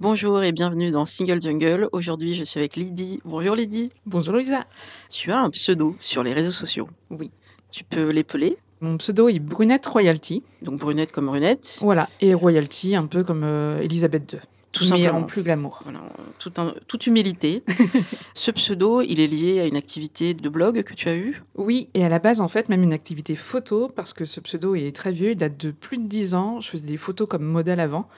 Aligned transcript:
Bonjour 0.00 0.42
et 0.42 0.52
bienvenue 0.52 0.90
dans 0.90 1.04
Single 1.04 1.40
Jungle. 1.42 1.88
Aujourd'hui, 1.92 2.34
je 2.34 2.42
suis 2.44 2.58
avec 2.58 2.76
Lydie. 2.76 3.20
Bonjour 3.24 3.54
Lydie. 3.54 3.90
Bonjour 4.06 4.32
Louisa. 4.34 4.64
Tu 5.10 5.30
as 5.30 5.38
un 5.40 5.50
pseudo 5.50 5.94
sur 6.00 6.22
les 6.22 6.32
réseaux 6.32 6.50
sociaux. 6.52 6.88
Oui. 7.10 7.30
Tu 7.70 7.84
peux 7.84 8.08
l'épeler 8.10 8.56
Mon 8.80 8.96
pseudo 8.96 9.28
est 9.28 9.38
Brunette 9.38 9.86
Royalty. 9.86 10.42
Donc 10.62 10.80
brunette 10.80 11.12
comme 11.12 11.26
brunette. 11.26 11.78
Voilà. 11.82 12.08
Et 12.22 12.32
Royalty, 12.32 12.96
un 12.96 13.06
peu 13.06 13.24
comme 13.24 13.44
euh, 13.44 13.80
Elisabeth 13.82 14.32
II. 14.32 14.38
Tout 14.72 14.84
mais 14.84 14.88
simplement. 15.02 15.18
en 15.18 15.22
plus 15.24 15.42
glamour. 15.42 15.80
Voilà, 15.82 16.00
tout 16.38 16.52
un- 16.56 16.74
toute 16.86 17.06
humilité. 17.08 17.62
Ce 18.34 18.50
pseudo, 18.52 19.02
il 19.02 19.18
est 19.20 19.26
lié 19.26 19.60
à 19.60 19.66
une 19.66 19.76
activité 19.76 20.32
de 20.32 20.48
blog 20.48 20.82
que 20.84 20.94
tu 20.94 21.08
as 21.08 21.16
eue? 21.16 21.42
Oui, 21.56 21.88
et 21.92 22.04
à 22.04 22.08
la 22.08 22.20
base, 22.20 22.40
en 22.40 22.46
fait, 22.48 22.68
même 22.68 22.84
une 22.84 22.92
activité 22.92 23.34
photo, 23.34 23.88
parce 23.94 24.12
que 24.14 24.24
ce 24.24 24.38
pseudo 24.40 24.76
est 24.76 24.94
très 24.94 25.10
vieux, 25.12 25.32
il 25.32 25.36
date 25.36 25.56
de 25.58 25.72
plus 25.72 25.98
de 25.98 26.06
10 26.06 26.34
ans. 26.34 26.60
Je 26.60 26.70
faisais 26.70 26.86
des 26.86 26.96
photos 26.96 27.26
comme 27.28 27.42
modèle 27.42 27.80
avant. 27.80 28.08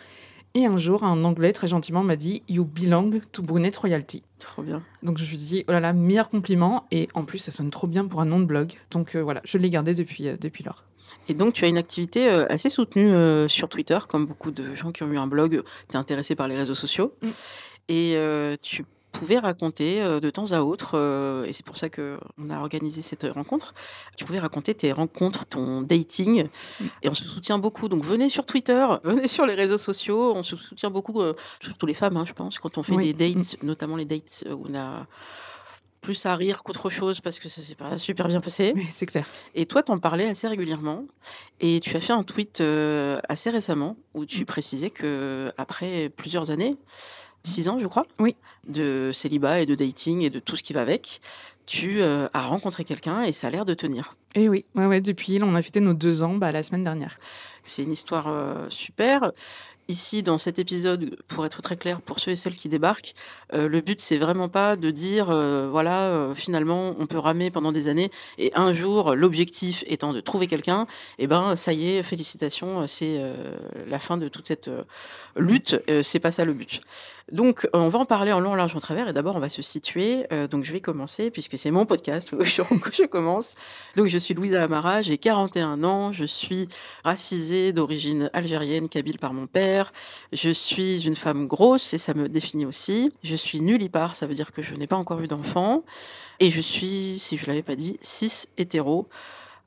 Et 0.54 0.66
un 0.66 0.76
jour, 0.76 1.02
un 1.04 1.24
Anglais, 1.24 1.52
très 1.52 1.66
gentiment, 1.66 2.02
m'a 2.02 2.16
dit 2.16 2.42
You 2.48 2.64
belong 2.64 3.20
to 3.32 3.42
Brunette 3.42 3.76
Royalty. 3.76 4.22
Trop 4.38 4.62
bien. 4.62 4.82
Donc 5.02 5.16
je 5.16 5.22
me 5.22 5.28
suis 5.28 5.38
dit, 5.38 5.64
oh 5.66 5.72
là 5.72 5.80
là, 5.80 5.92
meilleur 5.94 6.28
compliment. 6.28 6.86
Et 6.90 7.08
en 7.14 7.24
plus, 7.24 7.38
ça 7.38 7.50
sonne 7.50 7.70
trop 7.70 7.86
bien 7.86 8.06
pour 8.06 8.20
un 8.20 8.26
nom 8.26 8.38
de 8.38 8.44
blog. 8.44 8.72
Donc 8.90 9.14
euh, 9.14 9.22
voilà, 9.22 9.40
je 9.44 9.56
l'ai 9.56 9.70
gardé 9.70 9.94
depuis, 9.94 10.28
euh, 10.28 10.36
depuis 10.38 10.62
lors. 10.62 10.84
Et 11.28 11.34
donc, 11.34 11.54
tu 11.54 11.64
as 11.64 11.68
une 11.68 11.78
activité 11.78 12.28
euh, 12.28 12.46
assez 12.50 12.68
soutenue 12.68 13.48
sur 13.48 13.68
Twitter, 13.68 13.98
comme 14.08 14.26
beaucoup 14.26 14.50
de 14.50 14.74
gens 14.74 14.92
qui 14.92 15.02
ont 15.02 15.10
eu 15.10 15.18
un 15.18 15.26
blog, 15.26 15.62
tu 15.88 15.94
es 15.94 15.98
intéressé 15.98 16.34
par 16.34 16.48
les 16.48 16.56
réseaux 16.56 16.74
sociaux. 16.74 17.14
Mm. 17.22 17.28
Et 17.88 18.56
tu 18.62 18.84
pouvais 19.12 19.38
raconter 19.38 20.02
euh, 20.02 20.18
de 20.20 20.30
temps 20.30 20.50
à 20.52 20.62
autre, 20.62 20.92
euh, 20.94 21.44
et 21.44 21.52
c'est 21.52 21.64
pour 21.64 21.76
ça 21.76 21.88
qu'on 21.88 22.50
a 22.50 22.58
organisé 22.58 23.02
cette 23.02 23.24
rencontre, 23.24 23.74
tu 24.16 24.24
pouvais 24.24 24.40
raconter 24.40 24.74
tes 24.74 24.90
rencontres, 24.92 25.44
ton 25.46 25.82
dating, 25.82 26.46
et 27.02 27.08
on 27.08 27.14
se 27.14 27.24
soutient 27.24 27.58
beaucoup. 27.58 27.88
Donc 27.88 28.02
venez 28.02 28.28
sur 28.28 28.44
Twitter, 28.46 28.86
venez 29.04 29.28
sur 29.28 29.46
les 29.46 29.54
réseaux 29.54 29.78
sociaux, 29.78 30.32
on 30.34 30.42
se 30.42 30.56
soutient 30.56 30.90
beaucoup, 30.90 31.20
euh, 31.20 31.34
surtout 31.60 31.86
les 31.86 31.94
femmes, 31.94 32.16
hein, 32.16 32.24
je 32.26 32.32
pense, 32.32 32.58
quand 32.58 32.78
on 32.78 32.82
fait 32.82 32.94
Oui. 32.96 33.12
des 33.12 33.32
dates, 33.34 33.62
notamment 33.62 33.96
les 33.96 34.04
dates 34.06 34.44
où 34.50 34.66
on 34.68 34.74
a 34.74 35.06
plus 36.00 36.26
à 36.26 36.34
rire 36.34 36.64
qu'autre 36.64 36.90
chose 36.90 37.20
parce 37.20 37.38
que 37.38 37.48
ça 37.48 37.62
s'est 37.62 37.76
pas 37.76 37.96
super 37.96 38.26
bien 38.26 38.40
passé. 38.40 38.72
C'est 38.90 39.06
clair. 39.06 39.24
Et 39.54 39.66
toi, 39.66 39.84
t'en 39.84 39.98
parlais 40.00 40.26
assez 40.28 40.48
régulièrement. 40.48 41.04
Et 41.60 41.78
tu 41.78 41.96
as 41.96 42.00
fait 42.00 42.12
un 42.12 42.24
tweet 42.24 42.60
euh, 42.60 43.20
assez 43.28 43.50
récemment 43.50 43.96
où 44.12 44.26
tu 44.26 44.42
Mm. 44.42 44.46
précisais 44.46 44.90
que 44.90 45.52
après 45.58 46.08
plusieurs 46.08 46.50
années, 46.50 46.76
six 47.44 47.68
ans, 47.68 47.78
je 47.78 47.86
crois, 47.86 48.06
Oui. 48.18 48.36
de 48.68 49.10
célibat 49.12 49.60
et 49.60 49.66
de 49.66 49.74
dating 49.74 50.22
et 50.22 50.30
de 50.30 50.38
tout 50.38 50.56
ce 50.56 50.62
qui 50.62 50.72
va 50.72 50.82
avec, 50.82 51.20
tu 51.66 52.02
euh, 52.02 52.28
as 52.34 52.42
rencontré 52.42 52.84
quelqu'un 52.84 53.22
et 53.22 53.32
ça 53.32 53.46
a 53.46 53.50
l'air 53.50 53.64
de 53.64 53.74
tenir. 53.74 54.16
Et 54.34 54.48
oui, 54.48 54.64
ouais, 54.74 54.86
ouais, 54.86 55.00
depuis, 55.00 55.38
on 55.42 55.54
a 55.54 55.62
fêté 55.62 55.80
nos 55.80 55.94
deux 55.94 56.22
ans 56.22 56.34
bah, 56.34 56.52
la 56.52 56.62
semaine 56.62 56.84
dernière. 56.84 57.18
C'est 57.64 57.82
une 57.82 57.92
histoire 57.92 58.28
euh, 58.28 58.66
super. 58.68 59.32
Ici, 59.88 60.22
dans 60.22 60.38
cet 60.38 60.58
épisode, 60.60 61.16
pour 61.26 61.44
être 61.44 61.60
très 61.60 61.76
clair, 61.76 62.00
pour 62.00 62.20
ceux 62.20 62.30
et 62.30 62.36
celles 62.36 62.54
qui 62.54 62.68
débarquent, 62.68 63.14
euh, 63.52 63.68
le 63.68 63.80
but, 63.80 64.00
c'est 64.00 64.16
vraiment 64.16 64.48
pas 64.48 64.76
de 64.76 64.90
dire, 64.90 65.26
voilà, 65.26 66.28
finalement, 66.34 66.94
on 66.98 67.06
peut 67.06 67.18
ramer 67.18 67.50
pendant 67.50 67.72
des 67.72 67.88
années, 67.88 68.10
et 68.38 68.52
un 68.54 68.72
jour, 68.72 69.16
l'objectif 69.16 69.82
étant 69.88 70.12
de 70.12 70.20
trouver 70.20 70.46
quelqu'un, 70.46 70.86
et 71.18 71.26
ben, 71.26 71.56
ça 71.56 71.72
y 71.72 71.88
est, 71.88 72.02
félicitations, 72.04 72.86
c'est 72.86 73.20
la 73.88 73.98
fin 73.98 74.16
de 74.16 74.28
toute 74.28 74.46
cette 74.46 74.70
lutte. 75.36 75.80
Euh, 75.88 76.02
c'est 76.02 76.20
pas 76.20 76.30
ça 76.30 76.44
le 76.44 76.52
but. 76.52 76.80
Donc, 77.30 77.68
on 77.72 77.88
va 77.88 78.00
en 78.00 78.04
parler 78.04 78.32
en 78.32 78.40
long, 78.40 78.54
large, 78.54 78.74
en 78.76 78.80
travers, 78.80 79.08
et 79.08 79.12
d'abord, 79.12 79.36
on 79.36 79.40
va 79.40 79.48
se 79.48 79.62
situer. 79.62 80.26
Euh, 80.32 80.48
donc, 80.48 80.64
je 80.64 80.72
vais 80.72 80.80
commencer, 80.80 81.30
puisque 81.30 81.56
c'est 81.56 81.70
mon 81.70 81.86
podcast 81.86 82.32
où 82.32 82.42
je, 82.44 82.62
que 82.62 82.92
je 82.92 83.04
commence. 83.04 83.54
Donc, 83.96 84.08
je 84.08 84.18
suis 84.18 84.34
Louisa 84.34 84.62
Amara, 84.62 85.02
j'ai 85.02 85.18
41 85.18 85.84
ans, 85.84 86.12
je 86.12 86.24
suis 86.24 86.68
racisée 87.04 87.72
d'origine 87.72 88.28
algérienne, 88.32 88.88
kabyle 88.88 89.18
par 89.18 89.32
mon 89.32 89.46
père. 89.46 89.92
Je 90.32 90.50
suis 90.50 91.06
une 91.06 91.14
femme 91.14 91.46
grosse 91.46 91.94
et 91.94 91.98
ça 91.98 92.12
me 92.14 92.28
définit 92.28 92.66
aussi. 92.66 93.12
Je 93.22 93.36
suis 93.36 93.60
nullipare, 93.60 94.16
ça 94.16 94.26
veut 94.26 94.34
dire 94.34 94.52
que 94.52 94.62
je 94.62 94.74
n'ai 94.74 94.86
pas 94.86 94.96
encore 94.96 95.20
eu 95.20 95.28
d'enfant. 95.28 95.84
Et 96.40 96.50
je 96.50 96.60
suis, 96.60 97.18
si 97.18 97.36
je 97.36 97.46
l'avais 97.46 97.62
pas 97.62 97.76
dit, 97.76 97.98
cis 98.02 98.46
hétéro. 98.58 99.08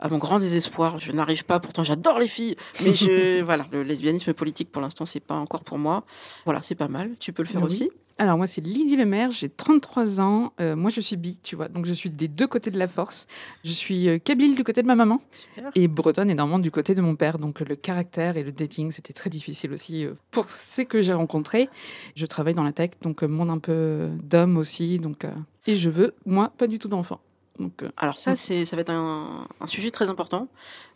À 0.06 0.10
mon 0.10 0.20
grand 0.20 0.38
désespoir, 0.38 1.00
je 1.00 1.12
n'arrive 1.12 1.46
pas. 1.46 1.60
Pourtant, 1.60 1.84
j'adore 1.84 2.20
les 2.20 2.28
filles, 2.28 2.56
mais 2.84 2.94
je, 2.94 3.42
voilà, 3.44 3.66
le 3.72 3.82
lesbianisme 3.82 4.34
politique 4.34 4.72
pour 4.72 4.84
l'instant, 4.84 5.04
c'est 5.08 5.20
pas 5.20 5.34
encore 5.34 5.64
pour 5.64 5.80
moi. 5.80 6.04
Voilà, 6.46 6.62
c'est 6.62 6.76
pas 6.76 6.88
mal. 6.88 7.16
Tu 7.20 7.34
peux 7.34 7.42
le 7.42 7.48
faire 7.50 7.62
Oui. 7.62 7.66
aussi. 7.68 7.90
Alors 8.20 8.38
moi, 8.38 8.46
c'est 8.46 8.62
Lydie 8.62 8.98
Lemaire, 8.98 9.32
j'ai 9.32 9.50
33 9.50 10.22
ans. 10.22 10.54
Euh, 10.62 10.76
moi, 10.76 10.92
je 10.92 11.02
suis 11.02 11.16
bi, 11.18 11.40
tu 11.42 11.56
vois. 11.56 11.70
Donc 11.70 11.88
je 11.88 11.92
suis 11.94 12.12
des 12.12 12.28
deux 12.28 12.46
côtés 12.46 12.70
de 12.70 12.78
la 12.78 12.88
force. 12.88 13.26
Je 13.64 13.72
suis 13.72 14.08
euh, 14.08 14.20
kabyle 14.20 14.56
du 14.56 14.64
côté 14.64 14.84
de 14.84 14.88
ma 14.88 14.94
maman 14.96 15.18
Super. 15.32 15.72
et 15.74 15.88
bretonne 15.88 16.30
et 16.30 16.36
normande 16.36 16.62
du 16.62 16.70
côté 16.70 16.94
de 16.94 17.02
mon 17.02 17.16
père. 17.16 17.40
Donc 17.40 17.60
le 17.62 17.76
caractère 17.76 18.38
et 18.38 18.44
le 18.44 18.52
dating, 18.52 18.92
c'était 18.92 19.12
très 19.12 19.32
difficile 19.32 19.74
aussi 19.74 20.06
euh, 20.06 20.14
pour 20.30 20.48
ceux 20.52 20.84
que 20.84 21.02
j'ai 21.02 21.14
rencontrés. 21.14 21.68
Je 22.16 22.28
travaille 22.28 22.54
dans 22.54 22.64
la 22.64 22.74
tech, 22.74 22.92
donc 23.02 23.24
monde 23.24 23.50
un 23.50 23.58
peu 23.60 24.12
d'homme 24.24 24.56
aussi. 24.58 25.00
Donc, 25.00 25.26
et 25.66 25.76
je 25.76 25.90
veux, 25.90 26.14
moi, 26.28 26.54
pas 26.58 26.68
du 26.68 26.78
tout 26.78 26.88
d'enfant. 26.88 27.20
Donc, 27.60 27.84
euh, 27.84 27.90
Alors 27.98 28.20
ça, 28.20 28.32
Mm. 28.32 28.36
c'est, 28.36 28.66
ça 28.66 28.76
va 28.76 28.82
être 28.82 28.92
un, 28.92 29.48
un 29.62 29.68
sujet 29.68 29.92
très 29.92 30.10
important 30.10 30.48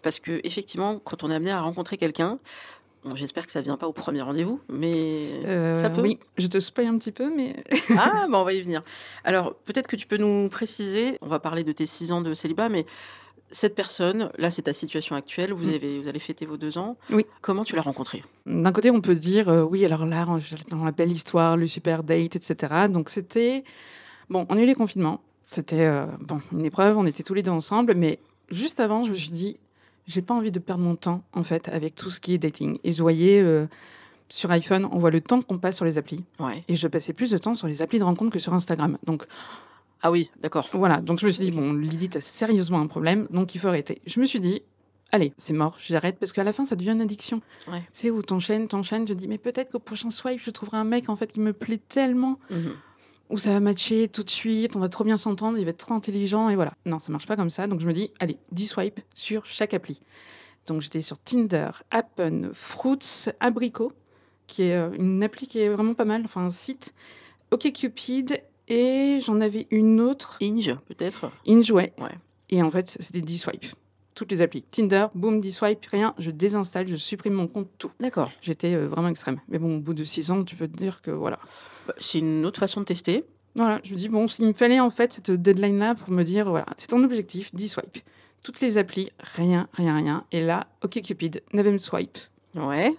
parce 0.01 0.19
que 0.19 0.41
effectivement, 0.43 0.99
quand 0.99 1.23
on 1.23 1.31
est 1.31 1.35
amené 1.35 1.51
à 1.51 1.61
rencontrer 1.61 1.97
quelqu'un, 1.97 2.37
bon, 3.05 3.15
j'espère 3.15 3.45
que 3.45 3.51
ça 3.51 3.61
vient 3.61 3.77
pas 3.77 3.87
au 3.87 3.93
premier 3.93 4.21
rendez-vous, 4.21 4.59
mais 4.69 5.19
euh, 5.45 5.75
ça 5.75 5.89
peut. 5.89 6.01
Oui, 6.01 6.19
je 6.37 6.47
te 6.47 6.59
spoil 6.59 6.87
un 6.87 6.97
petit 6.97 7.11
peu, 7.13 7.33
mais 7.33 7.63
Ah, 7.97 8.27
bah 8.29 8.39
on 8.39 8.43
va 8.43 8.53
y 8.53 8.61
venir. 8.61 8.83
Alors, 9.23 9.55
peut-être 9.55 9.87
que 9.87 9.95
tu 9.95 10.05
peux 10.07 10.17
nous 10.17 10.49
préciser, 10.49 11.17
on 11.21 11.27
va 11.27 11.39
parler 11.39 11.63
de 11.63 11.71
tes 11.71 11.85
six 11.85 12.11
ans 12.11 12.21
de 12.21 12.33
célibat, 12.33 12.67
mais 12.69 12.85
cette 13.51 13.73
personne, 13.73 14.29
là, 14.37 14.51
c'est 14.51 14.61
ta 14.63 14.73
situation 14.73 15.15
actuelle, 15.15 15.53
vous, 15.53 15.65
Mm. 15.65 15.73
avez, 15.73 15.99
vous 16.01 16.07
allez 16.07 16.19
fêter 16.19 16.45
vos 16.45 16.57
deux 16.57 16.77
ans. 16.77 16.97
Oui. 17.09 17.25
Comment 17.41 17.63
tu 17.63 17.75
l'as 17.75 17.81
rencontrée? 17.81 18.23
D'un 18.45 18.71
côté, 18.71 18.91
on 18.91 19.01
peut 19.01 19.15
dire, 19.15 19.49
euh, 19.49 19.63
oui, 19.63 19.83
alors 19.85 20.05
là, 20.05 20.25
on- 20.27 20.39
dans 20.75 20.83
la 20.83 20.91
belle 20.91 21.11
histoire, 21.11 21.57
le 21.57 21.65
super 21.67 22.03
date, 22.03 22.35
etc. 22.35 22.87
Donc 22.89 23.09
c'était... 23.09 23.63
Bon, 24.29 24.45
on 24.49 24.57
a 24.57 24.61
eu 24.61 24.65
les 24.67 24.75
confinements. 24.75 25.21
C'était 25.51 25.87
euh, 25.87 26.05
bon, 26.19 26.39
une 26.51 26.63
épreuve, 26.63 26.95
on 26.99 27.07
était 27.07 27.23
tous 27.23 27.33
les 27.33 27.41
deux 27.41 27.49
ensemble. 27.49 27.95
Mais 27.95 28.19
juste 28.51 28.79
avant, 28.79 29.01
je 29.01 29.09
me 29.09 29.15
suis 29.15 29.31
dit, 29.31 29.57
j'ai 30.05 30.21
pas 30.21 30.35
envie 30.35 30.51
de 30.51 30.59
perdre 30.59 30.83
mon 30.83 30.95
temps, 30.95 31.23
en 31.33 31.41
fait, 31.41 31.69
avec 31.69 31.95
tout 31.95 32.11
ce 32.11 32.19
qui 32.19 32.35
est 32.35 32.37
dating. 32.37 32.77
Et 32.83 32.91
je 32.91 33.01
voyais, 33.01 33.41
euh, 33.41 33.65
sur 34.29 34.51
iPhone, 34.51 34.87
on 34.91 34.99
voit 34.99 35.09
le 35.09 35.21
temps 35.21 35.41
qu'on 35.41 35.57
passe 35.57 35.77
sur 35.77 35.85
les 35.85 35.97
applis. 35.97 36.23
Ouais. 36.39 36.63
Et 36.67 36.75
je 36.75 36.87
passais 36.87 37.13
plus 37.13 37.31
de 37.31 37.37
temps 37.39 37.55
sur 37.55 37.65
les 37.65 37.81
applis 37.81 37.97
de 37.97 38.03
rencontre 38.03 38.29
que 38.31 38.37
sur 38.37 38.53
Instagram. 38.53 38.99
Donc 39.05 39.25
Ah 40.03 40.11
oui, 40.11 40.29
d'accord. 40.39 40.69
voilà, 40.73 41.01
donc 41.01 41.17
je 41.19 41.25
me 41.25 41.31
suis 41.31 41.45
dit, 41.45 41.51
bon, 41.51 41.73
Lydie, 41.73 42.09
t'as 42.09 42.21
sérieusement 42.21 42.79
un 42.79 42.85
problème, 42.85 43.27
donc 43.31 43.55
il 43.55 43.57
faut 43.59 43.69
arrêter. 43.69 44.03
Je 44.05 44.19
me 44.19 44.25
suis 44.25 44.39
dit, 44.39 44.61
allez, 45.11 45.33
c'est 45.35 45.53
mort, 45.53 45.75
j'arrête, 45.79 46.19
parce 46.19 46.31
qu'à 46.31 46.43
la 46.43 46.53
fin, 46.53 46.63
ça 46.65 46.75
devient 46.75 46.91
une 46.91 47.01
addiction. 47.01 47.41
Ouais. 47.71 47.81
C'est 47.91 48.11
où 48.11 48.21
t'enchaînes, 48.21 48.67
t'enchaînes, 48.67 49.05
te 49.05 49.13
dis, 49.13 49.27
mais 49.27 49.39
peut-être 49.39 49.71
qu'au 49.71 49.79
prochain 49.79 50.11
swipe, 50.11 50.39
je 50.41 50.51
trouverai 50.51 50.77
un 50.77 50.83
mec, 50.83 51.09
en 51.09 51.15
fait, 51.15 51.33
qui 51.33 51.39
me 51.39 51.53
plaît 51.53 51.79
tellement, 51.89 52.37
Mhm. 52.51 52.73
Où 53.29 53.37
ça 53.37 53.53
va 53.53 53.59
matcher 53.59 54.07
tout 54.07 54.23
de 54.23 54.29
suite, 54.29 54.75
on 54.75 54.79
va 54.79 54.89
trop 54.89 55.03
bien 55.03 55.17
s'entendre, 55.17 55.57
il 55.57 55.63
va 55.63 55.71
être 55.71 55.77
trop 55.77 55.93
intelligent, 55.93 56.49
et 56.49 56.55
voilà. 56.55 56.73
Non, 56.85 56.99
ça 56.99 57.11
marche 57.11 57.27
pas 57.27 57.35
comme 57.35 57.49
ça, 57.49 57.67
donc 57.67 57.79
je 57.79 57.87
me 57.87 57.93
dis, 57.93 58.11
allez, 58.19 58.37
10 58.51 58.67
swipes 58.67 58.99
sur 59.13 59.45
chaque 59.45 59.73
appli. 59.73 60.01
Donc 60.67 60.81
j'étais 60.81 61.01
sur 61.01 61.17
Tinder, 61.19 61.69
Appen, 61.91 62.49
Fruits, 62.53 63.27
Abricot, 63.39 63.93
qui 64.47 64.63
est 64.63 64.75
euh, 64.75 64.91
une 64.97 65.23
appli 65.23 65.47
qui 65.47 65.59
est 65.59 65.69
vraiment 65.69 65.93
pas 65.93 66.05
mal, 66.05 66.23
enfin 66.25 66.41
un 66.41 66.49
site, 66.49 66.93
OkCupid, 67.51 68.41
et 68.67 69.19
j'en 69.23 69.41
avais 69.41 69.67
une 69.71 69.99
autre, 69.99 70.37
Inge, 70.41 70.75
peut-être? 70.87 71.31
Inge, 71.47 71.71
ouais. 71.71 71.93
Ouais. 71.97 72.15
Et 72.49 72.61
en 72.61 72.69
fait, 72.69 72.97
c'était 72.99 73.21
10 73.21 73.37
swipes. 73.39 73.65
Toutes 74.19 74.31
les 74.31 74.41
applis. 74.41 74.63
Tinder, 74.63 75.07
boum, 75.15 75.41
swipe, 75.41 75.85
rien, 75.85 76.13
je 76.17 76.29
désinstalle, 76.29 76.87
je 76.87 76.97
supprime 76.97 77.33
mon 77.33 77.47
compte, 77.47 77.69
tout. 77.77 77.91
D'accord. 78.01 78.29
J'étais 78.41 78.75
euh, 78.75 78.87
vraiment 78.87 79.07
extrême. 79.07 79.39
Mais 79.47 79.59
bon, 79.59 79.77
au 79.77 79.79
bout 79.79 79.93
de 79.93 80.03
six 80.03 80.29
ans, 80.29 80.43
tu 80.43 80.57
peux 80.57 80.67
te 80.67 80.75
dire 80.75 81.01
que 81.01 81.09
voilà. 81.09 81.39
Bah, 81.87 81.95
c'est 81.97 82.19
une 82.19 82.45
autre 82.45 82.59
façon 82.59 82.81
de 82.81 82.85
tester. 82.85 83.23
Voilà, 83.55 83.79
je 83.83 83.93
me 83.93 83.97
dis, 83.97 84.09
bon, 84.09 84.27
il 84.27 84.47
me 84.47 84.53
fallait 84.53 84.81
en 84.81 84.89
fait 84.89 85.13
cette 85.13 85.31
deadline-là 85.31 85.95
pour 85.95 86.11
me 86.11 86.23
dire, 86.23 86.49
voilà, 86.49 86.65
c'est 86.75 86.87
ton 86.87 87.01
objectif, 87.03 87.55
10 87.55 87.69
swipe. 87.69 87.99
Toutes 88.43 88.59
les 88.59 88.77
applis, 88.77 89.09
rien, 89.19 89.67
rien, 89.73 89.95
rien. 89.95 90.25
Et 90.31 90.43
là, 90.43 90.67
OK 90.83 91.01
Cupid, 91.01 91.41
9 91.53 91.77
swipe. 91.77 92.17
Ouais. 92.55 92.91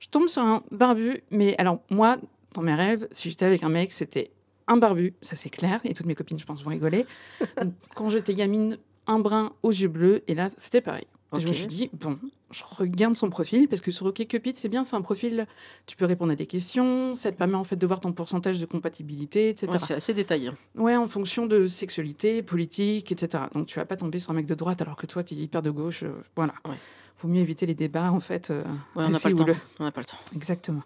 Je 0.00 0.08
tombe 0.08 0.26
sur 0.26 0.42
un 0.42 0.62
barbu, 0.72 1.22
mais 1.30 1.54
alors 1.56 1.80
moi, 1.88 2.16
dans 2.52 2.62
mes 2.62 2.74
rêves, 2.74 3.06
si 3.12 3.30
j'étais 3.30 3.44
avec 3.44 3.62
un 3.62 3.68
mec, 3.68 3.92
c'était 3.92 4.32
un 4.66 4.76
barbu, 4.76 5.14
ça 5.22 5.36
c'est 5.36 5.50
clair, 5.50 5.80
et 5.84 5.94
toutes 5.94 6.06
mes 6.06 6.14
copines, 6.16 6.38
je 6.38 6.44
pense, 6.44 6.64
vont 6.64 6.70
rigoler. 6.70 7.06
Quand 7.94 8.08
j'étais 8.08 8.34
gamine, 8.34 8.78
un 9.06 9.18
brun 9.18 9.52
aux 9.62 9.70
yeux 9.70 9.88
bleus, 9.88 10.22
et 10.28 10.34
là, 10.34 10.48
c'était 10.56 10.80
pareil. 10.80 11.06
Je 11.36 11.48
me 11.48 11.52
suis 11.52 11.66
dit, 11.66 11.90
bon, 11.92 12.18
je 12.50 12.62
regarde 12.64 13.14
son 13.14 13.28
profil, 13.28 13.68
parce 13.68 13.80
que 13.80 13.90
sur 13.90 14.06
OkCupid, 14.06 14.54
c'est 14.56 14.68
bien, 14.68 14.84
c'est 14.84 14.94
un 14.94 15.02
profil, 15.02 15.46
tu 15.86 15.96
peux 15.96 16.04
répondre 16.04 16.32
à 16.32 16.36
des 16.36 16.46
questions, 16.46 17.12
ça 17.14 17.32
te 17.32 17.36
permet 17.36 17.56
en 17.56 17.64
fait 17.64 17.76
de 17.76 17.86
voir 17.86 18.00
ton 18.00 18.12
pourcentage 18.12 18.60
de 18.60 18.66
compatibilité, 18.66 19.48
etc. 19.48 19.72
c'est 19.78 19.94
assez 19.94 20.14
détaillé. 20.14 20.50
Ouais, 20.76 20.96
en 20.96 21.06
fonction 21.06 21.46
de 21.46 21.66
sexualité, 21.66 22.42
politique, 22.42 23.10
etc. 23.10 23.44
Donc 23.54 23.66
tu 23.66 23.78
vas 23.78 23.84
pas 23.84 23.96
tomber 23.96 24.18
sur 24.18 24.30
un 24.30 24.34
mec 24.34 24.46
de 24.46 24.54
droite 24.54 24.80
alors 24.80 24.96
que 24.96 25.06
toi, 25.06 25.24
tu 25.24 25.34
es 25.34 25.38
hyper 25.38 25.62
de 25.62 25.70
gauche. 25.70 26.04
Euh, 26.04 26.12
voilà. 26.36 26.54
Ouais. 26.64 26.76
Faut 27.16 27.28
mieux 27.28 27.40
éviter 27.40 27.66
les 27.66 27.74
débats, 27.74 28.12
en 28.12 28.20
fait. 28.20 28.50
Euh, 28.50 28.62
ouais, 28.96 29.04
on 29.04 29.08
n'a 29.08 29.18
pas, 29.18 29.28
le 29.28 29.34
temps. 29.34 29.46
On 29.78 29.84
n'a 29.84 29.92
pas 29.92 30.00
le 30.00 30.06
temps. 30.06 30.18
Exactement. 30.34 30.82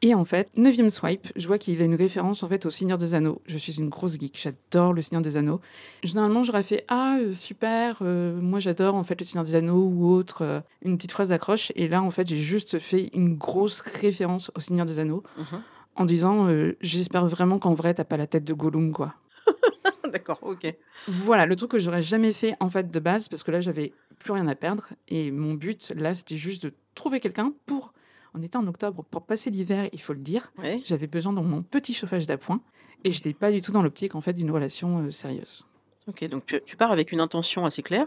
Et 0.00 0.14
en 0.14 0.24
fait, 0.24 0.48
neuvième 0.56 0.90
swipe, 0.90 1.26
je 1.34 1.46
vois 1.48 1.58
qu'il 1.58 1.80
a 1.82 1.84
une 1.84 1.96
référence 1.96 2.44
en 2.44 2.48
fait 2.48 2.66
au 2.66 2.70
Seigneur 2.70 2.98
des 2.98 3.14
Anneaux. 3.14 3.42
Je 3.46 3.58
suis 3.58 3.78
une 3.78 3.88
grosse 3.88 4.18
geek, 4.18 4.38
j'adore 4.40 4.92
le 4.92 5.02
Seigneur 5.02 5.22
des 5.22 5.36
Anneaux. 5.36 5.60
Généralement, 6.04 6.44
j'aurais 6.44 6.62
fait 6.62 6.84
ah 6.86 7.16
euh, 7.20 7.32
super, 7.32 7.98
euh, 8.02 8.40
moi 8.40 8.60
j'adore 8.60 8.94
en 8.94 9.02
fait 9.02 9.20
le 9.20 9.24
Seigneur 9.24 9.44
des 9.44 9.56
Anneaux 9.56 9.88
ou 9.88 10.12
autre, 10.12 10.42
euh, 10.42 10.60
une 10.82 10.96
petite 10.96 11.10
phrase 11.10 11.30
d'accroche. 11.30 11.72
Et 11.74 11.88
là, 11.88 12.00
en 12.00 12.12
fait, 12.12 12.28
j'ai 12.28 12.36
juste 12.36 12.78
fait 12.78 13.10
une 13.12 13.34
grosse 13.34 13.80
référence 13.80 14.52
au 14.54 14.60
Seigneur 14.60 14.86
des 14.86 15.00
Anneaux 15.00 15.24
mhm. 15.36 15.62
en 15.96 16.04
disant 16.04 16.46
j'espère 16.80 17.26
vraiment 17.26 17.58
qu'en 17.58 17.74
vrai 17.74 17.92
t'as 17.92 18.04
pas 18.04 18.16
la 18.16 18.28
tête 18.28 18.44
de 18.44 18.54
Gollum 18.54 18.92
quoi. 18.92 19.14
D'accord, 20.12 20.38
ok. 20.42 20.74
Voilà, 21.08 21.44
le 21.44 21.56
truc 21.56 21.72
que 21.72 21.78
j'aurais 21.80 22.02
jamais 22.02 22.32
fait 22.32 22.54
en 22.60 22.68
fait 22.68 22.88
de 22.88 23.00
base 23.00 23.26
parce 23.26 23.42
que 23.42 23.50
là 23.50 23.60
j'avais 23.60 23.92
plus 24.20 24.32
rien 24.32 24.46
à 24.46 24.54
perdre 24.54 24.90
et 25.08 25.32
mon 25.32 25.54
but 25.54 25.92
là 25.96 26.14
c'était 26.14 26.36
juste 26.36 26.64
de 26.64 26.72
trouver 26.94 27.18
quelqu'un 27.20 27.52
pour 27.66 27.92
on 28.34 28.42
était 28.42 28.56
en 28.56 28.66
octobre 28.66 29.04
pour 29.10 29.22
passer 29.22 29.50
l'hiver, 29.50 29.88
il 29.92 30.00
faut 30.00 30.12
le 30.12 30.20
dire. 30.20 30.52
J'avais 30.84 31.06
besoin 31.06 31.32
de 31.32 31.40
mon 31.40 31.62
petit 31.62 31.94
chauffage 31.94 32.26
d'appoint 32.26 32.60
et 33.04 33.10
je 33.10 33.18
n'étais 33.18 33.32
pas 33.32 33.52
du 33.52 33.60
tout 33.60 33.72
dans 33.72 33.82
l'optique 33.82 34.14
en 34.14 34.20
fait 34.20 34.32
d'une 34.32 34.50
relation 34.50 34.98
euh, 34.98 35.10
sérieuse. 35.10 35.66
Ok, 36.06 36.26
donc 36.28 36.44
tu, 36.64 36.76
pars 36.76 36.90
avec 36.90 37.12
une 37.12 37.20
intention 37.20 37.64
assez 37.64 37.82
claire. 37.82 38.06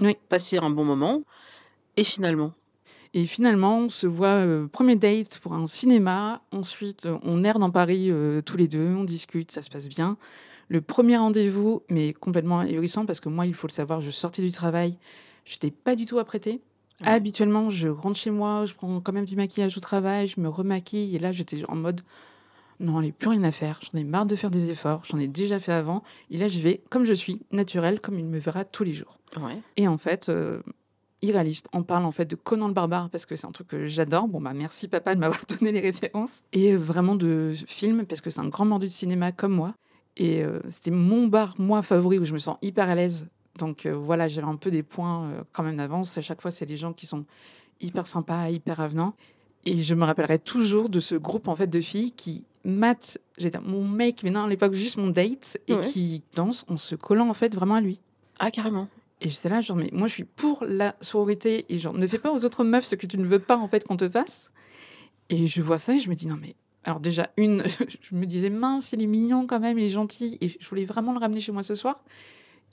Oui. 0.00 0.16
Passer 0.28 0.58
un 0.58 0.70
bon 0.70 0.84
moment 0.84 1.22
et 1.96 2.04
finalement? 2.04 2.52
Et 3.12 3.26
finalement, 3.26 3.78
on 3.78 3.88
se 3.88 4.06
voit 4.06 4.44
euh, 4.44 4.66
premier 4.66 4.96
date 4.96 5.38
pour 5.38 5.54
un 5.54 5.66
cinéma. 5.66 6.42
Ensuite, 6.50 7.08
on 7.22 7.44
erre 7.44 7.60
dans 7.60 7.70
Paris 7.70 8.10
euh, 8.10 8.40
tous 8.40 8.56
les 8.56 8.66
deux, 8.66 8.88
on 8.88 9.04
discute, 9.04 9.52
ça 9.52 9.62
se 9.62 9.70
passe 9.70 9.88
bien. 9.88 10.16
Le 10.68 10.80
premier 10.80 11.16
rendez-vous, 11.16 11.82
mais 11.90 12.12
complètement 12.12 12.60
ahurissant 12.60 13.06
parce 13.06 13.20
que 13.20 13.28
moi, 13.28 13.46
il 13.46 13.54
faut 13.54 13.66
le 13.66 13.72
savoir, 13.72 14.00
je 14.00 14.10
sortais 14.10 14.42
du 14.42 14.50
travail, 14.50 14.98
je 15.44 15.54
n'étais 15.54 15.70
pas 15.70 15.94
du 15.94 16.06
tout 16.06 16.18
apprêtée. 16.18 16.60
Habituellement, 17.02 17.70
je 17.70 17.88
rentre 17.88 18.18
chez 18.18 18.30
moi, 18.30 18.64
je 18.66 18.74
prends 18.74 19.00
quand 19.00 19.12
même 19.12 19.24
du 19.24 19.36
maquillage 19.36 19.76
au 19.76 19.80
travail, 19.80 20.28
je 20.28 20.40
me 20.40 20.48
remaquille. 20.48 21.14
Et 21.14 21.18
là, 21.18 21.32
j'étais 21.32 21.64
en 21.68 21.74
mode, 21.74 22.02
non, 22.80 23.00
il 23.00 23.04
n'y 23.04 23.10
a 23.10 23.12
plus 23.12 23.28
rien 23.28 23.42
à 23.44 23.52
faire. 23.52 23.80
J'en 23.82 23.98
ai 23.98 24.04
marre 24.04 24.26
de 24.26 24.36
faire 24.36 24.50
des 24.50 24.70
efforts. 24.70 25.02
J'en 25.04 25.18
ai 25.18 25.26
déjà 25.26 25.58
fait 25.58 25.72
avant. 25.72 26.02
Et 26.30 26.38
là, 26.38 26.48
je 26.48 26.60
vais 26.60 26.82
comme 26.90 27.04
je 27.04 27.12
suis, 27.12 27.40
naturel, 27.50 28.00
comme 28.00 28.18
il 28.18 28.24
me 28.24 28.38
verra 28.38 28.64
tous 28.64 28.84
les 28.84 28.92
jours. 28.92 29.18
Et 29.76 29.88
en 29.88 29.98
fait, 29.98 30.28
euh, 30.28 30.62
irréaliste. 31.24 31.68
On 31.72 31.82
parle 31.82 32.04
en 32.04 32.12
fait 32.12 32.26
de 32.26 32.36
Conan 32.36 32.68
le 32.68 32.74
barbare 32.74 33.10
parce 33.10 33.26
que 33.26 33.34
c'est 33.34 33.46
un 33.46 33.52
truc 33.52 33.68
que 33.68 33.84
j'adore. 33.84 34.28
Bon, 34.28 34.40
bah 34.40 34.52
merci 34.54 34.88
papa 34.88 35.14
de 35.14 35.20
m'avoir 35.20 35.44
donné 35.48 35.72
les 35.72 35.80
références. 35.80 36.42
Et 36.52 36.76
vraiment 36.76 37.16
de 37.16 37.52
films 37.66 38.06
parce 38.06 38.20
que 38.20 38.30
c'est 38.30 38.40
un 38.40 38.48
grand 38.48 38.64
mordu 38.64 38.86
de 38.86 38.92
cinéma 38.92 39.32
comme 39.32 39.52
moi. 39.52 39.74
Et 40.16 40.44
euh, 40.44 40.60
c'était 40.68 40.92
mon 40.92 41.26
bar, 41.26 41.54
moi, 41.58 41.82
favori, 41.82 42.20
où 42.20 42.24
je 42.24 42.32
me 42.32 42.38
sens 42.38 42.56
hyper 42.62 42.88
à 42.88 42.94
l'aise 42.94 43.26
donc 43.58 43.86
euh, 43.86 43.94
voilà, 43.94 44.28
j'ai 44.28 44.42
un 44.42 44.56
peu 44.56 44.70
des 44.70 44.82
points 44.82 45.24
euh, 45.24 45.42
quand 45.52 45.62
même 45.62 45.76
d'avance. 45.76 46.18
À 46.18 46.22
chaque 46.22 46.40
fois, 46.40 46.50
c'est 46.50 46.66
des 46.66 46.76
gens 46.76 46.92
qui 46.92 47.06
sont 47.06 47.24
hyper 47.80 48.06
sympas, 48.06 48.50
hyper 48.50 48.80
avenants. 48.80 49.14
Et 49.64 49.82
je 49.82 49.94
me 49.94 50.04
rappellerai 50.04 50.38
toujours 50.38 50.88
de 50.88 51.00
ce 51.00 51.14
groupe 51.14 51.48
en 51.48 51.56
fait 51.56 51.68
de 51.68 51.80
filles 51.80 52.12
qui 52.12 52.44
matent 52.64 53.18
j'étais 53.38 53.60
mon 53.60 53.84
mec, 53.84 54.22
mais 54.22 54.30
non 54.30 54.44
à 54.44 54.48
l'époque 54.48 54.74
juste 54.74 54.96
mon 54.96 55.08
date, 55.08 55.58
et 55.68 55.78
qui 55.80 56.22
dansent 56.34 56.64
en 56.68 56.76
se 56.76 56.94
collant 56.94 57.28
en 57.28 57.34
fait 57.34 57.54
vraiment 57.54 57.76
à 57.76 57.80
lui. 57.80 58.00
Ah 58.38 58.50
carrément. 58.50 58.88
Et 59.20 59.28
je 59.28 59.34
sais 59.34 59.48
là, 59.48 59.60
genre, 59.60 59.76
mais 59.76 59.90
moi 59.92 60.06
je 60.06 60.14
suis 60.14 60.24
pour 60.24 60.64
la 60.66 60.96
sororité 61.00 61.64
et 61.68 61.78
genre, 61.78 61.94
ne 61.94 62.06
fais 62.06 62.18
pas 62.18 62.32
aux 62.32 62.44
autres 62.44 62.64
meufs 62.64 62.84
ce 62.84 62.94
que 62.94 63.06
tu 63.06 63.16
ne 63.16 63.26
veux 63.26 63.38
pas 63.38 63.56
en 63.56 63.68
fait 63.68 63.84
qu'on 63.84 63.96
te 63.96 64.08
fasse. 64.08 64.50
Et 65.30 65.46
je 65.46 65.62
vois 65.62 65.78
ça 65.78 65.94
et 65.94 65.98
je 65.98 66.10
me 66.10 66.14
dis, 66.14 66.26
non 66.26 66.36
mais, 66.40 66.54
alors 66.84 67.00
déjà, 67.00 67.30
une, 67.36 67.64
je 68.00 68.14
me 68.14 68.26
disais, 68.26 68.50
mince, 68.50 68.92
il 68.92 69.02
est 69.02 69.06
mignon 69.06 69.46
quand 69.46 69.60
même, 69.60 69.78
il 69.78 69.84
est 69.84 69.90
gentil, 69.90 70.36
et 70.40 70.48
je 70.48 70.68
voulais 70.68 70.84
vraiment 70.84 71.12
le 71.12 71.18
ramener 71.18 71.40
chez 71.40 71.52
moi 71.52 71.62
ce 71.62 71.74
soir. 71.74 72.02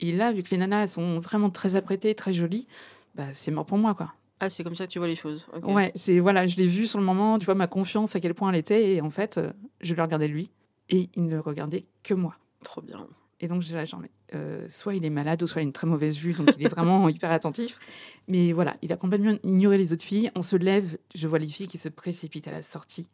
Et 0.02 0.12
là, 0.12 0.32
vu 0.32 0.42
que 0.42 0.50
les 0.50 0.58
nanas 0.58 0.88
sont 0.88 1.20
vraiment 1.20 1.48
très 1.48 1.76
apprêtées, 1.76 2.14
très 2.14 2.32
jolies, 2.32 2.66
bah, 3.14 3.32
c'est 3.32 3.52
mort 3.52 3.64
pour 3.64 3.78
moi, 3.78 3.94
quoi. 3.94 4.12
Ah, 4.40 4.50
c'est 4.50 4.64
comme 4.64 4.74
ça 4.74 4.86
que 4.86 4.92
tu 4.92 4.98
vois 4.98 5.06
les 5.06 5.16
choses. 5.16 5.46
Ouais, 5.62 5.92
c'est 5.94 6.18
voilà, 6.18 6.46
je 6.48 6.56
l'ai 6.56 6.66
vu 6.66 6.88
sur 6.88 6.98
le 6.98 7.04
moment, 7.04 7.38
tu 7.38 7.46
vois 7.46 7.54
ma 7.54 7.68
confiance 7.68 8.16
à 8.16 8.20
quel 8.20 8.34
point 8.34 8.50
elle 8.50 8.58
était, 8.58 8.94
et 8.94 9.00
en 9.00 9.10
fait, 9.10 9.38
euh, 9.38 9.52
je 9.80 9.94
le 9.94 10.02
regardais 10.02 10.26
lui, 10.26 10.50
et 10.90 11.08
il 11.14 11.26
ne 11.26 11.38
regardait 11.38 11.86
que 12.02 12.14
moi. 12.14 12.34
Trop 12.64 12.82
bien. 12.82 13.06
Et 13.38 13.46
donc 13.46 13.62
j'ai 13.62 13.76
la 13.76 13.84
jambe. 13.84 14.06
Euh, 14.34 14.66
soit 14.68 14.94
il 14.94 15.04
est 15.04 15.10
malade, 15.10 15.40
ou 15.44 15.46
soit 15.46 15.60
il 15.60 15.64
a 15.64 15.66
une 15.66 15.72
très 15.72 15.86
mauvaise 15.86 16.16
vue, 16.16 16.32
donc 16.32 16.50
il 16.58 16.66
est 16.66 16.68
vraiment 16.68 17.08
hyper 17.08 17.30
attentif. 17.30 17.78
Mais 18.26 18.52
voilà, 18.52 18.76
il 18.82 18.92
a 18.92 18.96
complètement 18.96 19.36
ignoré 19.44 19.78
les 19.78 19.92
autres 19.92 20.04
filles. 20.04 20.32
On 20.34 20.42
se 20.42 20.56
lève, 20.56 20.98
je 21.14 21.28
vois 21.28 21.38
les 21.38 21.46
filles 21.46 21.68
qui 21.68 21.78
se 21.78 21.88
précipitent 21.88 22.48
à 22.48 22.52
la 22.52 22.62
sortie. 22.62 23.08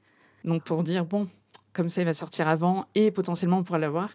Donc 0.44 0.64
pour 0.64 0.82
dire 0.82 1.04
bon, 1.04 1.28
comme 1.74 1.90
ça 1.90 2.00
il 2.00 2.04
va 2.06 2.14
sortir 2.14 2.48
avant 2.48 2.86
et 2.94 3.10
potentiellement 3.10 3.58
on 3.58 3.64
pourra 3.64 3.78
l'avoir. 3.78 4.10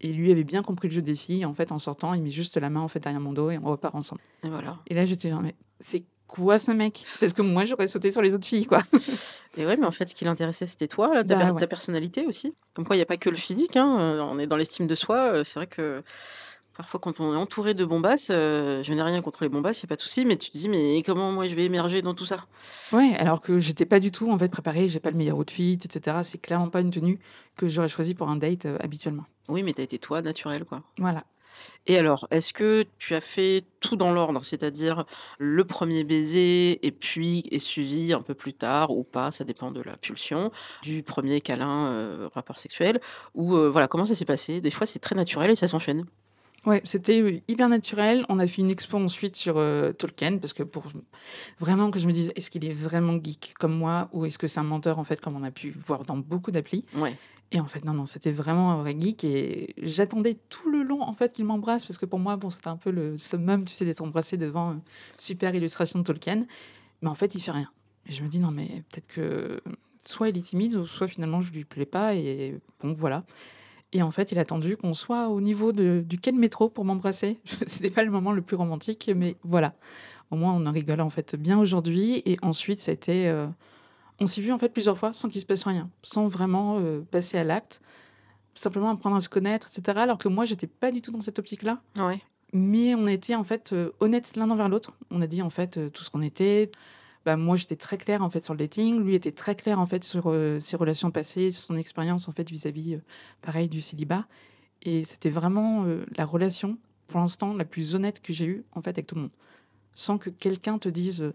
Et 0.00 0.12
lui 0.12 0.30
avait 0.30 0.44
bien 0.44 0.62
compris 0.62 0.88
le 0.88 0.94
jeu 0.94 1.02
des 1.02 1.14
filles. 1.14 1.44
En 1.44 1.54
fait, 1.54 1.72
en 1.72 1.78
sortant, 1.78 2.14
il 2.14 2.22
met 2.22 2.30
juste 2.30 2.56
la 2.56 2.70
main 2.70 2.80
en 2.80 2.88
fait 2.88 3.00
derrière 3.00 3.20
mon 3.20 3.32
dos 3.32 3.50
et 3.50 3.58
on 3.58 3.70
repart 3.70 3.94
ensemble. 3.94 4.20
Et 4.42 4.48
voilà. 4.48 4.78
Et 4.86 4.94
là, 4.94 5.06
j'étais 5.06 5.30
genre, 5.30 5.40
mais 5.40 5.54
c'est 5.80 6.04
quoi 6.26 6.58
ce 6.58 6.72
mec? 6.72 7.04
Parce 7.20 7.32
que 7.32 7.42
moi, 7.42 7.64
j'aurais 7.64 7.86
sauté 7.86 8.10
sur 8.10 8.20
les 8.20 8.34
autres 8.34 8.46
filles, 8.46 8.66
quoi. 8.66 8.82
Et 9.56 9.64
ouais, 9.64 9.76
mais 9.76 9.86
en 9.86 9.92
fait, 9.92 10.08
ce 10.08 10.14
qui 10.14 10.24
l'intéressait, 10.24 10.66
c'était 10.66 10.88
toi, 10.88 11.08
ta, 11.22 11.52
bah, 11.52 11.58
ta, 11.58 11.66
personnalité 11.68 12.26
aussi. 12.26 12.54
Comme 12.74 12.84
quoi, 12.84 12.96
il 12.96 12.98
n'y 12.98 13.04
a 13.04 13.06
pas 13.06 13.16
que 13.16 13.30
le 13.30 13.36
physique. 13.36 13.76
Hein. 13.76 13.98
Euh, 14.00 14.20
on 14.20 14.38
est 14.40 14.48
dans 14.48 14.56
l'estime 14.56 14.88
de 14.88 14.96
soi. 14.96 15.16
Euh, 15.16 15.44
c'est 15.44 15.60
vrai 15.60 15.68
que 15.68 16.02
Parfois, 16.76 16.98
quand 16.98 17.20
on 17.20 17.32
est 17.32 17.36
entouré 17.36 17.72
de 17.74 17.84
bombasses, 17.84 18.28
euh, 18.30 18.82
je 18.82 18.92
n'ai 18.92 19.02
rien 19.02 19.22
contre 19.22 19.44
les 19.44 19.48
bombasses, 19.48 19.80
il 19.80 19.84
n'y 19.84 19.88
a 19.88 19.90
pas 19.90 19.96
de 19.96 20.00
souci, 20.00 20.24
mais 20.24 20.36
tu 20.36 20.50
te 20.50 20.58
dis, 20.58 20.68
mais 20.68 21.02
comment 21.06 21.30
moi 21.30 21.46
je 21.46 21.54
vais 21.54 21.64
émerger 21.64 22.02
dans 22.02 22.14
tout 22.14 22.26
ça? 22.26 22.46
Ouais, 22.92 23.14
alors 23.16 23.40
que 23.40 23.60
j'étais 23.60 23.86
pas 23.86 24.00
du 24.00 24.10
tout 24.10 24.28
en 24.30 24.38
fait 24.38 24.48
préparée, 24.48 24.88
j'ai 24.88 24.98
pas 24.98 25.12
le 25.12 25.16
meilleur 25.16 25.38
outfit, 25.38 25.78
etc. 25.84 26.18
C'est 26.24 26.38
clairement 26.38 26.70
pas 26.70 26.80
une 26.80 26.90
tenue 26.90 27.20
que 27.56 27.68
j'aurais 27.68 27.88
choisie 27.88 28.14
pour 28.14 28.28
un 28.28 28.34
date 28.34 28.66
euh, 28.66 28.76
habituellement. 28.80 29.24
Oui, 29.48 29.62
mais 29.62 29.72
tu 29.72 29.80
as 29.80 29.84
été 29.84 29.98
toi, 29.98 30.22
naturel, 30.22 30.64
quoi. 30.64 30.82
Voilà. 30.98 31.24
Et 31.86 31.96
alors, 31.96 32.26
est-ce 32.30 32.52
que 32.52 32.84
tu 32.98 33.14
as 33.14 33.20
fait 33.20 33.64
tout 33.78 33.94
dans 33.94 34.12
l'ordre, 34.12 34.44
c'est-à-dire 34.44 35.04
le 35.38 35.64
premier 35.64 36.02
baiser 36.02 36.84
et 36.84 36.90
puis 36.90 37.44
est 37.52 37.60
suivi 37.60 38.12
un 38.12 38.22
peu 38.22 38.34
plus 38.34 38.54
tard 38.54 38.90
ou 38.90 39.04
pas, 39.04 39.30
ça 39.30 39.44
dépend 39.44 39.70
de 39.70 39.80
la 39.80 39.96
pulsion, 39.96 40.50
du 40.82 41.04
premier 41.04 41.40
câlin, 41.40 41.86
euh, 41.86 42.28
rapport 42.34 42.58
sexuel, 42.58 43.00
ou 43.34 43.54
voilà, 43.70 43.86
comment 43.86 44.06
ça 44.06 44.16
s'est 44.16 44.24
passé? 44.24 44.60
Des 44.60 44.72
fois, 44.72 44.86
c'est 44.86 44.98
très 44.98 45.14
naturel 45.14 45.50
et 45.50 45.54
ça 45.54 45.68
s'enchaîne. 45.68 46.06
Ouais, 46.66 46.80
c'était 46.84 47.20
euh, 47.20 47.40
hyper 47.46 47.68
naturel. 47.68 48.24
On 48.28 48.38
a 48.38 48.46
fait 48.46 48.62
une 48.62 48.70
expo 48.70 48.96
ensuite 48.96 49.36
sur 49.36 49.58
euh, 49.58 49.92
Tolkien 49.92 50.38
parce 50.38 50.52
que 50.52 50.62
pour 50.62 50.84
vraiment 51.58 51.90
que 51.90 51.98
je 51.98 52.06
me 52.06 52.12
dise 52.12 52.32
est-ce 52.36 52.50
qu'il 52.50 52.64
est 52.64 52.72
vraiment 52.72 53.18
geek 53.22 53.54
comme 53.58 53.76
moi 53.76 54.08
ou 54.12 54.24
est-ce 54.24 54.38
que 54.38 54.46
c'est 54.46 54.60
un 54.60 54.64
menteur 54.64 54.98
en 54.98 55.04
fait 55.04 55.20
comme 55.20 55.36
on 55.36 55.42
a 55.42 55.50
pu 55.50 55.70
voir 55.70 56.04
dans 56.04 56.16
beaucoup 56.16 56.50
d'applis. 56.50 56.84
Ouais. 56.96 57.16
Et 57.54 57.60
en 57.60 57.66
fait 57.66 57.84
non 57.84 57.94
non 57.94 58.04
c'était 58.04 58.32
vraiment 58.32 58.72
un 58.72 58.76
vrai 58.76 58.96
geek 58.98 59.22
et 59.22 59.74
j'attendais 59.80 60.36
tout 60.48 60.70
le 60.70 60.82
long 60.82 61.02
en 61.02 61.12
fait 61.12 61.32
qu'il 61.32 61.44
m'embrasse 61.44 61.86
parce 61.86 61.98
que 61.98 62.04
pour 62.04 62.18
moi 62.18 62.36
bon 62.36 62.50
c'était 62.50 62.66
un 62.66 62.76
peu 62.76 62.90
le 62.90 63.16
summum 63.16 63.64
tu 63.64 63.72
sais 63.72 63.84
d'être 63.84 64.02
embrassé 64.02 64.36
devant 64.36 64.72
une 64.72 64.80
super 65.18 65.54
illustration 65.54 66.00
de 66.00 66.04
Tolkien 66.04 66.46
mais 67.00 67.08
en 67.08 67.14
fait 67.14 67.36
il 67.36 67.40
fait 67.40 67.52
rien. 67.52 67.70
Et 68.08 68.12
je 68.12 68.24
me 68.24 68.28
dis 68.28 68.40
non 68.40 68.50
mais 68.50 68.82
peut-être 68.90 69.06
que 69.06 69.60
soit 70.04 70.30
il 70.30 70.36
est 70.36 70.42
timide 70.42 70.84
soit 70.84 71.06
finalement 71.06 71.40
je 71.40 71.52
lui 71.52 71.64
plais 71.64 71.86
pas 71.86 72.16
et 72.16 72.60
bon 72.82 72.92
voilà. 72.92 73.24
Et 73.96 74.02
en 74.02 74.10
fait, 74.10 74.32
il 74.32 74.38
a 74.38 74.40
attendu 74.40 74.76
qu'on 74.76 74.92
soit 74.92 75.28
au 75.28 75.40
niveau 75.40 75.70
de, 75.70 76.04
du 76.04 76.18
quai 76.18 76.32
de 76.32 76.36
métro 76.36 76.68
pour 76.68 76.84
m'embrasser. 76.84 77.38
C'était 77.68 77.90
pas 77.90 78.02
le 78.02 78.10
moment 78.10 78.32
le 78.32 78.42
plus 78.42 78.56
romantique, 78.56 79.08
mais 79.14 79.36
voilà. 79.44 79.72
Au 80.32 80.36
moins, 80.36 80.52
on 80.52 80.66
en 80.66 80.72
rigole 80.72 81.00
en 81.00 81.10
fait 81.10 81.36
bien 81.36 81.60
aujourd'hui. 81.60 82.20
Et 82.26 82.36
ensuite, 82.42 82.80
c'était. 82.80 83.28
Euh, 83.28 83.46
on 84.20 84.26
s'est 84.26 84.40
vu 84.40 84.52
en 84.52 84.58
fait 84.58 84.68
plusieurs 84.68 84.98
fois 84.98 85.12
sans 85.12 85.28
qu'il 85.28 85.40
se 85.40 85.46
passe 85.46 85.64
rien, 85.64 85.90
sans 86.02 86.26
vraiment 86.26 86.78
euh, 86.78 87.02
passer 87.02 87.38
à 87.38 87.44
l'acte, 87.44 87.80
simplement 88.54 88.90
apprendre 88.90 89.16
à 89.16 89.20
se 89.20 89.28
connaître, 89.28 89.68
etc. 89.68 89.98
Alors 89.98 90.18
que 90.18 90.28
moi, 90.28 90.44
j'étais 90.44 90.66
pas 90.66 90.90
du 90.90 91.02
tout 91.02 91.10
dans 91.10 91.20
cette 91.20 91.38
optique-là. 91.38 91.80
Ouais. 91.96 92.20
Mais 92.52 92.94
on 92.94 93.06
été 93.06 93.34
en 93.34 93.44
fait 93.44 93.72
euh, 93.72 93.90
honnêtes 94.00 94.36
l'un 94.36 94.50
envers 94.50 94.68
l'autre. 94.68 94.92
On 95.10 95.20
a 95.20 95.26
dit 95.26 95.42
en 95.42 95.50
fait 95.50 95.90
tout 95.92 96.04
ce 96.04 96.10
qu'on 96.10 96.22
était, 96.22 96.70
bah, 97.24 97.36
moi 97.36 97.56
j'étais 97.56 97.76
très 97.76 97.96
claire 97.96 98.22
en 98.22 98.28
fait 98.28 98.44
sur 98.44 98.52
le 98.52 98.58
dating, 98.58 99.02
lui 99.02 99.14
était 99.14 99.32
très 99.32 99.54
clair 99.54 99.80
en 99.80 99.86
fait 99.86 100.04
sur 100.04 100.24
euh, 100.26 100.58
ses 100.60 100.76
relations 100.76 101.10
passées, 101.10 101.50
sur 101.50 101.64
son 101.64 101.76
expérience 101.76 102.28
en 102.28 102.32
fait 102.32 102.48
vis-à-vis 102.50 102.94
euh, 102.94 103.02
pareil 103.40 103.68
du 103.68 103.80
célibat 103.80 104.26
et 104.82 105.04
c'était 105.04 105.30
vraiment 105.30 105.84
euh, 105.84 106.04
la 106.16 106.26
relation 106.26 106.76
pour 107.06 107.20
l'instant 107.20 107.54
la 107.54 107.64
plus 107.64 107.94
honnête 107.94 108.20
que 108.20 108.32
j'ai 108.32 108.46
eue 108.46 108.64
en 108.72 108.82
fait 108.82 108.90
avec 108.90 109.06
tout 109.06 109.14
le 109.14 109.22
monde. 109.22 109.30
sans 109.94 110.18
que 110.18 110.28
quelqu'un 110.28 110.78
te 110.78 110.88
dise 110.90 111.22
euh, 111.22 111.34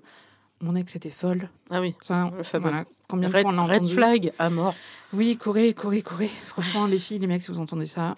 mon 0.62 0.75
ex 0.75 0.96
était 0.96 1.10
folle. 1.10 1.50
Ah 1.70 1.82
oui. 1.82 1.96
Ça, 2.01 2.32
Le 2.36 2.44
fameux. 2.44 2.70
voilà. 2.70 2.86
Combien 3.08 3.30
de 3.30 3.34
Red, 3.34 3.42
fois 3.42 3.51
on 3.51 3.56
l'a 3.56 3.63
red 3.63 3.78
entendu 3.82 3.94
flag 3.94 4.34
à 4.38 4.50
mort. 4.50 4.75
Oui, 5.13 5.36
courez, 5.38 5.74
courez, 5.74 6.01
courez. 6.04 6.28
Franchement, 6.28 6.86
les 6.86 7.00
filles, 7.00 7.20
les 7.20 7.28
mecs, 7.28 7.42
si 7.42 7.51
vous 7.51 7.60
entendez 7.60 7.88
ça. 7.88 8.16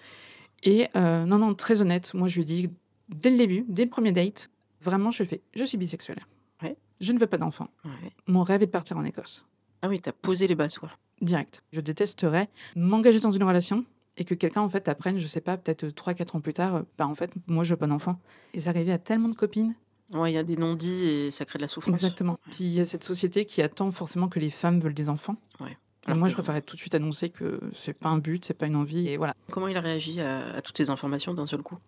Et 0.62 0.88
euh, 0.96 1.24
non, 1.24 1.38
non, 1.38 1.54
très 1.54 1.80
honnête, 1.80 2.14
moi 2.14 2.28
je 2.28 2.36
lui 2.36 2.44
dis 2.44 2.70
dès 3.08 3.30
le 3.30 3.36
début, 3.36 3.64
dès 3.68 3.84
le 3.84 3.90
premier 3.90 4.12
date, 4.12 4.50
vraiment 4.80 5.10
je 5.10 5.24
fais, 5.24 5.40
je 5.54 5.64
suis 5.64 5.76
bisexuelle. 5.78 6.20
Ouais. 6.62 6.76
Je 7.00 7.12
ne 7.12 7.18
veux 7.18 7.26
pas 7.26 7.38
d'enfant. 7.38 7.68
Ouais. 7.84 8.12
Mon 8.28 8.42
rêve 8.42 8.62
est 8.62 8.66
de 8.66 8.70
partir 8.70 8.96
en 8.96 9.04
Écosse. 9.04 9.44
Ah 9.82 9.88
oui, 9.88 9.98
t'as 10.00 10.12
posé 10.12 10.46
les 10.46 10.54
bases, 10.54 10.78
quoi. 10.78 10.90
Direct. 11.20 11.62
Je 11.72 11.80
détesterais 11.80 12.48
m'engager 12.76 13.18
dans 13.18 13.32
une 13.32 13.42
relation 13.42 13.84
et 14.16 14.24
que 14.24 14.34
quelqu'un 14.34 14.60
en 14.60 14.68
fait 14.68 14.88
apprenne, 14.88 15.18
je 15.18 15.26
sais 15.26 15.40
pas, 15.40 15.56
peut-être 15.56 15.86
3-4 15.86 16.36
ans 16.36 16.40
plus 16.40 16.52
tard, 16.52 16.76
euh, 16.76 16.82
bah 16.98 17.06
en 17.08 17.14
fait, 17.14 17.32
moi 17.46 17.64
je 17.64 17.70
veux 17.70 17.78
pas 17.78 17.86
d'enfant. 17.86 18.20
Et 18.54 18.60
c'est 18.60 18.68
arrivé 18.68 18.92
à 18.92 18.98
tellement 18.98 19.28
de 19.28 19.34
copines. 19.34 19.74
Ouais, 20.12 20.30
il 20.30 20.34
y 20.34 20.38
a 20.38 20.42
des 20.42 20.56
non-dits 20.56 21.04
et 21.04 21.30
ça 21.30 21.44
crée 21.44 21.58
de 21.58 21.62
la 21.62 21.68
souffrance. 21.68 21.94
Exactement. 21.94 22.38
Puis 22.50 22.64
il 22.64 22.72
y 22.72 22.80
a 22.80 22.84
cette 22.84 23.04
société 23.04 23.44
qui 23.44 23.62
attend 23.62 23.90
forcément 23.90 24.28
que 24.28 24.38
les 24.38 24.50
femmes 24.50 24.78
veulent 24.80 24.94
des 24.94 25.08
enfants. 25.08 25.36
Ouais. 25.60 25.76
Alors 26.06 26.18
moi, 26.18 26.28
je 26.28 26.34
préférais 26.34 26.62
tout 26.62 26.74
de 26.74 26.80
suite 26.80 26.94
annoncer 26.94 27.30
que 27.30 27.60
c'est 27.76 27.92
pas 27.92 28.08
un 28.08 28.18
but, 28.18 28.44
c'est 28.44 28.54
pas 28.54 28.66
une 28.66 28.76
envie, 28.76 29.08
et 29.08 29.16
voilà. 29.16 29.34
Comment 29.50 29.68
il 29.68 29.76
a 29.76 29.80
réagi 29.80 30.20
à, 30.20 30.54
à 30.54 30.60
toutes 30.60 30.76
ces 30.76 30.90
informations 30.90 31.32
d'un 31.32 31.46
seul 31.46 31.62
coup? 31.62 31.78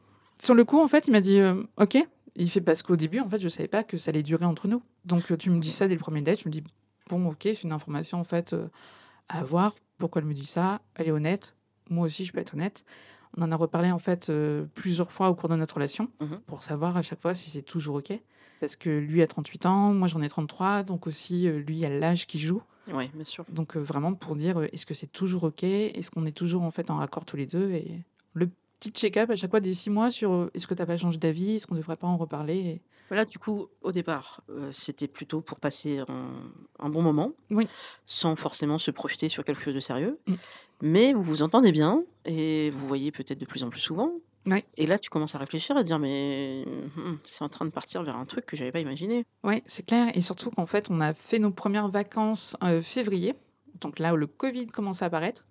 Sur 0.41 0.55
le 0.55 0.65
coup, 0.65 0.81
en 0.81 0.87
fait, 0.87 1.09
il 1.09 1.11
m'a 1.11 1.21
dit 1.21 1.39
euh, 1.39 1.63
OK. 1.79 1.99
Il 2.37 2.51
fait 2.51 2.61
parce 2.61 2.83
qu'au 2.83 2.97
début, 2.97 3.21
en 3.21 3.29
fait, 3.29 3.41
je 3.41 3.49
savais 3.49 3.69
pas 3.69 3.85
que 3.85 3.97
ça 3.97 4.11
allait 4.11 4.23
durer 4.23 4.45
entre 4.45 4.69
nous. 4.69 4.83
Donc, 5.05 5.31
euh, 5.31 5.37
tu 5.37 5.51
me 5.51 5.59
dis 5.59 5.71
ça 5.71 5.87
dès 5.87 5.95
le 5.95 6.01
premier 6.01 6.23
date. 6.23 6.41
Je 6.41 6.49
me 6.49 6.53
dis 6.53 6.65
bon, 7.09 7.27
OK, 7.27 7.41
c'est 7.43 7.63
une 7.63 7.73
information 7.73 8.19
en 8.21 8.25
fait 8.25 8.53
euh, 8.53 8.69
à 9.29 9.41
avoir. 9.41 9.75
Pourquoi 9.99 10.23
elle 10.23 10.29
me 10.29 10.35
dit 10.35 10.47
ça? 10.47 10.81
Elle 10.95 11.09
est 11.09 11.13
honnête. 11.13 11.55
Moi 11.91 12.07
aussi, 12.07 12.25
je 12.25 12.33
peux 12.33 12.41
être 12.41 12.55
honnête. 12.55 12.85
On 13.37 13.43
en 13.43 13.53
a 13.53 13.57
reparlé 13.57 13.91
en 13.91 13.99
fait 13.99 14.31
euh, 14.31 14.65
plusieurs 14.75 15.11
fois 15.13 15.29
au 15.29 15.35
cours 15.35 15.49
de 15.49 15.57
notre 15.57 15.75
relation 15.75 16.09
Mhm. 16.21 16.41
pour 16.47 16.63
savoir 16.63 16.97
à 16.97 17.03
chaque 17.03 17.21
fois 17.21 17.35
si 17.35 17.51
c'est 17.51 17.63
toujours 17.63 17.97
OK. 17.97 18.13
Parce 18.61 18.77
que 18.77 18.89
lui 18.91 19.21
a 19.23 19.27
38 19.27 19.67
ans, 19.67 19.93
moi 19.93 20.09
j'en 20.09 20.23
ai 20.23 20.29
33, 20.29 20.83
donc 20.85 21.07
aussi 21.07 21.49
euh, 21.49 21.59
lui 21.59 21.85
a 21.85 21.89
l'âge 21.89 22.27
qui 22.27 22.39
joue. 22.39 22.63
Oui, 22.93 23.09
bien 23.15 23.25
sûr. 23.25 23.45
Donc 23.51 23.77
euh, 23.77 23.81
vraiment 23.81 24.15
pour 24.15 24.37
dire 24.37 24.59
euh, 24.61 24.69
est-ce 24.73 24.87
que 24.87 24.95
c'est 24.95 25.11
toujours 25.11 25.45
ok, 25.45 25.65
est-ce 25.65 26.11
qu'on 26.11 26.27
est 26.27 26.37
toujours 26.37 26.63
en 26.63 26.71
fait 26.71 26.91
en 26.91 26.97
raccord 26.99 27.25
tous 27.25 27.37
les 27.37 27.47
deux? 27.47 27.71
Et 27.73 28.03
le 28.35 28.49
petit 28.79 28.91
check-up 28.91 29.31
à 29.31 29.37
chaque 29.37 29.51
fois 29.51 29.61
des 29.61 29.75
six 29.75 29.91
mois 29.91 30.11
sur 30.11 30.51
est-ce 30.55 30.67
que 30.67 30.75
t'as 30.75 30.87
pas 30.87 30.97
changé 30.97 31.19
d'avis, 31.19 31.57
est-ce 31.57 31.67
qu'on 31.67 31.75
devrait 31.75 31.97
pas 31.97 32.07
en 32.07 32.17
reparler? 32.17 32.57
et- 32.59 32.83
Voilà, 33.09 33.25
du 33.25 33.39
coup, 33.39 33.69
au 33.83 33.93
départ, 33.93 34.43
euh, 34.51 34.71
c'était 34.73 35.07
plutôt 35.09 35.41
pour 35.41 35.61
passer 35.61 35.99
un, 36.09 36.31
un 36.79 36.89
bon 36.89 37.03
moment, 37.03 37.33
Oui. 37.51 37.69
sans 38.07 38.35
forcément 38.37 38.79
se 38.79 38.91
projeter 38.91 39.29
sur 39.29 39.45
quelque 39.45 39.61
chose 39.61 39.75
de 39.75 39.81
sérieux. 39.81 40.19
Mm. 40.27 40.35
Mais 40.83 41.13
vous 41.13 41.23
vous 41.23 41.43
entendez 41.43 41.71
bien 41.73 42.03
et 42.25 42.71
vous 42.71 42.87
voyez 42.87 43.13
peut-être 43.13 43.39
de 43.39 43.45
plus 43.47 43.63
en 43.63 43.71
plus 43.71 43.81
souvent. 43.81 44.11
Oui. 44.47 44.63
Et 44.77 44.87
là, 44.87 44.99
tu 44.99 45.09
commences 45.11 45.35
à 45.35 45.39
réfléchir, 45.39 45.77
à 45.77 45.83
dire, 45.83 45.99
mais 45.99 46.65
hum, 46.97 47.19
c'est 47.25 47.43
en 47.43 47.49
train 47.49 47.65
de 47.65 47.71
partir 47.71 48.03
vers 48.03 48.17
un 48.17 48.27
truc 48.27 48.45
que 48.47 48.57
j'avais 48.57 48.73
pas 48.73 48.81
imaginé. 48.81 49.25
Ouais, 49.43 49.63
c'est 49.67 49.87
clair 49.87 50.11
et 50.15 50.21
surtout 50.21 50.51
qu'en 50.51 50.67
fait 50.67 50.89
on 50.91 51.01
a 51.01 51.15
fait 51.15 51.39
nos 51.39 51.51
premières 51.51 51.89
vacances 51.89 52.57
euh, 52.63 52.83
février, 52.83 53.35
donc 53.81 53.99
là 53.99 54.13
où 54.13 54.17
le 54.17 54.27
Covid 54.27 54.67
commence 54.67 55.01
à 55.03 55.07
apparaître. 55.07 55.47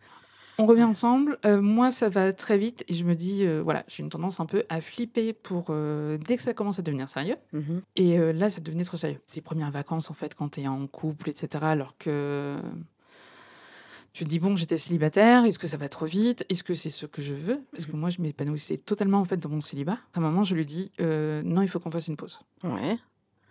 On 0.59 0.65
revient 0.65 0.83
ensemble. 0.83 1.39
euh, 1.45 1.61
moi, 1.61 1.89
ça 1.89 2.09
va 2.09 2.31
très 2.31 2.57
vite 2.57 2.83
et 2.87 2.93
je 2.93 3.03
me 3.03 3.15
dis, 3.15 3.45
euh, 3.45 3.61
voilà, 3.63 3.83
j'ai 3.87 4.03
une 4.03 4.09
tendance 4.09 4.39
un 4.39 4.45
peu 4.45 4.63
à 4.69 4.81
flipper 4.81 5.33
pour 5.33 5.67
euh, 5.69 6.17
dès 6.17 6.37
que 6.37 6.43
ça 6.43 6.53
commence 6.53 6.77
à 6.77 6.83
devenir 6.83 7.09
sérieux. 7.09 7.37
Mhm. 7.53 7.81
Et 7.95 8.17
là, 8.33 8.49
ça 8.49 8.61
devenait 8.61 8.83
trop 8.83 8.97
sérieux. 8.97 9.19
Ces 9.25 9.41
premières 9.41 9.71
vacances, 9.71 10.11
en 10.11 10.13
fait, 10.13 10.35
quand 10.35 10.49
tu 10.49 10.61
es 10.61 10.67
en 10.67 10.85
couple, 10.87 11.29
etc., 11.29 11.47
alors 11.63 11.97
que 11.97 12.57
tu 14.13 14.25
te 14.25 14.29
dis, 14.29 14.39
bon, 14.39 14.55
j'étais 14.55 14.77
célibataire, 14.77 15.43
est-ce 15.45 15.57
que 15.57 15.65
ça 15.65 15.77
va 15.77 15.89
trop 15.89 16.05
vite? 16.05 16.45
Est-ce 16.49 16.63
que 16.63 16.75
c'est 16.75 16.91
ce 16.91 17.07
que 17.07 17.21
je 17.23 17.33
veux? 17.33 17.61
Parce 17.71 17.87
que 17.87 17.95
moi, 17.95 18.11
je 18.11 18.21
m'épanouissais 18.21 18.77
totalement, 18.77 19.19
en 19.19 19.25
fait, 19.25 19.37
dans 19.37 19.49
mon 19.49 19.61
célibat. 19.61 19.97
À 20.13 20.19
un 20.19 20.21
moment, 20.21 20.43
je 20.43 20.53
lui 20.53 20.65
dis, 20.65 20.91
non, 20.99 21.63
il 21.63 21.67
faut 21.67 21.79
qu'on 21.79 21.89
fasse 21.91 22.07
une 22.07 22.15
pause. 22.15 22.39
Ouais. 22.63 22.97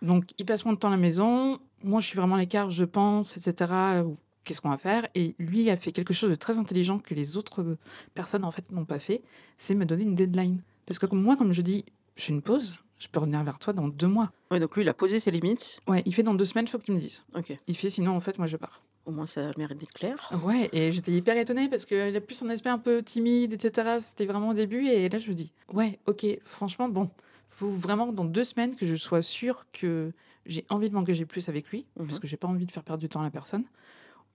Donc, 0.02 0.26
il 0.38 0.46
passe 0.46 0.64
moins 0.64 0.74
de 0.74 0.78
temps 0.78 0.88
à 0.88 0.92
la 0.92 0.96
maison. 0.96 1.58
Moi, 1.82 1.98
je 1.98 2.06
suis 2.06 2.16
vraiment 2.16 2.36
à 2.36 2.38
l'écart, 2.38 2.70
je 2.70 2.84
pense, 2.84 3.36
etc. 3.36 4.02
Qu'est-ce 4.44 4.60
qu'on 4.60 4.70
va 4.70 4.78
faire 4.78 5.06
Et 5.14 5.34
lui 5.38 5.70
a 5.70 5.76
fait 5.76 5.92
quelque 5.92 6.12
chose 6.12 6.30
de 6.30 6.34
très 6.34 6.58
intelligent 6.58 6.98
que 6.98 7.14
les 7.14 7.36
autres 7.36 7.62
euh, 7.62 7.78
personnes, 8.14 8.44
en 8.44 8.50
fait, 8.50 8.70
n'ont 8.72 8.84
pas 8.84 8.98
fait. 8.98 9.22
C'est 9.58 9.74
me 9.74 9.84
donner 9.86 10.02
une 10.02 10.14
deadline. 10.14 10.60
Parce 10.86 10.98
que 10.98 11.06
moi, 11.14 11.36
comme 11.36 11.52
je 11.52 11.62
dis, 11.62 11.84
je 12.16 12.24
fais 12.24 12.32
une 12.32 12.42
pause, 12.42 12.76
je 12.98 13.08
peux 13.08 13.20
revenir 13.20 13.42
vers 13.44 13.58
toi 13.58 13.72
dans 13.72 13.88
deux 13.88 14.08
mois. 14.08 14.32
Ouais, 14.50 14.58
donc 14.60 14.74
lui, 14.76 14.82
il 14.82 14.88
a 14.88 14.94
posé 14.94 15.20
ses 15.20 15.30
limites. 15.30 15.80
Ouais, 15.86 16.02
il 16.06 16.14
fait 16.14 16.22
dans 16.24 16.34
deux 16.34 16.44
semaines, 16.44 16.64
il 16.66 16.70
faut 16.70 16.78
que 16.78 16.84
tu 16.84 16.92
me 16.92 16.98
dises. 16.98 17.24
Ok. 17.36 17.56
Il 17.66 17.76
fait 17.76 17.90
sinon, 17.90 18.16
en 18.16 18.20
fait, 18.20 18.36
moi, 18.38 18.46
je 18.46 18.56
pars. 18.56 18.82
Au 19.06 19.10
moins, 19.10 19.26
ça 19.26 19.50
mérite 19.58 19.78
d'être 19.78 19.92
clair. 19.94 20.30
Ouais, 20.44 20.68
et 20.72 20.92
j'étais 20.92 21.10
hyper 21.12 21.36
étonnée 21.36 21.68
parce 21.68 21.86
qu'il 21.86 22.14
a 22.16 22.20
plus 22.20 22.36
son 22.36 22.48
aspect 22.50 22.68
un 22.70 22.78
peu 22.78 23.02
timide, 23.02 23.52
etc. 23.52 23.96
C'était 24.00 24.26
vraiment 24.26 24.50
au 24.50 24.54
début. 24.54 24.86
Et 24.86 25.08
là, 25.08 25.18
je 25.18 25.28
me 25.28 25.34
dis, 25.34 25.52
ouais, 25.72 25.98
ok, 26.06 26.24
franchement, 26.44 26.88
bon, 26.88 27.10
faut 27.50 27.70
vraiment 27.70 28.12
dans 28.12 28.24
deux 28.24 28.44
semaines 28.44 28.74
que 28.76 28.86
je 28.86 28.94
sois 28.96 29.22
sûre 29.22 29.66
que 29.72 30.12
j'ai 30.46 30.64
envie 30.70 30.88
de 30.88 30.94
m'engager 30.94 31.26
plus 31.26 31.48
avec 31.48 31.68
lui, 31.70 31.86
Mhm. 31.98 32.06
parce 32.06 32.18
que 32.20 32.26
j'ai 32.28 32.36
pas 32.36 32.48
envie 32.48 32.66
de 32.66 32.70
faire 32.72 32.82
perdre 32.84 33.00
du 33.00 33.08
temps 33.08 33.20
à 33.20 33.24
la 33.24 33.30
personne, 33.30 33.64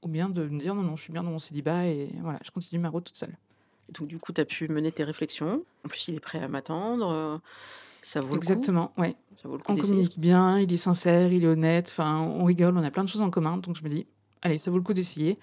ou 0.01 0.07
bien 0.07 0.29
de 0.29 0.45
me 0.47 0.59
dire, 0.59 0.75
non, 0.75 0.83
non, 0.83 0.95
je 0.95 1.03
suis 1.03 1.13
bien 1.13 1.23
dans 1.23 1.31
mon 1.31 1.39
célibat 1.39 1.85
et 1.87 2.09
voilà, 2.21 2.39
je 2.43 2.51
continue 2.51 2.79
ma 2.81 2.89
route 2.89 3.05
toute 3.05 3.17
seule. 3.17 3.35
Donc, 3.97 4.07
du 4.07 4.17
coup, 4.19 4.33
tu 4.33 4.41
as 4.41 4.45
pu 4.45 4.67
mener 4.67 4.91
tes 4.91 5.03
réflexions. 5.03 5.63
En 5.85 5.87
plus, 5.89 6.07
il 6.09 6.15
est 6.15 6.19
prêt 6.19 6.39
à 6.39 6.47
m'attendre. 6.47 7.09
euh, 7.09 7.37
Ça 8.01 8.19
vaut 8.21 8.27
le 8.27 8.31
coup. 8.31 8.37
Exactement, 8.37 8.91
ouais. 8.97 9.15
Ça 9.41 9.47
vaut 9.47 9.57
le 9.57 9.63
coup 9.63 9.71
On 9.71 9.77
communique 9.77 10.19
bien, 10.19 10.59
il 10.59 10.71
est 10.71 10.77
sincère, 10.77 11.31
il 11.31 11.43
est 11.43 11.47
honnête, 11.47 11.87
enfin, 11.91 12.19
on 12.19 12.43
rigole, 12.45 12.77
on 12.77 12.83
a 12.83 12.91
plein 12.91 13.03
de 13.03 13.09
choses 13.09 13.21
en 13.21 13.29
commun, 13.29 13.57
donc 13.57 13.75
je 13.77 13.83
me 13.83 13.89
dis, 13.89 14.05
allez, 14.41 14.57
ça 14.57 14.71
vaut 14.71 14.77
le 14.77 14.83
coup 14.83 14.93
d'essayer. 14.93 15.37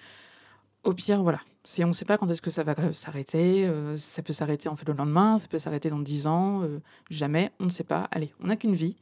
Au 0.83 0.93
pire, 0.93 1.23
voilà. 1.23 1.39
Si 1.63 1.83
on 1.83 1.87
ne 1.87 1.93
sait 1.93 2.05
pas 2.05 2.19
quand 2.19 2.29
est-ce 2.29 2.43
que 2.43 2.51
ça 2.51 2.63
va 2.63 2.75
s'arrêter, 2.93 3.65
euh, 3.65 3.97
ça 3.97 4.21
peut 4.21 4.33
s'arrêter 4.33 4.69
en 4.69 4.75
fait 4.75 4.87
le 4.87 4.93
lendemain, 4.93 5.39
ça 5.39 5.47
peut 5.47 5.57
s'arrêter 5.57 5.89
dans 5.89 5.97
10 5.99 6.27
ans, 6.27 6.61
euh, 6.61 6.79
jamais, 7.09 7.51
on 7.59 7.65
ne 7.65 7.69
sait 7.71 7.83
pas. 7.83 8.07
Allez, 8.11 8.31
on 8.39 8.47
n'a 8.47 8.55
qu'une 8.55 8.75
vie, 8.75 8.95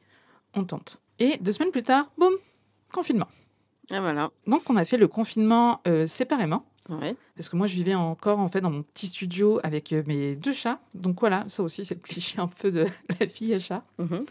on 0.54 0.64
tente. 0.64 1.02
Et 1.20 1.38
deux 1.42 1.52
semaines 1.52 1.72
plus 1.72 1.84
tard, 1.84 2.10
boum, 2.18 2.34
confinement. 2.94 3.28
Ah, 3.92 4.00
voilà. 4.02 4.32
Donc 4.48 4.70
on 4.70 4.76
a 4.76 4.86
fait 4.86 4.98
le 4.98 5.08
confinement 5.08 5.82
euh, 5.88 6.08
séparément, 6.08 6.66
Ouais. 6.90 7.16
parce 7.36 7.50
que 7.50 7.56
moi 7.56 7.68
je 7.68 7.76
vivais 7.76 7.96
encore 7.96 8.40
en 8.40 8.48
fait 8.48 8.62
dans 8.62 8.70
mon 8.72 8.84
petit 8.84 9.08
studio 9.08 9.60
avec 9.64 9.92
euh, 9.94 10.04
mes 10.08 10.36
deux 10.36 10.54
chats. 10.54 10.80
Donc 10.94 11.20
voilà, 11.20 11.44
ça 11.48 11.64
aussi 11.64 11.84
c'est 11.86 11.96
le 11.96 12.02
cliché 12.02 12.40
un 12.40 12.48
peu 12.48 12.72
de 12.72 12.86
la 13.20 13.28
fille 13.28 13.54
à 13.54 13.60
chat. 13.60 13.84
Mhm. 14.00 14.26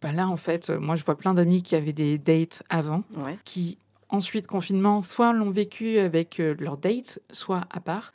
Bah 0.00 0.12
là, 0.12 0.28
en 0.28 0.36
fait, 0.36 0.70
euh, 0.70 0.80
moi, 0.80 0.96
je 0.96 1.04
vois 1.04 1.16
plein 1.16 1.32
d'amis 1.34 1.62
qui 1.62 1.76
avaient 1.76 1.92
des 1.92 2.18
dates 2.18 2.64
avant, 2.68 3.04
Ouais. 3.16 3.38
qui, 3.44 3.78
ensuite, 4.08 4.48
confinement, 4.48 5.00
soit 5.02 5.32
l'ont 5.32 5.50
vécu 5.50 5.98
avec 5.98 6.38
leur 6.38 6.76
date, 6.76 7.20
soit 7.30 7.64
à 7.70 7.78
part. 7.80 8.12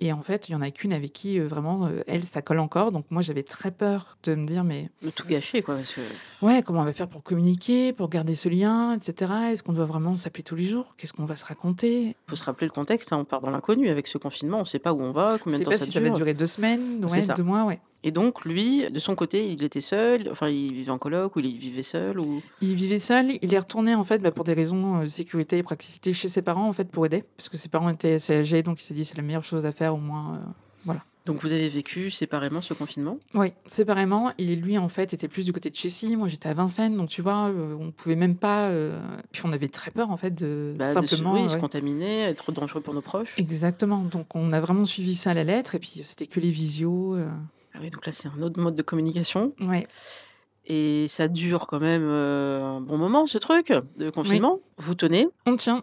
Et 0.00 0.12
en 0.12 0.22
fait, 0.22 0.48
il 0.48 0.52
y 0.52 0.54
en 0.56 0.60
a 0.60 0.70
qu'une 0.70 0.92
avec 0.92 1.12
qui, 1.12 1.38
euh, 1.38 1.46
vraiment, 1.46 1.86
euh, 1.86 2.02
elle, 2.06 2.24
ça 2.24 2.42
colle 2.42 2.58
encore. 2.58 2.90
Donc, 2.90 3.04
moi, 3.10 3.22
j'avais 3.22 3.44
très 3.44 3.70
peur 3.70 4.16
de 4.24 4.34
me 4.34 4.44
dire, 4.46 4.64
mais 4.64 4.90
De 5.02 5.10
tout 5.10 5.26
gâcher, 5.26 5.62
quoi. 5.62 5.76
Parce 5.76 5.92
que 5.92 6.00
ouais, 6.42 6.62
comment 6.62 6.80
on 6.80 6.84
va 6.84 6.92
faire 6.92 7.08
pour 7.08 7.22
communiquer, 7.22 7.92
pour 7.92 8.08
garder 8.08 8.34
ce 8.34 8.48
lien, 8.48 8.94
etc. 8.94 9.32
Est-ce 9.52 9.62
qu'on 9.62 9.72
doit 9.72 9.84
vraiment 9.86 10.16
s'appeler 10.16 10.42
tous 10.42 10.56
les 10.56 10.64
jours? 10.64 10.94
Qu'est-ce 10.96 11.12
qu'on 11.12 11.26
va 11.26 11.36
se 11.36 11.44
raconter? 11.44 12.16
Faut 12.26 12.36
se 12.36 12.44
rappeler 12.44 12.66
le 12.66 12.72
contexte. 12.72 13.12
hein, 13.12 13.18
on 13.18 13.24
part 13.24 13.40
dans 13.40 13.50
l'inconnu 13.50 13.88
avec 13.88 14.06
ce 14.08 14.18
confinement. 14.18 14.58
On 14.58 14.60
ne 14.60 14.66
sait 14.66 14.78
pas 14.80 14.92
où 14.92 15.00
on 15.00 15.12
va, 15.12 15.38
combien 15.40 15.58
de 15.58 15.64
temps 15.64 15.70
pas 15.70 15.78
ça 15.78 15.86
si 15.86 15.92
ça 15.92 16.00
dure. 16.00 16.10
va 16.10 16.16
durer 16.16 16.34
deux 16.34 16.46
semaines, 16.46 17.04
ouais, 17.04 17.22
ça. 17.22 17.34
deux 17.34 17.42
mois, 17.44 17.64
ouais. 17.64 17.80
Et 18.06 18.10
donc, 18.12 18.44
lui, 18.44 18.88
de 18.90 18.98
son 19.00 19.14
côté, 19.14 19.50
il 19.50 19.62
était 19.64 19.80
seul. 19.80 20.28
Enfin, 20.30 20.48
il 20.48 20.72
vivait 20.74 20.90
en 20.90 20.98
coloc 20.98 21.34
ou 21.36 21.40
il 21.40 21.56
vivait 21.58 21.82
seul 21.82 22.20
ou? 22.20 22.42
Il 22.60 22.74
vivait 22.74 22.98
seul, 22.98 23.38
il 23.40 23.52
est 23.54 23.58
retourné 23.58 23.94
en 23.94 24.04
fait 24.04 24.18
bah, 24.18 24.30
pour 24.30 24.44
des 24.44 24.52
raisons 24.52 25.00
de 25.02 25.06
sécurité 25.06 25.58
et 25.58 25.62
praticité 25.62 26.12
chez 26.12 26.28
ses 26.28 26.42
parents 26.42 26.68
en 26.68 26.72
fait 26.74 26.90
pour 26.90 27.06
aider 27.06 27.24
parce 27.36 27.48
que 27.48 27.56
ses 27.56 27.68
parents 27.70 27.88
étaient 27.88 28.12
assez 28.14 28.34
âgés 28.36 28.62
donc 28.62 28.80
il 28.80 28.84
s'est 28.84 28.94
dit 28.94 29.04
c'est 29.04 29.16
la 29.16 29.22
meilleure 29.22 29.42
chose 29.44 29.64
à 29.66 29.72
faire 29.72 29.94
au 29.94 29.98
moins. 29.98 30.36
euh. 30.36 30.94
Donc, 31.26 31.40
vous 31.40 31.52
avez 31.54 31.70
vécu 31.70 32.10
séparément 32.10 32.60
ce 32.60 32.74
confinement? 32.74 33.16
Oui, 33.34 33.54
séparément 33.64 34.32
et 34.36 34.54
lui 34.56 34.76
en 34.76 34.90
fait 34.90 35.14
était 35.14 35.26
plus 35.26 35.46
du 35.46 35.54
côté 35.54 35.70
de 35.70 35.74
Chessy, 35.74 36.16
moi 36.16 36.28
j'étais 36.28 36.50
à 36.50 36.52
Vincennes 36.52 36.98
donc 36.98 37.08
tu 37.08 37.22
vois 37.22 37.48
euh, 37.48 37.74
on 37.80 37.92
pouvait 37.92 38.14
même 38.14 38.36
pas 38.36 38.68
euh, 38.68 39.00
puis 39.32 39.40
on 39.46 39.52
avait 39.54 39.68
très 39.68 39.90
peur 39.90 40.10
en 40.10 40.18
fait 40.18 40.34
de 40.34 40.74
Bah, 40.78 40.94
de 40.94 41.00
se- 41.06 41.16
simplement 41.16 41.32
oui, 41.42 41.48
se 41.48 41.56
contaminer, 41.56 42.24
être 42.24 42.52
dangereux 42.52 42.82
pour 42.82 42.92
nos 42.92 43.00
proches. 43.00 43.34
Exactement 43.38 44.02
donc 44.02 44.26
on 44.34 44.52
a 44.52 44.60
vraiment 44.60 44.84
suivi 44.84 45.14
ça 45.14 45.30
à 45.30 45.34
la 45.34 45.44
lettre 45.44 45.74
et 45.74 45.78
puis 45.78 46.02
c'était 46.04 46.26
que 46.26 46.40
les 46.40 46.50
visios. 46.50 47.14
euh, 47.16 47.30
Ah 47.74 47.78
oui, 47.80 47.90
donc 47.90 48.06
là, 48.06 48.12
c'est 48.12 48.28
un 48.28 48.40
autre 48.42 48.60
mode 48.60 48.74
de 48.76 48.82
communication. 48.82 49.52
Ouais, 49.60 49.86
Et 50.66 51.06
ça 51.08 51.28
dure 51.28 51.66
quand 51.66 51.80
même 51.80 52.04
euh, 52.04 52.62
un 52.62 52.80
bon 52.80 52.96
moment, 52.98 53.26
ce 53.26 53.38
truc 53.38 53.72
de 53.96 54.10
confinement. 54.10 54.60
Vous 54.78 54.94
tenez. 54.94 55.28
on 55.46 55.56
tient. 55.56 55.82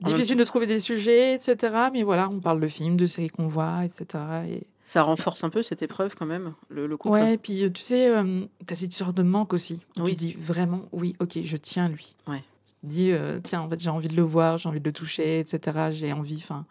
Difficile 0.00 0.38
de 0.38 0.44
trouver 0.44 0.66
des 0.66 0.80
sujets, 0.80 1.34
etc. 1.34 1.56
Mais 1.92 2.02
voilà, 2.04 2.30
on 2.30 2.40
parle 2.40 2.58
de 2.60 2.68
films, 2.68 2.96
de 2.96 3.04
séries 3.04 3.28
qu'on 3.28 3.48
voit, 3.48 3.84
etc. 3.84 4.06
Et 4.48 4.66
Ça 4.82 5.02
renforce 5.02 5.44
un 5.44 5.50
peu 5.50 5.62
cette 5.62 5.82
épreuve 5.82 6.14
quand 6.14 6.24
même, 6.24 6.54
le, 6.70 6.86
le 6.86 6.96
couple. 6.96 7.12
Ouais, 7.14 7.36
puis 7.36 7.64
euh, 7.64 7.70
tu 7.70 7.82
sais, 7.82 8.08
euh, 8.08 8.46
t'as 8.66 8.76
cette 8.76 8.94
sorte 8.94 9.14
de 9.14 9.22
manque 9.22 9.52
aussi. 9.52 9.80
Oui. 9.98 10.10
Tu 10.10 10.16
dis 10.16 10.32
vraiment, 10.40 10.82
oui, 10.92 11.16
ok, 11.20 11.38
je 11.42 11.56
tiens 11.58 11.90
lui. 11.90 12.16
Ouais. 12.26 12.42
Tu 12.64 12.72
te 12.72 12.78
dis, 12.86 13.12
euh, 13.12 13.40
tiens, 13.42 13.60
en 13.60 13.68
fait, 13.68 13.78
j'ai 13.78 13.90
envie 13.90 14.08
de 14.08 14.16
le 14.16 14.22
voir, 14.22 14.56
j'ai 14.56 14.70
envie 14.70 14.80
de 14.80 14.88
le 14.88 14.92
toucher, 14.92 15.38
etc. 15.40 15.88
J'ai 15.90 16.14
envie, 16.14 16.36
enfin, 16.36 16.64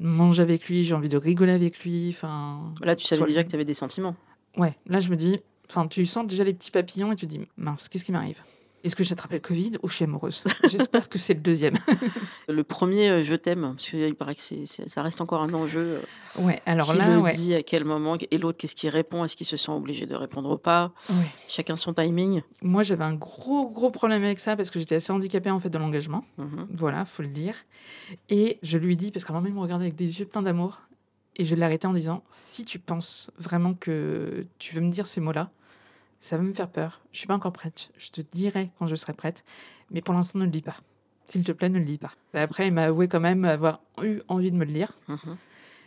manger 0.00 0.42
avec 0.42 0.66
lui, 0.66 0.82
j'ai 0.82 0.94
envie 0.94 1.08
de 1.08 1.16
rigoler 1.16 1.52
avec 1.52 1.84
lui, 1.84 2.08
enfin. 2.08 2.72
Là, 2.82 2.96
tu 2.96 3.06
savais 3.06 3.24
déjà 3.26 3.44
que 3.44 3.48
tu 3.48 3.54
avais 3.54 3.64
des 3.64 3.74
sentiments. 3.74 4.16
Ouais, 4.56 4.76
là, 4.86 4.98
je 4.98 5.10
me 5.10 5.16
dis, 5.16 5.38
enfin, 5.68 5.86
tu 5.86 6.04
sens 6.06 6.26
déjà 6.26 6.42
les 6.42 6.54
petits 6.54 6.70
papillons 6.70 7.12
et 7.12 7.16
tu 7.16 7.26
te 7.26 7.30
dis, 7.30 7.40
mince, 7.56 7.88
qu'est-ce 7.88 8.04
qui 8.04 8.12
m'arrive? 8.12 8.40
Est-ce 8.82 8.96
que 8.96 9.04
j'ai 9.04 9.12
attrapé 9.12 9.34
le 9.36 9.40
Covid 9.40 9.72
ou 9.82 9.88
je 9.88 9.94
suis 9.94 10.04
amoureuse? 10.04 10.42
J'espère 10.64 11.08
que 11.08 11.18
c'est 11.18 11.34
le 11.34 11.40
deuxième. 11.40 11.74
Le 12.48 12.64
premier, 12.64 13.08
euh, 13.10 13.24
je 13.24 13.34
t'aime, 13.34 13.74
parce 13.76 13.88
qu'il 13.90 14.14
paraît 14.16 14.34
que 14.34 14.40
ça 14.66 15.02
reste 15.02 15.20
encore 15.20 15.42
un 15.42 15.52
enjeu. 15.54 16.00
euh, 16.38 16.42
Ouais, 16.42 16.60
alors 16.66 16.90
qui 16.90 16.98
là, 16.98 17.08
le 17.14 17.18
ouais. 17.20 17.34
dit, 17.34 17.54
à 17.54 17.62
quel 17.62 17.84
moment, 17.84 18.16
et 18.30 18.38
l'autre, 18.38 18.58
qu'est-ce 18.58 18.74
qu'il 18.74 18.88
répond? 18.90 19.24
Est-ce 19.24 19.36
qu'il 19.36 19.46
se 19.46 19.56
sent 19.56 19.70
obligé 19.72 20.06
de 20.06 20.14
répondre 20.14 20.50
ou 20.50 20.58
pas? 20.58 20.92
Ouais. 21.10 21.14
Chacun 21.48 21.76
son 21.76 21.92
timing. 21.94 22.42
Moi, 22.62 22.82
j'avais 22.82 23.04
un 23.04 23.14
gros, 23.14 23.68
gros 23.68 23.90
problème 23.90 24.24
avec 24.24 24.38
ça 24.38 24.56
parce 24.56 24.70
que 24.70 24.78
j'étais 24.78 24.96
assez 24.96 25.12
handicapée 25.12 25.50
en 25.50 25.60
fait 25.60 25.70
de 25.70 25.78
l'engagement. 25.78 26.24
Mhm. 26.38 26.66
Voilà, 26.72 27.04
faut 27.04 27.22
le 27.22 27.28
dire. 27.28 27.54
Et 28.28 28.58
je 28.62 28.78
lui 28.78 28.96
dis, 28.96 29.10
parce 29.10 29.24
moment, 29.28 29.46
il 29.46 29.54
me 29.54 29.60
regardait 29.60 29.84
avec 29.84 29.94
des 29.96 30.18
yeux 30.20 30.26
pleins 30.26 30.42
d'amour. 30.42 30.82
Et 31.36 31.44
je 31.44 31.54
l'ai 31.54 31.62
arrêté 31.62 31.86
en 31.86 31.92
disant 31.92 32.22
Si 32.30 32.64
tu 32.64 32.78
penses 32.78 33.30
vraiment 33.38 33.74
que 33.74 34.46
tu 34.58 34.74
veux 34.74 34.80
me 34.80 34.90
dire 34.90 35.06
ces 35.06 35.20
mots-là, 35.20 35.50
ça 36.20 36.36
va 36.36 36.42
me 36.42 36.52
faire 36.52 36.68
peur. 36.68 37.00
Je 37.12 37.18
suis 37.18 37.26
pas 37.26 37.34
encore 37.34 37.52
prête. 37.52 37.90
Je 37.96 38.10
te 38.10 38.20
dirai 38.20 38.70
quand 38.78 38.86
je 38.86 38.94
serai 38.94 39.14
prête. 39.14 39.42
Mais 39.90 40.02
pour 40.02 40.14
l'instant, 40.14 40.38
ne 40.38 40.44
le 40.44 40.50
dis 40.50 40.62
pas. 40.62 40.76
S'il 41.26 41.42
te 41.42 41.52
plaît, 41.52 41.70
ne 41.70 41.78
le 41.78 41.84
dis 41.84 41.98
pas. 41.98 42.12
Après, 42.34 42.68
il 42.68 42.72
m'a 42.72 42.84
avoué 42.84 43.08
quand 43.08 43.20
même 43.20 43.44
avoir 43.44 43.80
eu 44.02 44.20
envie 44.28 44.50
de 44.50 44.56
me 44.56 44.64
le 44.64 44.72
dire. 44.72 44.92
Mhm. 45.08 45.36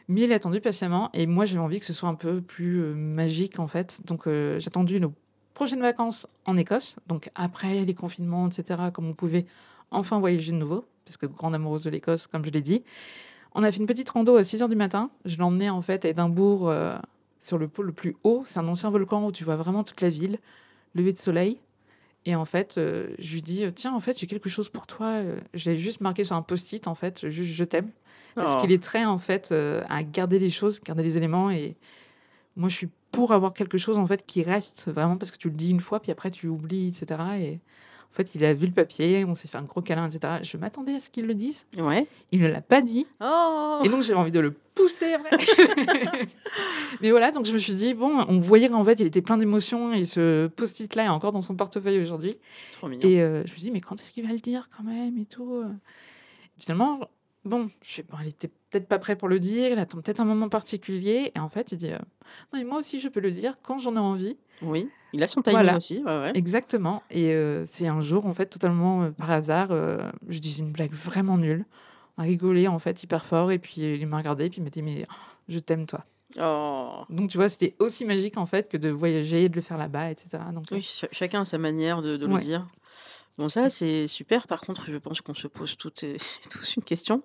Mais 0.09 0.21
il 0.21 0.33
a 0.33 0.35
attendu 0.35 0.59
patiemment. 0.59 1.09
Et 1.13 1.27
moi, 1.27 1.45
j'avais 1.45 1.61
envie 1.61 1.79
que 1.79 1.85
ce 1.85 1.93
soit 1.93 2.09
un 2.09 2.15
peu 2.15 2.41
plus 2.41 2.81
euh, 2.81 2.93
magique, 2.93 3.59
en 3.59 3.67
fait. 3.67 4.01
Donc, 4.05 4.27
euh, 4.27 4.59
j'ai 4.59 4.67
attendu 4.67 4.99
nos 4.99 5.13
prochaines 5.53 5.81
vacances 5.81 6.27
en 6.45 6.57
Écosse. 6.57 6.97
Donc, 7.07 7.29
après 7.35 7.85
les 7.85 7.93
confinements, 7.93 8.47
etc., 8.47 8.89
comme 8.91 9.07
on 9.07 9.13
pouvait 9.13 9.45
enfin 9.91 10.19
voyager 10.19 10.51
de 10.51 10.57
nouveau. 10.57 10.85
Parce 11.05 11.17
que 11.17 11.25
grande 11.27 11.53
amoureuse 11.53 11.83
de 11.83 11.89
l'Écosse, 11.89 12.27
comme 12.27 12.43
je 12.43 12.49
l'ai 12.49 12.61
dit. 12.61 12.83
On 13.53 13.63
a 13.63 13.71
fait 13.71 13.77
une 13.77 13.85
petite 13.85 14.09
rando 14.09 14.35
à 14.35 14.43
6 14.43 14.61
h 14.63 14.69
du 14.69 14.75
matin. 14.75 15.11
Je 15.25 15.37
l'ai 15.37 15.43
emmené, 15.43 15.69
en 15.69 15.81
fait, 15.81 16.05
à 16.05 16.09
Édimbourg, 16.09 16.69
euh, 16.69 16.97
sur 17.43 17.57
le 17.57 17.67
pôle 17.67 17.87
le 17.87 17.91
plus 17.91 18.15
haut. 18.23 18.41
C'est 18.45 18.59
un 18.59 18.67
ancien 18.67 18.89
volcan 18.89 19.25
où 19.25 19.31
tu 19.31 19.43
vois 19.43 19.55
vraiment 19.55 19.83
toute 19.83 20.01
la 20.01 20.09
ville, 20.09 20.39
lever 20.95 21.13
de 21.13 21.17
soleil. 21.17 21.59
Et 22.25 22.35
en 22.35 22.45
fait, 22.45 22.77
euh, 22.77 23.13
je 23.19 23.33
lui 23.35 23.41
dis 23.41 23.65
Tiens, 23.75 23.93
en 23.93 23.99
fait, 23.99 24.17
j'ai 24.17 24.27
quelque 24.27 24.49
chose 24.49 24.69
pour 24.69 24.87
toi. 24.87 25.07
Euh, 25.07 25.39
J'ai 25.53 25.75
juste 25.75 25.99
marqué 26.01 26.23
sur 26.23 26.35
un 26.35 26.41
post-it, 26.41 26.87
en 26.87 26.95
fait, 26.95 27.29
juste 27.29 27.51
je 27.53 27.63
t'aime. 27.65 27.89
Parce 28.35 28.55
Oh. 28.55 28.61
qu'il 28.61 28.71
est 28.71 28.81
très, 28.81 29.05
en 29.05 29.17
fait, 29.19 29.49
euh, 29.51 29.83
à 29.89 30.01
garder 30.03 30.39
les 30.39 30.49
choses, 30.49 30.79
garder 30.81 31.03
les 31.03 31.17
éléments. 31.17 31.51
Et 31.51 31.75
moi, 32.55 32.69
je 32.69 32.75
suis 32.75 32.89
pour 33.11 33.31
avoir 33.33 33.53
quelque 33.53 33.77
chose, 33.77 33.97
en 33.99 34.07
fait, 34.07 34.25
qui 34.25 34.41
reste 34.41 34.89
vraiment 34.89 35.17
parce 35.17 35.29
que 35.31 35.37
tu 35.37 35.49
le 35.49 35.53
dis 35.55 35.69
une 35.69 35.81
fois, 35.81 35.99
puis 35.99 36.11
après, 36.11 36.31
tu 36.31 36.47
oublies, 36.47 36.87
etc. 36.87 37.21
Et 37.39 37.59
en 38.11 38.15
fait, 38.15 38.33
il 38.35 38.43
a 38.45 38.53
vu 38.53 38.65
le 38.67 38.71
papier, 38.73 39.23
on 39.25 39.35
s'est 39.35 39.47
fait 39.47 39.57
un 39.57 39.63
gros 39.63 39.81
câlin, 39.81 40.09
etc. 40.09 40.39
Je 40.41 40.57
m'attendais 40.57 40.95
à 40.95 40.99
ce 40.99 41.09
qu'il 41.11 41.25
le 41.27 41.35
dise. 41.35 41.67
Ouais. 41.77 42.07
Il 42.31 42.41
ne 42.41 42.47
l'a 42.47 42.61
pas 42.61 42.81
dit. 42.81 43.05
Oh 43.21 43.81
Et 43.83 43.89
donc, 43.89 44.01
j'avais 44.01 44.17
envie 44.19 44.31
de 44.31 44.39
le 44.39 44.55
pousser 44.75 45.13
après. 45.13 45.37
Mais 47.01 47.11
voilà, 47.11 47.31
donc 47.31 47.45
je 47.45 47.53
me 47.53 47.57
suis 47.57 47.73
dit, 47.73 47.93
bon, 47.93 48.25
on 48.27 48.39
voyait 48.39 48.69
qu'en 48.69 48.83
fait, 48.83 48.99
il 48.99 49.05
était 49.05 49.21
plein 49.21 49.37
d'émotions 49.37 49.93
et 49.93 50.03
ce 50.05 50.47
post-it-là 50.47 51.05
est 51.05 51.09
encore 51.09 51.31
dans 51.31 51.41
son 51.41 51.55
portefeuille 51.55 51.99
aujourd'hui. 51.99 52.37
Trop 52.73 52.87
mignon. 52.87 53.07
Et 53.07 53.21
euh, 53.21 53.43
je 53.45 53.51
me 53.51 53.57
suis 53.57 53.61
dit, 53.61 53.71
mais 53.71 53.81
quand 53.81 53.99
est-ce 53.99 54.11
qu'il 54.11 54.25
va 54.25 54.33
le 54.33 54.39
dire 54.39 54.69
quand 54.75 54.83
même 54.83 55.17
et 55.17 55.25
tout 55.25 55.53
euh. 55.53 55.67
Finalement, 56.57 56.99
bon, 57.45 57.69
je 57.83 57.91
sais 57.91 58.03
pas, 58.03 58.17
il 58.21 58.29
était 58.29 58.49
peut-être 58.69 58.87
pas 58.87 58.99
prêt 58.99 59.15
pour 59.15 59.27
le 59.27 59.39
dire, 59.39 59.71
il 59.71 59.79
attend 59.79 59.99
peut-être 60.01 60.19
un 60.19 60.25
moment 60.25 60.49
particulier. 60.49 61.31
Et 61.35 61.39
en 61.39 61.49
fait, 61.49 61.71
il 61.71 61.77
dit, 61.77 61.91
euh, 61.91 61.97
non, 62.53 62.59
mais 62.59 62.63
moi 62.63 62.77
aussi, 62.79 62.99
je 62.99 63.09
peux 63.09 63.19
le 63.19 63.31
dire 63.31 63.55
quand 63.61 63.77
j'en 63.77 63.95
ai 63.95 63.99
envie. 63.99 64.37
Oui, 64.61 64.87
il 65.13 65.21
a 65.23 65.27
son 65.27 65.41
timing 65.41 65.57
Voilà. 65.57 65.77
aussi. 65.77 65.97
Ouais, 65.99 66.19
ouais. 66.19 66.31
Exactement. 66.35 67.03
Et 67.09 67.33
euh, 67.33 67.65
c'est 67.67 67.87
un 67.87 68.01
jour, 68.01 68.25
en 68.25 68.33
fait, 68.33 68.45
totalement 68.45 69.11
par 69.11 69.31
hasard, 69.31 69.69
je 70.27 70.39
disais 70.39 70.61
une 70.61 70.71
blague 70.71 70.93
vraiment 70.93 71.37
nulle. 71.37 71.65
Rigolé, 72.17 72.67
en 72.67 72.79
fait, 72.79 73.01
hyper 73.03 73.25
fort. 73.25 73.51
Et 73.51 73.59
puis, 73.59 73.81
il 73.81 74.05
m'a 74.07 74.17
regardé, 74.17 74.49
puis 74.49 74.59
il 74.59 74.63
m'a 74.63 74.69
dit, 74.69 74.81
mais 74.83 75.05
je 75.49 75.59
t'aime, 75.59 75.85
toi. 75.85 76.05
Oh. 76.39 77.03
Donc, 77.09 77.29
tu 77.29 77.37
vois, 77.37 77.49
c'était 77.49 77.75
aussi 77.79 78.05
magique, 78.05 78.37
en 78.37 78.45
fait, 78.45 78.69
que 78.69 78.77
de 78.77 78.89
voyager, 78.89 79.49
de 79.49 79.55
le 79.55 79.61
faire 79.61 79.77
là-bas, 79.77 80.11
etc. 80.11 80.39
Donc, 80.53 80.71
euh, 80.71 80.75
Oui, 80.75 80.81
ch- 80.81 81.09
chacun 81.11 81.41
a 81.41 81.45
sa 81.45 81.57
manière 81.57 82.01
de, 82.01 82.17
de 82.17 82.25
le 82.27 82.39
dire. 82.39 82.67
Bon, 83.37 83.49
ça, 83.49 83.69
c'est 83.69 84.07
super. 84.07 84.45
Par 84.47 84.61
contre, 84.61 84.85
je 84.91 84.97
pense 84.97 85.21
qu'on 85.21 85.33
se 85.33 85.47
pose 85.47 85.75
toutes 85.77 86.03
et 86.03 86.17
tous 86.51 86.75
une 86.75 86.83
question. 86.83 87.23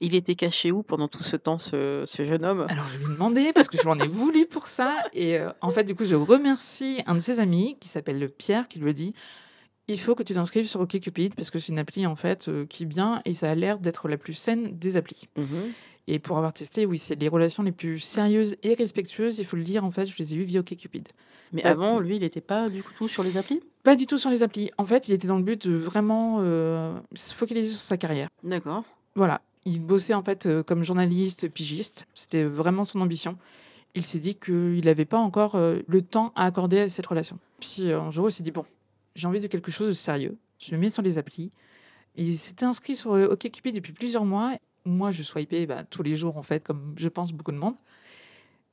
Il 0.00 0.14
était 0.14 0.34
caché 0.34 0.70
où 0.72 0.82
pendant 0.82 1.08
tout 1.08 1.22
ce 1.22 1.36
temps, 1.36 1.56
ce, 1.58 2.04
ce 2.06 2.26
jeune 2.26 2.44
homme? 2.44 2.66
Alors, 2.68 2.86
je 2.88 2.98
lui 2.98 3.04
ai 3.06 3.08
demandé 3.08 3.52
parce 3.54 3.68
que 3.68 3.78
je 3.78 3.84
l'en 3.84 3.98
ai 3.98 4.06
voulu 4.06 4.44
pour 4.46 4.66
ça. 4.66 4.94
Et 5.14 5.38
euh, 5.38 5.50
en 5.62 5.70
fait, 5.70 5.84
du 5.84 5.94
coup, 5.94 6.04
je 6.04 6.14
remercie 6.14 7.02
un 7.06 7.14
de 7.14 7.20
ses 7.20 7.40
amis 7.40 7.78
qui 7.80 7.88
s'appelle 7.88 8.28
Pierre 8.28 8.68
qui 8.68 8.78
lui 8.78 8.92
dit 8.92 9.14
il 9.88 10.00
faut 10.00 10.14
que 10.14 10.22
tu 10.22 10.34
t'inscrives 10.34 10.66
sur 10.66 10.80
OkCupid 10.80 11.34
parce 11.34 11.50
que 11.50 11.58
c'est 11.58 11.72
une 11.72 11.78
appli 11.78 12.06
en 12.06 12.16
fait 12.16 12.48
euh, 12.48 12.66
qui 12.66 12.84
est 12.84 12.86
bien 12.86 13.22
et 13.24 13.34
ça 13.34 13.50
a 13.50 13.54
l'air 13.54 13.78
d'être 13.78 14.08
la 14.08 14.16
plus 14.16 14.34
saine 14.34 14.76
des 14.76 14.96
applis. 14.96 15.28
Mhm. 15.36 15.72
Et 16.08 16.18
pour 16.18 16.36
avoir 16.36 16.52
testé, 16.52 16.86
oui, 16.86 16.98
c'est 16.98 17.16
les 17.16 17.28
relations 17.28 17.62
les 17.62 17.72
plus 17.72 17.98
sérieuses 17.98 18.56
et 18.62 18.74
respectueuses. 18.74 19.38
Il 19.40 19.44
faut 19.44 19.56
le 19.56 19.64
dire, 19.64 19.84
en 19.84 19.90
fait, 19.90 20.06
je 20.06 20.16
les 20.18 20.34
ai 20.34 20.36
eues 20.36 20.44
via 20.44 20.60
OkCupid. 20.60 21.08
Mais 21.52 21.64
avant, 21.64 22.00
lui, 22.00 22.16
il 22.16 22.20
n'était 22.20 22.40
pas 22.40 22.68
du 22.68 22.82
coup 22.82 23.08
sur 23.08 23.22
les 23.22 23.36
applis? 23.36 23.60
Pas 23.82 23.96
du 23.96 24.06
tout 24.06 24.18
sur 24.18 24.30
les 24.30 24.42
applis. 24.42 24.70
En 24.78 24.84
fait, 24.84 25.08
il 25.08 25.14
était 25.14 25.28
dans 25.28 25.36
le 25.36 25.42
but 25.42 25.68
de 25.68 25.76
vraiment 25.76 26.38
euh, 26.40 26.96
se 27.14 27.34
focaliser 27.34 27.70
sur 27.70 27.80
sa 27.80 27.96
carrière. 27.96 28.28
D'accord. 28.42 28.84
Voilà. 29.14 29.40
Il 29.64 29.80
bossait 29.80 30.14
en 30.14 30.22
fait 30.22 30.46
euh, 30.46 30.62
comme 30.62 30.84
journaliste, 30.84 31.48
pigiste. 31.48 32.06
C'était 32.14 32.44
vraiment 32.44 32.84
son 32.84 33.00
ambition. 33.00 33.36
Il 33.94 34.04
s'est 34.04 34.18
dit 34.18 34.34
qu'il 34.34 34.84
n'avait 34.84 35.06
pas 35.06 35.18
encore 35.18 35.54
euh, 35.54 35.78
le 35.86 36.02
temps 36.02 36.32
à 36.36 36.44
accorder 36.44 36.80
à 36.80 36.88
cette 36.88 37.06
relation. 37.06 37.38
Puis 37.60 37.90
un 37.90 38.10
jour, 38.10 38.28
il 38.28 38.32
s'est 38.32 38.42
dit 38.42 38.50
bon, 38.50 38.64
j'ai 39.16 39.26
envie 39.26 39.40
de 39.40 39.46
quelque 39.46 39.72
chose 39.72 39.88
de 39.88 39.92
sérieux. 39.92 40.38
Je 40.58 40.74
me 40.74 40.80
mets 40.80 40.90
sur 40.90 41.02
les 41.02 41.18
applis. 41.18 41.50
Il 42.16 42.36
s'était 42.36 42.64
inscrit 42.64 42.94
sur 42.94 43.14
euh, 43.14 43.28
OkCupid 43.28 43.74
depuis 43.74 43.92
plusieurs 43.92 44.24
mois. 44.24 44.56
Moi, 44.84 45.10
je 45.10 45.22
swipais 45.22 45.66
bah, 45.66 45.84
tous 45.84 46.02
les 46.02 46.14
jours 46.14 46.38
en 46.38 46.42
fait, 46.42 46.62
comme 46.62 46.94
je 46.96 47.08
pense 47.08 47.32
beaucoup 47.32 47.52
de 47.52 47.58
monde. 47.58 47.74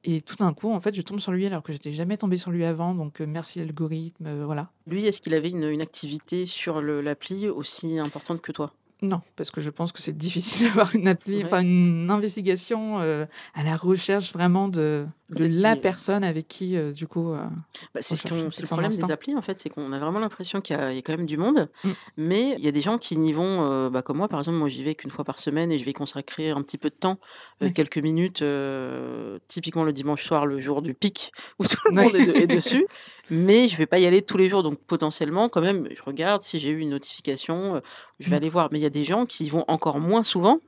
Et 0.05 0.21
tout 0.21 0.35
d'un 0.35 0.53
coup, 0.53 0.69
en 0.71 0.81
fait, 0.81 0.93
je 0.93 1.01
tombe 1.01 1.19
sur 1.19 1.31
lui 1.31 1.45
alors 1.45 1.63
que 1.63 1.71
j'étais 1.71 1.91
jamais 1.91 2.17
tombée 2.17 2.37
sur 2.37 2.51
lui 2.51 2.65
avant. 2.65 2.93
Donc 2.93 3.21
euh, 3.21 3.25
merci 3.25 3.59
l'algorithme, 3.59 4.27
euh, 4.27 4.45
voilà. 4.45 4.69
Lui, 4.85 5.05
est-ce 5.05 5.21
qu'il 5.21 5.33
avait 5.33 5.49
une, 5.49 5.63
une 5.63 5.81
activité 5.81 6.45
sur 6.45 6.81
l'appli 6.81 7.47
aussi 7.47 7.97
importante 7.99 8.41
que 8.41 8.51
toi? 8.51 8.73
Non, 9.05 9.19
parce 9.35 9.51
que 9.51 9.59
je 9.59 9.69
pense 9.69 9.91
que 9.91 10.01
c'est 10.01 10.15
difficile 10.17 10.67
d'avoir 10.67 10.95
une 10.95 11.09
appli, 11.09 11.43
Ouais. 11.43 11.61
une 11.61 12.09
investigation 12.09 13.01
euh, 13.01 13.25
à 13.53 13.61
la 13.63 13.75
recherche 13.75 14.31
vraiment 14.31 14.69
de, 14.69 15.05
la 15.29 15.73
qu'il- 15.73 15.81
personne 15.81 16.23
avec 16.23 16.47
qui, 16.47 16.77
euh, 16.77 16.93
du 16.93 17.05
coup. 17.05 17.33
euh, 17.33 17.45
Bah, 17.93 17.99
c'est 18.01 18.15
ce 18.15 18.25
le 18.29 18.65
problème 18.67 18.91
des 18.91 19.11
applis, 19.11 19.35
en 19.35 19.41
fait, 19.41 19.59
c'est 19.59 19.69
qu'on 19.69 19.91
a 19.91 19.99
vraiment 19.99 20.19
l'impression 20.19 20.61
qu'il 20.61 20.77
y, 20.77 20.79
a 20.79 20.91
il 20.91 20.95
y 20.95 20.99
a 20.99 21.01
quand 21.01 21.17
même 21.17 21.25
du 21.25 21.35
monde, 21.37 21.69
Mm. 21.83 21.89
mais 22.15 22.55
il 22.57 22.63
y 22.63 22.67
a 22.69 22.71
des 22.71 22.79
gens 22.79 22.97
qui 22.97 23.17
n'y 23.17 23.33
vont, 23.33 23.65
euh, 23.69 23.89
bah, 23.89 24.01
comme 24.03 24.17
moi, 24.17 24.29
par 24.29 24.39
exemple, 24.39 24.57
moi 24.57 24.69
j'y 24.69 24.83
vais 24.85 24.95
qu'une 24.95 25.11
fois 25.11 25.25
par 25.25 25.37
semaine 25.39 25.69
et 25.71 25.77
je 25.77 25.83
vais 25.83 25.91
consacrer 25.93 26.51
un 26.51 26.61
petit 26.61 26.77
peu 26.77 26.89
de 26.89 26.95
temps, 26.95 27.19
euh, 27.61 27.69
quelques 27.71 27.97
minutes, 27.97 28.41
euh, 28.41 29.37
typiquement 29.49 29.83
le 29.83 29.91
dimanche 29.91 30.23
soir, 30.23 30.45
le 30.45 30.59
jour 30.59 30.81
du 30.81 30.93
pic, 30.93 31.33
où 31.59 31.65
tout 31.65 31.75
le 31.89 31.95
monde 32.03 32.15
est, 32.15 32.25
de- 32.25 32.31
est 32.35 32.47
dessus, 32.55 32.85
mais 33.33 33.67
je 33.67 33.75
vais 33.77 33.85
pas 33.87 33.99
y 33.99 34.05
aller 34.05 34.21
tous 34.21 34.37
les 34.37 34.47
jours, 34.47 34.63
donc 34.63 34.77
potentiellement, 34.87 35.49
quand 35.49 35.61
même, 35.61 35.87
je 35.95 36.01
regarde 36.03 36.41
si 36.41 36.59
j'ai 36.59 36.69
eu 36.69 36.79
une 36.79 36.89
notification, 36.91 37.75
euh, 37.75 37.79
je 38.19 38.29
vais 38.29 38.35
Mm. 38.35 38.37
aller 38.37 38.49
voir, 38.49 38.69
mais 38.71 38.79
il 38.79 38.83
y 38.83 38.85
a 38.85 38.91
des 38.91 39.03
gens 39.03 39.25
qui 39.25 39.45
y 39.45 39.49
vont 39.49 39.65
encore 39.67 39.99
moins 39.99 40.23
souvent. 40.23 40.59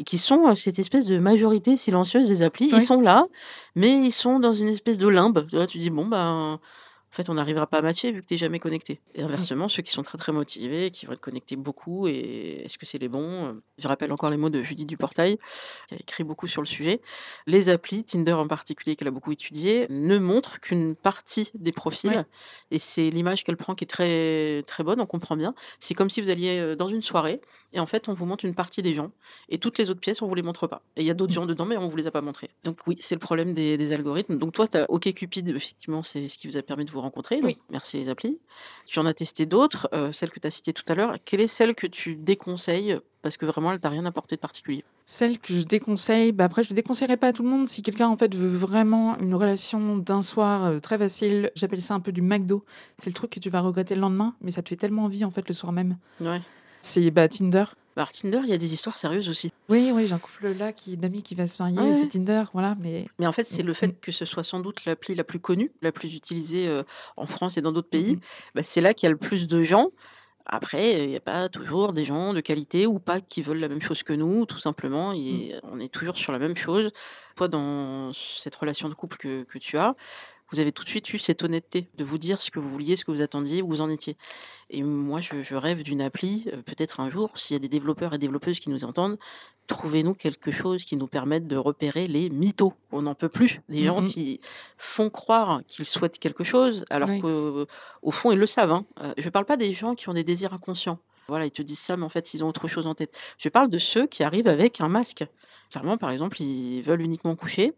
Et 0.00 0.04
qui 0.04 0.16
sont 0.16 0.46
euh, 0.48 0.54
cette 0.54 0.78
espèce 0.78 1.06
de 1.06 1.18
majorité 1.18 1.76
silencieuse 1.76 2.28
des 2.28 2.42
applis. 2.42 2.68
Ils 2.72 2.82
sont 2.82 3.00
là, 3.00 3.26
mais 3.74 3.90
ils 3.90 4.12
sont 4.12 4.38
dans 4.38 4.52
une 4.54 4.68
espèce 4.68 4.96
de 4.96 5.08
limbe. 5.08 5.44
Tu, 5.48 5.56
vois, 5.56 5.66
tu 5.66 5.78
dis, 5.78 5.90
bon, 5.90 6.06
ben, 6.06 6.60
en 7.10 7.16
fait, 7.16 7.30
on 7.30 7.34
n'arrivera 7.34 7.66
pas 7.66 7.78
à 7.78 7.82
matcher 7.82 8.12
vu 8.12 8.20
que 8.20 8.26
tu 8.26 8.34
n'es 8.34 8.38
jamais 8.38 8.58
connecté. 8.58 9.00
Et 9.14 9.22
inversement, 9.22 9.68
ceux 9.68 9.82
qui 9.82 9.90
sont 9.90 10.02
très 10.02 10.18
très 10.18 10.30
motivés, 10.30 10.90
qui 10.90 11.06
vont 11.06 11.12
être 11.12 11.20
connectés 11.20 11.56
beaucoup, 11.56 12.06
et 12.06 12.62
est-ce 12.64 12.76
que 12.76 12.84
c'est 12.84 12.98
les 12.98 13.08
bons 13.08 13.46
Euh, 13.46 13.52
Je 13.78 13.88
rappelle 13.88 14.12
encore 14.12 14.28
les 14.28 14.36
mots 14.36 14.50
de 14.50 14.62
Judith 14.62 14.88
Duportail, 14.88 15.38
qui 15.88 15.94
a 15.94 15.98
écrit 15.98 16.24
beaucoup 16.24 16.46
sur 16.46 16.60
le 16.60 16.66
sujet. 16.66 17.00
Les 17.46 17.70
applis, 17.70 18.04
Tinder 18.04 18.34
en 18.34 18.46
particulier, 18.46 18.94
qu'elle 18.94 19.08
a 19.08 19.10
beaucoup 19.10 19.32
étudié, 19.32 19.86
ne 19.88 20.18
montrent 20.18 20.60
qu'une 20.60 20.94
partie 20.94 21.50
des 21.54 21.72
profils. 21.72 22.10
Ouais. 22.10 22.24
Et 22.70 22.78
c'est 22.78 23.08
l'image 23.08 23.42
qu'elle 23.42 23.56
prend 23.56 23.74
qui 23.74 23.84
est 23.84 23.88
très 23.88 24.62
très 24.66 24.84
bonne, 24.84 25.00
on 25.00 25.06
comprend 25.06 25.36
bien. 25.36 25.54
C'est 25.80 25.94
comme 25.94 26.10
si 26.10 26.20
vous 26.20 26.28
alliez 26.28 26.58
euh, 26.58 26.76
dans 26.76 26.88
une 26.88 27.02
soirée, 27.02 27.40
et 27.72 27.80
en 27.80 27.86
fait, 27.86 28.08
on 28.08 28.14
vous 28.14 28.26
montre 28.26 28.44
une 28.44 28.54
partie 28.54 28.82
des 28.82 28.94
gens, 28.94 29.10
et 29.48 29.58
toutes 29.58 29.78
les 29.78 29.90
autres 29.90 30.00
pièces, 30.00 30.22
on 30.22 30.26
vous 30.26 30.34
les 30.34 30.42
montre 30.42 30.66
pas. 30.66 30.82
Et 30.96 31.02
il 31.02 31.06
y 31.06 31.10
a 31.10 31.14
d'autres 31.14 31.32
gens 31.32 31.46
dedans, 31.46 31.66
mais 31.66 31.76
on 31.76 31.88
vous 31.88 31.96
les 31.96 32.06
a 32.06 32.10
pas 32.10 32.22
montrés. 32.22 32.50
Donc 32.64 32.86
oui, 32.86 32.96
c'est 33.00 33.14
le 33.14 33.20
problème 33.20 33.52
des, 33.52 33.76
des 33.76 33.92
algorithmes. 33.92 34.38
Donc 34.38 34.52
toi, 34.52 34.66
tu 34.66 34.78
as 34.78 34.90
OkCupid, 34.90 35.48
effectivement, 35.48 36.02
c'est 36.02 36.28
ce 36.28 36.38
qui 36.38 36.48
vous 36.48 36.56
a 36.56 36.62
permis 36.62 36.84
de 36.84 36.90
vous 36.90 37.00
rencontrer. 37.00 37.40
Oui. 37.42 37.58
Merci 37.70 37.98
les 37.98 38.08
applis. 38.08 38.38
Tu 38.86 38.98
en 38.98 39.06
as 39.06 39.14
testé 39.14 39.46
d'autres, 39.46 39.88
euh, 39.92 40.12
celle 40.12 40.30
que 40.30 40.40
tu 40.40 40.46
as 40.46 40.50
citée 40.50 40.72
tout 40.72 40.84
à 40.88 40.94
l'heure. 40.94 41.16
Quelle 41.24 41.40
est 41.40 41.48
celle 41.48 41.74
que 41.74 41.86
tu 41.86 42.16
déconseilles? 42.16 42.98
Parce 43.22 43.36
que 43.36 43.46
vraiment, 43.46 43.72
elle 43.72 43.80
t'a 43.80 43.88
rien 43.88 44.06
apporté 44.06 44.36
de 44.36 44.40
particulier 44.40 44.84
Celle 45.04 45.38
que 45.38 45.52
je 45.52 45.64
déconseille, 45.64 46.30
bah 46.30 46.44
après 46.44 46.62
je 46.62 46.70
ne 46.70 46.76
déconseillerais 46.76 47.16
pas 47.16 47.28
à 47.28 47.32
tout 47.32 47.42
le 47.42 47.48
monde. 47.48 47.66
Si 47.66 47.82
quelqu'un 47.82 48.08
en 48.08 48.16
fait 48.16 48.32
veut 48.34 48.56
vraiment 48.56 49.18
une 49.18 49.34
relation 49.34 49.98
d'un 49.98 50.22
soir 50.22 50.64
euh, 50.64 50.78
très 50.78 50.98
facile, 50.98 51.50
j'appelle 51.56 51.82
ça 51.82 51.94
un 51.94 52.00
peu 52.00 52.12
du 52.12 52.22
McDo. 52.22 52.64
C'est 52.96 53.10
le 53.10 53.14
truc 53.14 53.30
que 53.30 53.40
tu 53.40 53.50
vas 53.50 53.60
regretter 53.60 53.96
le 53.96 54.00
lendemain, 54.00 54.36
mais 54.40 54.52
ça 54.52 54.62
te 54.62 54.68
fait 54.68 54.76
tellement 54.76 55.04
envie 55.04 55.24
en 55.24 55.30
fait 55.30 55.48
le 55.48 55.54
soir 55.54 55.72
même. 55.72 55.98
Ouais. 56.20 56.40
C'est 56.88 57.10
bah, 57.10 57.28
Tinder. 57.28 57.64
Bah, 57.96 58.02
alors, 58.02 58.10
Tinder, 58.12 58.40
il 58.44 58.48
y 58.48 58.52
a 58.52 58.58
des 58.58 58.72
histoires 58.72 58.96
sérieuses 58.96 59.28
aussi. 59.28 59.50
Oui, 59.68 59.90
oui, 59.92 60.06
j'ai 60.06 60.14
un 60.14 60.18
couple 60.18 60.48
là 60.52 60.72
qui 60.72 60.96
d'amis 60.96 61.22
qui 61.22 61.34
va 61.34 61.46
se 61.46 61.60
marier, 61.62 61.78
Ouais, 61.78 61.94
c'est. 61.94 62.08
Tinder, 62.08 62.44
voilà. 62.52 62.74
Mais 62.80 63.04
Mais 63.18 63.26
en 63.26 63.32
fait, 63.32 63.44
c'est 63.44 63.62
le 63.62 63.72
Mm, 63.72 63.74
fait 63.74 63.86
mm. 63.88 63.94
que 64.00 64.12
ce 64.12 64.24
soit 64.24 64.44
sans 64.44 64.60
doute 64.60 64.84
l'appli 64.84 65.14
la 65.14 65.24
plus 65.24 65.40
connue, 65.40 65.70
la 65.82 65.92
plus 65.92 66.14
utilisée 66.14 66.68
euh, 66.68 66.82
en 67.16 67.26
France 67.26 67.58
et 67.58 67.60
dans 67.60 67.72
d'autres 67.72 67.90
pays. 67.90 68.16
mm. 68.16 68.20
Bah, 68.54 68.62
c'est 68.62 68.80
là 68.80 68.94
qu'il 68.94 69.06
y 69.06 69.08
a 69.08 69.10
le 69.10 69.18
plus 69.18 69.46
de 69.48 69.62
gens. 69.62 69.88
Après, 70.50 71.04
il 71.04 71.10
n'y 71.10 71.16
a 71.16 71.20
pas 71.20 71.50
toujours 71.50 71.92
des 71.92 72.06
gens 72.06 72.32
de 72.32 72.40
qualité 72.40 72.86
ou 72.86 72.98
pas 73.00 73.20
qui 73.20 73.42
veulent 73.42 73.58
la 73.58 73.68
même 73.68 73.82
chose 73.82 74.02
que 74.02 74.14
nous, 74.14 74.46
tout 74.46 74.58
simplement. 74.58 75.12
Et 75.12 75.54
on 75.64 75.78
est 75.78 75.92
toujours 75.92 76.16
sur 76.16 76.32
la 76.32 76.38
même 76.38 76.56
chose. 76.56 76.90
Toi, 77.36 77.48
dans 77.48 78.12
cette 78.14 78.54
relation 78.54 78.88
de 78.88 78.94
couple 78.94 79.18
que, 79.18 79.42
que 79.42 79.58
tu 79.58 79.76
as, 79.76 79.94
vous 80.50 80.60
avez 80.60 80.72
tout 80.72 80.84
de 80.84 80.88
suite 80.88 81.12
eu 81.12 81.18
cette 81.18 81.42
honnêteté 81.42 81.88
de 81.96 82.04
vous 82.04 82.18
dire 82.18 82.40
ce 82.40 82.50
que 82.50 82.58
vous 82.58 82.70
vouliez, 82.70 82.96
ce 82.96 83.04
que 83.04 83.10
vous 83.10 83.22
attendiez, 83.22 83.62
où 83.62 83.68
vous 83.68 83.80
en 83.80 83.90
étiez. 83.90 84.16
Et 84.70 84.82
moi, 84.82 85.20
je, 85.20 85.42
je 85.42 85.54
rêve 85.54 85.82
d'une 85.82 86.00
appli, 86.00 86.44
euh, 86.52 86.62
peut-être 86.62 87.00
un 87.00 87.10
jour, 87.10 87.36
s'il 87.38 87.54
y 87.54 87.56
a 87.56 87.60
des 87.60 87.68
développeurs 87.68 88.14
et 88.14 88.18
développeuses 88.18 88.58
qui 88.60 88.70
nous 88.70 88.84
entendent, 88.84 89.18
trouvez-nous 89.66 90.14
quelque 90.14 90.50
chose 90.50 90.84
qui 90.84 90.96
nous 90.96 91.06
permette 91.06 91.46
de 91.46 91.56
repérer 91.56 92.06
les 92.06 92.30
mythos. 92.30 92.72
On 92.92 93.02
n'en 93.02 93.14
peut 93.14 93.28
plus. 93.28 93.60
Des 93.68 93.84
gens 93.84 94.04
qui 94.04 94.40
font 94.78 95.10
croire 95.10 95.60
qu'ils 95.66 95.86
souhaitent 95.86 96.18
quelque 96.18 96.44
chose, 96.44 96.84
alors 96.90 97.08
Oui. 97.10 97.20
qu'au 97.20 98.10
fond, 98.10 98.32
ils 98.32 98.38
le 98.38 98.46
savent. 98.46 98.72
hein. 98.72 98.86
Euh, 99.02 99.12
je 99.18 99.24
ne 99.26 99.30
parle 99.30 99.44
pas 99.44 99.56
des 99.58 99.72
gens 99.72 99.94
qui 99.94 100.08
ont 100.08 100.14
des 100.14 100.24
désirs 100.24 100.54
inconscients. 100.54 100.98
Voilà, 101.28 101.44
ils 101.44 101.50
te 101.50 101.60
disent 101.60 101.78
ça, 101.78 101.98
mais 101.98 102.04
en 102.04 102.08
fait, 102.08 102.32
ils 102.32 102.42
ont 102.42 102.48
autre 102.48 102.68
chose 102.68 102.86
en 102.86 102.94
tête. 102.94 103.14
Je 103.36 103.50
parle 103.50 103.68
de 103.68 103.78
ceux 103.78 104.06
qui 104.06 104.22
arrivent 104.22 104.48
avec 104.48 104.80
un 104.80 104.88
masque. 104.88 105.26
Clairement, 105.70 105.98
par 105.98 106.08
exemple, 106.10 106.40
ils 106.40 106.80
veulent 106.80 107.02
uniquement 107.02 107.36
coucher 107.36 107.74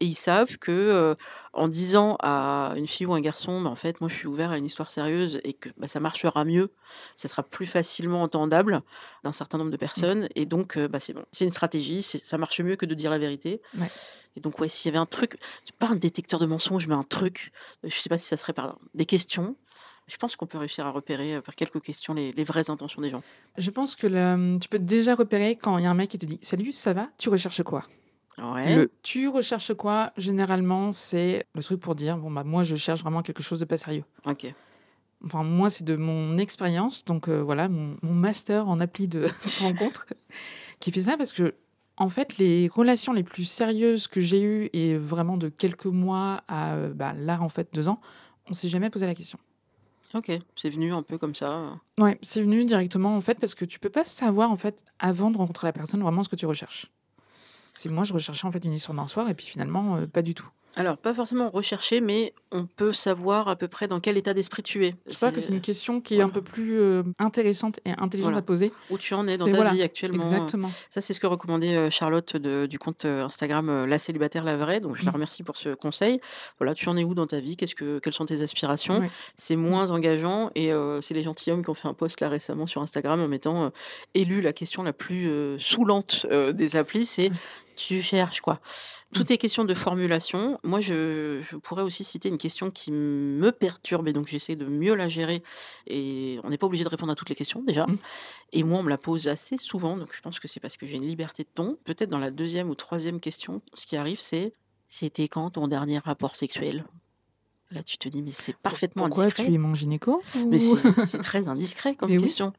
et 0.00 0.04
ils 0.06 0.14
savent 0.14 0.58
que 0.58 0.70
euh, 0.72 1.14
en 1.52 1.68
disant 1.68 2.16
à 2.20 2.74
une 2.76 2.86
fille 2.86 3.06
ou 3.06 3.14
un 3.14 3.20
garçon, 3.20 3.60
bah, 3.62 3.70
en 3.70 3.74
fait, 3.74 4.00
moi, 4.00 4.08
je 4.10 4.14
suis 4.14 4.26
ouvert 4.26 4.50
à 4.50 4.58
une 4.58 4.66
histoire 4.66 4.92
sérieuse 4.92 5.40
et 5.44 5.52
que 5.54 5.70
bah, 5.78 5.88
ça 5.88 6.00
marchera 6.00 6.44
mieux, 6.44 6.70
ça 7.16 7.28
sera 7.28 7.42
plus 7.42 7.66
facilement 7.66 8.22
entendable 8.22 8.82
d'un 9.24 9.32
certain 9.32 9.56
nombre 9.58 9.70
de 9.70 9.76
personnes. 9.76 10.28
Et 10.34 10.44
donc, 10.46 10.76
euh, 10.76 10.86
bah, 10.88 11.00
c'est 11.00 11.12
bon. 11.14 11.24
C'est 11.32 11.44
une 11.44 11.50
stratégie, 11.50 12.02
ça 12.02 12.36
marche 12.38 12.60
mieux 12.60 12.76
que 12.76 12.84
de 12.86 12.94
dire 12.94 13.10
la 13.10 13.18
vérité. 13.18 13.62
Ouais. 13.78 13.88
Et 14.36 14.40
donc, 14.40 14.58
ouais, 14.58 14.68
s'il 14.68 14.90
y 14.90 14.92
avait 14.94 15.00
un 15.00 15.06
truc, 15.06 15.38
c'est 15.64 15.74
pas 15.76 15.88
un 15.88 15.96
détecteur 15.96 16.38
de 16.40 16.46
mensonges, 16.46 16.86
mais 16.88 16.94
un 16.94 17.02
truc, 17.02 17.52
je 17.84 17.94
sais 17.98 18.10
pas 18.10 18.18
si 18.18 18.26
ça 18.26 18.36
serait 18.36 18.52
par 18.52 18.78
des 18.94 19.06
questions. 19.06 19.56
Je 20.08 20.16
pense 20.18 20.36
qu'on 20.36 20.46
peut 20.46 20.58
réussir 20.58 20.84
à 20.86 20.90
repérer 20.90 21.36
euh, 21.36 21.40
par 21.40 21.54
quelques 21.56 21.80
questions 21.80 22.12
les, 22.14 22.30
les 22.32 22.44
vraies 22.44 22.70
intentions 22.70 23.00
des 23.00 23.10
gens. 23.10 23.22
Je 23.56 23.70
pense 23.70 23.96
que 23.96 24.06
le- 24.06 24.58
tu 24.60 24.68
peux 24.68 24.78
déjà 24.78 25.14
repérer 25.16 25.56
quand 25.56 25.78
il 25.78 25.84
y 25.84 25.86
a 25.86 25.90
un 25.90 25.94
mec 25.94 26.10
qui 26.10 26.18
te 26.18 26.26
dit 26.26 26.38
Salut, 26.42 26.70
ça 26.70 26.92
va? 26.92 27.08
Tu 27.18 27.28
recherches 27.28 27.62
quoi? 27.64 27.82
Ouais. 28.38 28.76
Le 28.76 28.92
tu 29.02 29.28
recherches 29.28 29.72
quoi 29.74 30.12
Généralement, 30.16 30.92
c'est 30.92 31.46
le 31.54 31.62
truc 31.62 31.80
pour 31.80 31.94
dire 31.94 32.18
Bon, 32.18 32.30
bah, 32.30 32.44
moi, 32.44 32.62
je 32.62 32.76
cherche 32.76 33.00
vraiment 33.00 33.22
quelque 33.22 33.42
chose 33.42 33.60
de 33.60 33.64
pas 33.64 33.78
sérieux. 33.78 34.04
Ok. 34.26 34.52
Enfin, 35.24 35.42
moi, 35.42 35.70
c'est 35.70 35.84
de 35.84 35.96
mon 35.96 36.36
expérience, 36.36 37.04
donc 37.04 37.28
euh, 37.28 37.40
voilà, 37.42 37.68
mon, 37.68 37.96
mon 38.02 38.12
master 38.12 38.68
en 38.68 38.78
appli 38.80 39.08
de 39.08 39.26
rencontre, 39.62 40.06
qui 40.78 40.92
fait 40.92 41.00
ça 41.00 41.16
parce 41.16 41.32
que, 41.32 41.54
en 41.96 42.10
fait, 42.10 42.36
les 42.36 42.68
relations 42.68 43.14
les 43.14 43.22
plus 43.22 43.46
sérieuses 43.46 44.08
que 44.08 44.20
j'ai 44.20 44.42
eues, 44.42 44.68
et 44.74 44.96
vraiment 44.98 45.38
de 45.38 45.48
quelques 45.48 45.86
mois 45.86 46.42
à 46.48 46.74
euh, 46.74 46.92
bah, 46.92 47.14
là, 47.14 47.40
en 47.40 47.48
fait, 47.48 47.68
deux 47.72 47.88
ans, 47.88 48.00
on 48.50 48.52
s'est 48.52 48.68
jamais 48.68 48.90
posé 48.90 49.06
la 49.06 49.14
question. 49.14 49.38
Ok. 50.14 50.30
C'est 50.54 50.70
venu 50.70 50.92
un 50.92 51.02
peu 51.02 51.16
comme 51.16 51.34
ça. 51.34 51.78
Ouais, 51.98 52.18
c'est 52.22 52.42
venu 52.42 52.64
directement, 52.66 53.16
en 53.16 53.20
fait, 53.22 53.40
parce 53.40 53.54
que 53.54 53.64
tu 53.64 53.78
peux 53.78 53.90
pas 53.90 54.04
savoir, 54.04 54.50
en 54.50 54.56
fait, 54.56 54.84
avant 54.98 55.30
de 55.30 55.38
rencontrer 55.38 55.66
la 55.66 55.72
personne, 55.72 56.02
vraiment 56.02 56.22
ce 56.22 56.28
que 56.28 56.36
tu 56.36 56.46
recherches. 56.46 56.90
C'est 57.76 57.88
moi, 57.90 58.04
je 58.04 58.12
recherchais 58.12 58.46
en 58.46 58.50
fait 58.50 58.64
une 58.64 58.72
histoire 58.72 58.96
d'un 58.96 59.06
soir, 59.06 59.28
et 59.28 59.34
puis 59.34 59.46
finalement, 59.46 59.96
euh, 59.96 60.06
pas 60.06 60.22
du 60.22 60.34
tout. 60.34 60.48
Alors, 60.78 60.98
pas 60.98 61.14
forcément 61.14 61.48
rechercher, 61.48 62.02
mais 62.02 62.34
on 62.52 62.66
peut 62.66 62.92
savoir 62.92 63.48
à 63.48 63.56
peu 63.56 63.66
près 63.66 63.88
dans 63.88 63.98
quel 63.98 64.18
état 64.18 64.34
d'esprit 64.34 64.62
tu 64.62 64.84
es. 64.84 64.94
Je 65.06 65.16
crois 65.16 65.32
que 65.32 65.40
c'est 65.40 65.54
une 65.54 65.62
question 65.62 66.02
qui 66.02 66.16
est 66.16 66.20
un 66.20 66.28
peu 66.28 66.42
plus 66.42 66.78
euh, 66.78 67.02
intéressante 67.18 67.80
et 67.86 67.92
intelligente 67.92 68.32
Voilà. 68.32 68.38
à 68.38 68.42
poser. 68.42 68.72
Où 68.90 68.98
tu 68.98 69.14
en 69.14 69.26
es 69.26 69.38
dans 69.38 69.46
ta 69.46 69.52
voilà, 69.52 69.70
vie 69.72 69.80
actuellement. 69.80 70.22
Exactement. 70.22 70.70
Ça, 70.90 71.00
c'est 71.00 71.14
ce 71.14 71.20
que 71.20 71.26
recommandait 71.26 71.74
euh, 71.76 71.88
Charlotte 71.90 72.36
de- 72.36 72.66
du 72.66 72.78
compte 72.78 73.06
euh, 73.06 73.24
Instagram 73.24 73.70
euh, 73.70 73.86
La 73.86 73.96
Célibataire 73.96 74.44
La 74.44 74.58
Vraie. 74.58 74.80
Donc, 74.80 74.96
je 74.96 75.06
la 75.06 75.12
remercie 75.12 75.42
pour 75.42 75.56
ce 75.56 75.70
conseil. 75.74 76.20
Voilà, 76.58 76.74
tu 76.74 76.86
en 76.90 76.96
es 76.98 77.04
où 77.04 77.14
dans 77.14 77.26
ta 77.26 77.40
vie? 77.40 77.56
Qu'est-ce 77.56 77.74
que, 77.74 77.98
Quelles 77.98 78.12
sont 78.12 78.26
tes 78.26 78.42
aspirations? 78.42 79.00
C'est 79.38 79.56
moins 79.56 79.90
engageant. 79.90 80.50
Et 80.54 80.74
euh, 80.74 81.00
c'est 81.00 81.14
les 81.14 81.22
gentilshommes 81.22 81.62
qui 81.64 81.70
ont 81.70 81.74
fait 81.74 81.88
un 81.88 81.94
post 81.94 82.20
là 82.20 82.28
récemment 82.28 82.66
sur 82.66 82.82
Instagram 82.82 83.18
en 83.22 83.28
mettant 83.28 83.64
euh, 83.64 83.68
élu 84.12 84.42
la 84.42 84.52
question 84.52 84.82
la 84.82 84.92
plus 84.92 85.26
euh, 85.30 85.58
saoulante 85.58 86.26
euh, 86.30 86.52
des 86.52 86.76
applis 86.76 87.06
c'est. 87.06 87.30
Tu 87.76 88.02
cherches 88.02 88.40
quoi 88.40 88.60
Tout 89.14 89.32
est 89.32 89.38
question 89.38 89.64
de 89.64 89.74
formulation. 89.74 90.58
Moi, 90.64 90.80
je, 90.80 91.40
je 91.48 91.56
pourrais 91.56 91.82
aussi 91.82 92.02
citer 92.02 92.28
une 92.28 92.38
question 92.38 92.70
qui 92.70 92.90
me 92.90 93.52
perturbe 93.52 94.08
et 94.08 94.12
donc 94.12 94.26
j'essaie 94.26 94.56
de 94.56 94.66
mieux 94.66 94.94
la 94.94 95.08
gérer. 95.08 95.42
Et 95.86 96.40
on 96.42 96.50
n'est 96.50 96.58
pas 96.58 96.66
obligé 96.66 96.84
de 96.84 96.88
répondre 96.88 97.12
à 97.12 97.14
toutes 97.14 97.28
les 97.28 97.36
questions 97.36 97.62
déjà. 97.62 97.86
Mm. 97.86 97.98
Et 98.52 98.62
moi, 98.62 98.80
on 98.80 98.82
me 98.82 98.90
la 98.90 98.98
pose 98.98 99.28
assez 99.28 99.56
souvent, 99.58 99.96
donc 99.96 100.14
je 100.14 100.20
pense 100.20 100.40
que 100.40 100.48
c'est 100.48 100.60
parce 100.60 100.76
que 100.76 100.86
j'ai 100.86 100.96
une 100.96 101.06
liberté 101.06 101.44
de 101.44 101.48
ton. 101.54 101.78
Peut-être 101.84 102.10
dans 102.10 102.18
la 102.18 102.30
deuxième 102.30 102.70
ou 102.70 102.74
troisième 102.74 103.20
question, 103.20 103.62
ce 103.74 103.86
qui 103.86 103.96
arrive, 103.96 104.20
c'est 104.20 104.52
c'était 104.88 105.28
quand 105.28 105.50
ton 105.50 105.68
dernier 105.68 105.98
rapport 105.98 106.36
sexuel? 106.36 106.84
Là, 107.72 107.82
tu 107.82 107.98
te 107.98 108.08
dis, 108.08 108.22
mais 108.22 108.30
c'est 108.32 108.56
parfaitement 108.56 109.06
Pourquoi 109.06 109.24
indiscret. 109.24 109.44
tu 109.46 109.52
es 109.52 109.58
mon 109.58 109.74
gynéco 109.74 110.22
Mais 110.50 110.58
ou- 110.58 110.78
c'est 110.96 111.04
c'est 111.06 111.18
très 111.20 111.48
indiscret 111.48 111.96
comme 111.96 112.08
Mais 112.10 112.16
oui. 112.16 112.22
question. 112.24 112.52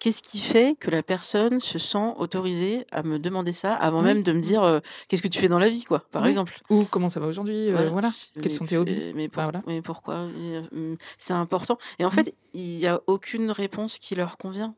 Qu'est-ce 0.00 0.20
qui 0.20 0.40
fait 0.40 0.74
que 0.78 0.90
la 0.90 1.02
personne 1.04 1.60
se 1.60 1.78
sent 1.78 2.12
autorisée 2.16 2.84
à 2.90 3.02
me 3.04 3.18
demander 3.20 3.52
ça 3.52 3.74
avant 3.74 3.98
Oui. 3.98 4.04
même 4.06 4.22
de 4.24 4.32
me 4.32 4.40
dire 4.40 4.64
euh, 4.64 4.80
qu'est-ce 5.06 5.22
que 5.22 5.28
tu 5.28 5.38
fais 5.38 5.46
dans 5.48 5.60
la 5.60 5.68
vie, 5.68 5.84
quoi, 5.84 6.00
par 6.10 6.22
Oui. 6.24 6.28
exemple? 6.30 6.60
Ou 6.70 6.84
comment 6.84 7.08
ça 7.08 7.20
va 7.20 7.26
aujourd'hui 7.28 7.70
euh, 7.70 7.88
Voilà. 7.88 8.10
Quels 8.42 8.50
sont 8.52 8.66
tes 8.66 8.76
hobbies? 8.76 9.12
mais, 9.14 9.28
Bah, 9.28 9.44
voilà. 9.44 9.62
mais 9.68 9.80
pourquoi? 9.80 10.14
Euh, 10.16 10.62
hum, 10.72 10.96
C'est 11.18 11.34
important. 11.34 11.78
Et 12.00 12.04
en 12.04 12.08
Mm. 12.08 12.12
fait, 12.12 12.34
il 12.54 12.76
n'y 12.78 12.86
a 12.88 13.00
aucune 13.06 13.52
réponse 13.52 13.98
qui 13.98 14.16
leur 14.16 14.38
convient. 14.38 14.74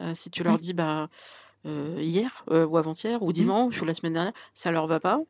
Euh, 0.00 0.12
si 0.14 0.30
tu 0.30 0.42
leur 0.44 0.58
dis 0.58 0.74
bah, 0.74 1.08
euh, 1.66 1.96
hier 2.00 2.44
euh, 2.50 2.66
ou 2.66 2.76
avant-hier 2.76 3.22
ou 3.22 3.32
dimanche 3.32 3.80
ou 3.80 3.84
la 3.84 3.94
semaine 3.94 4.12
dernière, 4.14 4.32
ça 4.52 4.70
leur 4.70 4.86
va 4.86 5.00
pas. 5.00 5.20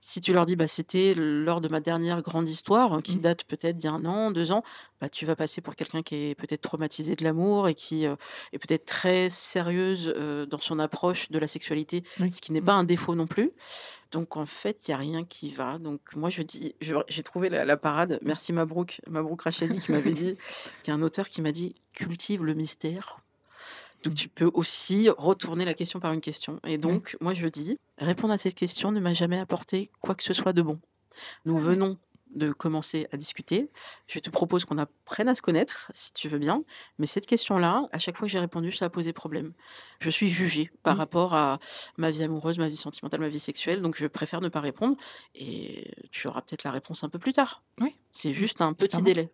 Si 0.00 0.20
tu 0.20 0.32
leur 0.32 0.44
dis 0.46 0.54
bah, 0.54 0.68
c'était 0.68 1.14
lors 1.16 1.60
de 1.60 1.68
ma 1.68 1.80
dernière 1.80 2.22
grande 2.22 2.48
histoire, 2.48 2.92
hein, 2.92 3.02
qui 3.02 3.18
Mm. 3.18 3.20
date 3.22 3.44
peut-être 3.44 3.76
d'il 3.76 3.86
y 3.86 3.90
a 3.90 3.92
un 3.94 4.04
an, 4.04 4.30
deux 4.30 4.52
ans, 4.52 4.62
bah, 5.00 5.08
tu 5.08 5.26
vas 5.26 5.34
passer 5.36 5.60
pour 5.60 5.74
quelqu'un 5.76 6.02
qui 6.02 6.14
est 6.30 6.34
peut-être 6.34 6.60
traumatisé 6.62 7.16
de 7.16 7.24
l'amour 7.24 7.68
et 7.68 7.74
qui 7.74 8.06
euh, 8.06 8.14
est 8.52 8.58
peut-être 8.58 8.84
très 8.86 9.28
sérieuse 9.30 10.14
dans 10.50 10.58
son 10.58 10.78
approche 10.78 11.30
de 11.30 11.38
la 11.38 11.46
sexualité, 11.46 12.04
Oui. 12.20 12.32
ce 12.32 12.40
qui 12.40 12.52
n'est 12.52 12.60
Mm. 12.60 12.64
pas 12.64 12.74
un 12.74 12.84
défaut 12.84 13.14
non 13.14 13.26
plus. 13.26 13.50
Donc 14.10 14.36
en 14.38 14.46
fait, 14.46 14.88
il 14.88 14.90
y 14.90 14.94
a 14.94 14.96
rien 14.96 15.24
qui 15.24 15.50
va. 15.50 15.78
Donc 15.78 16.00
moi 16.16 16.30
je 16.30 16.40
dis, 16.42 16.74
j'ai 16.80 17.22
trouvé 17.22 17.50
la, 17.50 17.64
la 17.64 17.76
parade. 17.76 18.18
Merci 18.22 18.52
Mabrouk, 18.52 19.00
Mabrouk 19.06 19.42
Rachedi 19.42 19.78
qui 19.80 19.92
m'avait 19.92 20.12
dit, 20.12 20.36
qui 20.82 20.90
est 20.90 20.94
un 20.94 21.02
auteur 21.02 21.28
qui 21.28 21.42
m'a 21.42 21.52
dit 21.52 21.74
cultive 21.92 22.42
le 22.44 22.54
mystère. 22.54 23.20
Donc 24.04 24.14
tu 24.14 24.28
peux 24.28 24.50
aussi 24.54 25.08
retourner 25.08 25.64
la 25.64 25.74
question 25.74 26.00
par 26.00 26.12
une 26.12 26.20
question. 26.20 26.60
Et 26.64 26.78
donc 26.78 27.16
moi 27.20 27.34
je 27.34 27.46
dis, 27.46 27.78
répondre 27.98 28.32
à 28.32 28.38
cette 28.38 28.54
question 28.54 28.92
ne 28.92 29.00
m'a 29.00 29.14
jamais 29.14 29.38
apporté 29.38 29.90
quoi 30.00 30.14
que 30.14 30.22
ce 30.22 30.34
soit 30.34 30.52
de 30.52 30.62
bon. 30.62 30.78
Nous 31.44 31.56
Ah 31.56 31.60
venons 31.60 31.98
de 32.34 32.52
commencer 32.52 33.06
à 33.12 33.16
discuter. 33.16 33.70
Je 34.06 34.18
te 34.18 34.30
propose 34.30 34.64
qu'on 34.64 34.78
apprenne 34.78 35.28
à 35.28 35.34
se 35.34 35.42
connaître, 35.42 35.90
si 35.94 36.12
tu 36.12 36.28
veux 36.28 36.38
bien. 36.38 36.62
Mais 36.98 37.06
cette 37.06 37.26
question-là, 37.26 37.88
à 37.92 37.98
chaque 37.98 38.16
fois 38.16 38.26
que 38.26 38.32
j'ai 38.32 38.38
répondu, 38.38 38.72
ça 38.72 38.86
a 38.86 38.90
posé 38.90 39.12
problème. 39.12 39.52
Je 40.00 40.10
suis 40.10 40.28
jugée 40.28 40.70
par 40.82 40.96
rapport 40.96 41.34
à 41.34 41.58
ma 41.96 42.10
vie 42.10 42.22
amoureuse, 42.22 42.58
ma 42.58 42.68
vie 42.68 42.76
sentimentale, 42.76 43.20
ma 43.20 43.28
vie 43.28 43.38
sexuelle. 43.38 43.82
Donc 43.82 43.96
je 43.96 44.06
préfère 44.06 44.40
ne 44.40 44.48
pas 44.48 44.60
répondre. 44.60 44.96
Et 45.34 45.90
tu 46.10 46.28
auras 46.28 46.42
peut-être 46.42 46.64
la 46.64 46.70
réponse 46.70 47.04
un 47.04 47.08
peu 47.08 47.18
plus 47.18 47.32
tard. 47.32 47.62
Oui. 47.80 47.96
C'est 48.10 48.34
juste 48.34 48.60
un 48.60 48.72
petit 48.72 49.02
délai. 49.02 49.30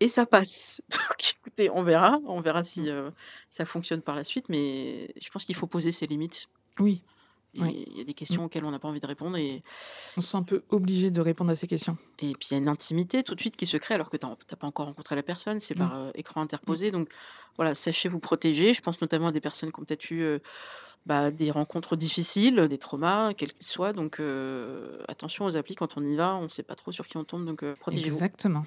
Et 0.00 0.08
ça 0.08 0.26
passe. 0.26 0.82
Donc 0.90 1.34
écoutez, 1.40 1.70
on 1.70 1.82
verra. 1.82 2.18
On 2.26 2.40
verra 2.40 2.62
si 2.62 2.88
euh, 2.90 3.10
ça 3.50 3.64
fonctionne 3.64 4.02
par 4.02 4.14
la 4.14 4.24
suite. 4.24 4.48
Mais 4.48 5.12
je 5.20 5.30
pense 5.30 5.44
qu'il 5.44 5.54
faut 5.54 5.66
poser 5.66 5.92
ses 5.92 6.06
limites. 6.06 6.48
Oui. 6.78 7.02
Il 7.54 7.96
y 7.96 8.00
a 8.02 8.04
des 8.04 8.12
questions 8.12 8.44
auxquelles 8.44 8.64
on 8.64 8.70
n'a 8.70 8.78
pas 8.78 8.88
envie 8.88 9.00
de 9.00 9.06
répondre. 9.06 9.36
Et, 9.38 9.62
on 10.16 10.20
se 10.20 10.28
sent 10.28 10.36
un 10.36 10.42
peu 10.42 10.64
obligé 10.68 11.10
de 11.10 11.20
répondre 11.20 11.50
à 11.50 11.54
ces 11.54 11.66
questions. 11.66 11.96
et 12.18 12.32
puis 12.32 12.48
il 12.50 12.52
y 12.52 12.54
a 12.54 12.58
une 12.58 12.68
intimité 12.68 13.22
tout 13.22 13.34
de 13.34 13.40
suite 13.40 13.56
qui 13.56 13.64
se 13.64 13.78
crée 13.78 13.94
alors 13.94 14.10
que 14.10 14.18
tu 14.18 14.26
n'as 14.26 14.56
pas 14.58 14.66
encore 14.66 14.86
rencontré 14.86 15.16
la 15.16 15.22
personne. 15.22 15.58
C'est 15.58 15.74
Mm. 15.74 15.78
par 15.78 15.96
euh, 15.96 16.10
écran 16.14 16.42
interposé. 16.42 16.90
Donc 16.90 17.08
voilà, 17.56 17.74
sachez 17.74 18.08
vous 18.08 18.20
protéger. 18.20 18.74
Je 18.74 18.82
pense 18.82 19.00
notamment 19.00 19.28
à 19.28 19.32
des 19.32 19.40
personnes 19.40 19.72
qui 19.72 19.80
ont 19.80 19.84
peut-être 19.84 20.10
eu 20.10 20.22
euh, 20.22 20.38
bah, 21.06 21.30
des 21.30 21.52
rencontres 21.52 21.94
difficiles, 21.94 22.66
des 22.68 22.78
traumas, 22.78 23.32
quels 23.32 23.52
qu'ils 23.52 23.66
soient. 23.66 23.92
Donc 23.92 24.18
euh, 24.18 24.98
attention 25.06 25.44
aux 25.44 25.56
applis 25.56 25.76
quand 25.76 25.96
on 25.96 26.04
y 26.04 26.16
va. 26.16 26.34
On 26.34 26.42
ne 26.42 26.48
sait 26.48 26.64
pas 26.64 26.74
trop 26.74 26.90
sur 26.90 27.06
qui 27.06 27.16
on 27.16 27.24
tombe. 27.24 27.46
Donc 27.46 27.62
euh, 27.62 27.74
protégez-vous. 27.76 28.16
Exactement. 28.16 28.64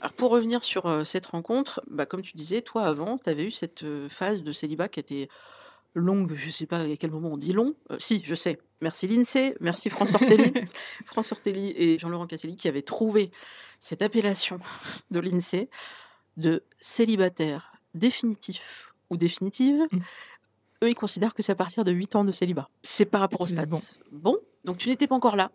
Alors 0.00 0.12
pour 0.12 0.30
revenir 0.30 0.62
sur 0.64 0.86
euh, 0.86 1.04
cette 1.04 1.26
rencontre, 1.26 1.82
bah, 1.90 2.06
comme 2.06 2.22
tu 2.22 2.36
disais, 2.36 2.62
toi 2.62 2.84
avant, 2.84 3.18
tu 3.18 3.28
avais 3.28 3.44
eu 3.44 3.50
cette 3.50 3.82
euh, 3.82 4.08
phase 4.08 4.44
de 4.44 4.52
célibat 4.52 4.88
qui 4.88 5.00
était 5.00 5.28
longue, 5.94 6.34
je 6.34 6.50
sais 6.50 6.66
pas 6.66 6.80
à 6.80 6.96
quel 6.96 7.10
moment 7.10 7.30
on 7.32 7.36
dit 7.36 7.52
long. 7.52 7.74
Si, 7.98 8.22
je 8.24 8.34
sais. 8.34 8.58
Merci 8.80 9.06
l'INSEE, 9.06 9.54
merci 9.60 9.90
France 9.90 10.14
Ortelli, 10.14 10.52
France 11.06 11.32
Ortelli 11.32 11.72
et 11.76 11.98
Jean-Laurent 11.98 12.26
Casselli 12.26 12.56
qui 12.56 12.68
avaient 12.68 12.82
trouvé 12.82 13.30
cette 13.80 14.02
appellation 14.02 14.58
de 15.10 15.20
l'INSEE 15.20 15.68
de 16.36 16.64
célibataire 16.80 17.72
définitif 17.94 18.92
ou 19.10 19.16
définitive. 19.16 19.86
Mm. 19.90 19.98
Eux, 20.82 20.90
ils 20.90 20.94
considèrent 20.94 21.34
que 21.34 21.42
c'est 21.42 21.52
à 21.52 21.56
partir 21.56 21.84
de 21.84 21.92
8 21.92 22.16
ans 22.16 22.24
de 22.24 22.32
célibat. 22.32 22.68
C'est 22.82 23.04
par 23.04 23.20
rapport 23.20 23.40
au 23.40 23.46
stade. 23.46 23.68
bon. 23.68 23.80
bon, 24.12 24.36
donc 24.64 24.78
tu 24.78 24.88
n'étais 24.88 25.06
pas 25.06 25.14
encore 25.14 25.36
là. 25.36 25.50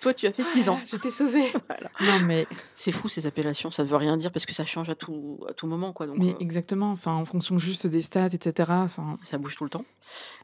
Toi, 0.00 0.14
tu 0.14 0.26
as 0.26 0.32
fait 0.32 0.42
6 0.42 0.68
ans. 0.68 0.78
Ah, 0.80 0.84
je 0.90 0.96
t'ai 0.96 1.10
sauvé. 1.10 1.44
Voilà. 1.68 1.90
Non, 2.00 2.24
mais, 2.26 2.46
C'est 2.74 2.90
fou 2.92 3.08
ces 3.08 3.26
appellations, 3.26 3.70
ça 3.70 3.84
ne 3.84 3.88
veut 3.88 3.96
rien 3.96 4.16
dire 4.16 4.32
parce 4.32 4.46
que 4.46 4.54
ça 4.54 4.64
change 4.64 4.88
à 4.90 4.94
tout, 4.94 5.38
à 5.48 5.52
tout 5.52 5.66
moment. 5.66 5.92
Quoi. 5.92 6.06
Donc, 6.06 6.16
mais 6.18 6.30
euh, 6.32 6.38
exactement. 6.40 6.90
Enfin, 6.90 7.12
en 7.14 7.24
fonction 7.24 7.58
juste 7.58 7.86
des 7.86 8.02
stats, 8.02 8.28
etc. 8.32 8.70
Enfin, 8.72 9.18
ça 9.22 9.38
bouge 9.38 9.56
tout 9.56 9.64
le 9.64 9.70
temps. 9.70 9.84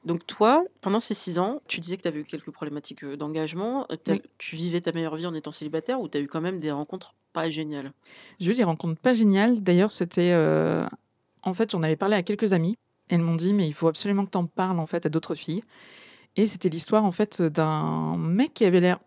Donc 0.04 0.26
toi, 0.26 0.64
pendant 0.80 1.00
ces 1.00 1.14
six 1.14 1.38
ans, 1.38 1.60
tu 1.66 1.80
disais 1.80 1.96
que 1.96 2.02
tu 2.02 2.08
avais 2.08 2.20
eu 2.20 2.24
quelques 2.24 2.50
problématiques 2.50 3.02
euh, 3.04 3.16
d'engagement. 3.16 3.86
Oui. 4.08 4.22
Tu 4.38 4.54
vivais 4.54 4.80
ta 4.80 4.92
meilleure 4.92 5.16
vie 5.16 5.26
en 5.26 5.34
étant 5.34 5.50
célibataire 5.50 6.00
ou 6.00 6.08
tu 6.08 6.18
as 6.18 6.20
eu 6.20 6.28
quand 6.28 6.42
même 6.42 6.60
des 6.60 6.70
rencontres 6.70 7.14
pas 7.32 7.48
géniales? 7.50 7.92
J'ai 8.38 8.52
eu 8.52 8.54
des 8.54 8.64
rencontres 8.64 9.00
pas 9.00 9.14
géniales. 9.14 9.60
D'ailleurs, 9.62 9.90
c'était. 9.90 10.32
euh, 10.32 10.86
En 11.42 11.54
fait, 11.54 11.70
j'en 11.70 11.82
avais 11.82 11.96
parlé 11.96 12.14
à 12.16 12.22
quelques 12.22 12.52
amis. 12.52 12.76
Elles 13.08 13.20
m'ont 13.20 13.36
dit, 13.36 13.54
mais 13.54 13.66
il 13.66 13.72
faut 13.72 13.88
absolument 13.88 14.24
que 14.24 14.30
tu 14.30 14.38
en 14.38 14.46
parles 14.46 14.80
en 14.80 14.86
fait 14.86 15.06
à 15.06 15.08
d'autres 15.08 15.34
filles. 15.34 15.62
Et 16.36 16.46
c'était 16.46 16.68
l'histoire 16.68 17.04
en 17.04 17.12
fait 17.12 17.40
d'un 17.40 18.16
mec 18.16 18.52
qui 18.52 18.64
avait 18.64 18.80
l'air 18.80 18.98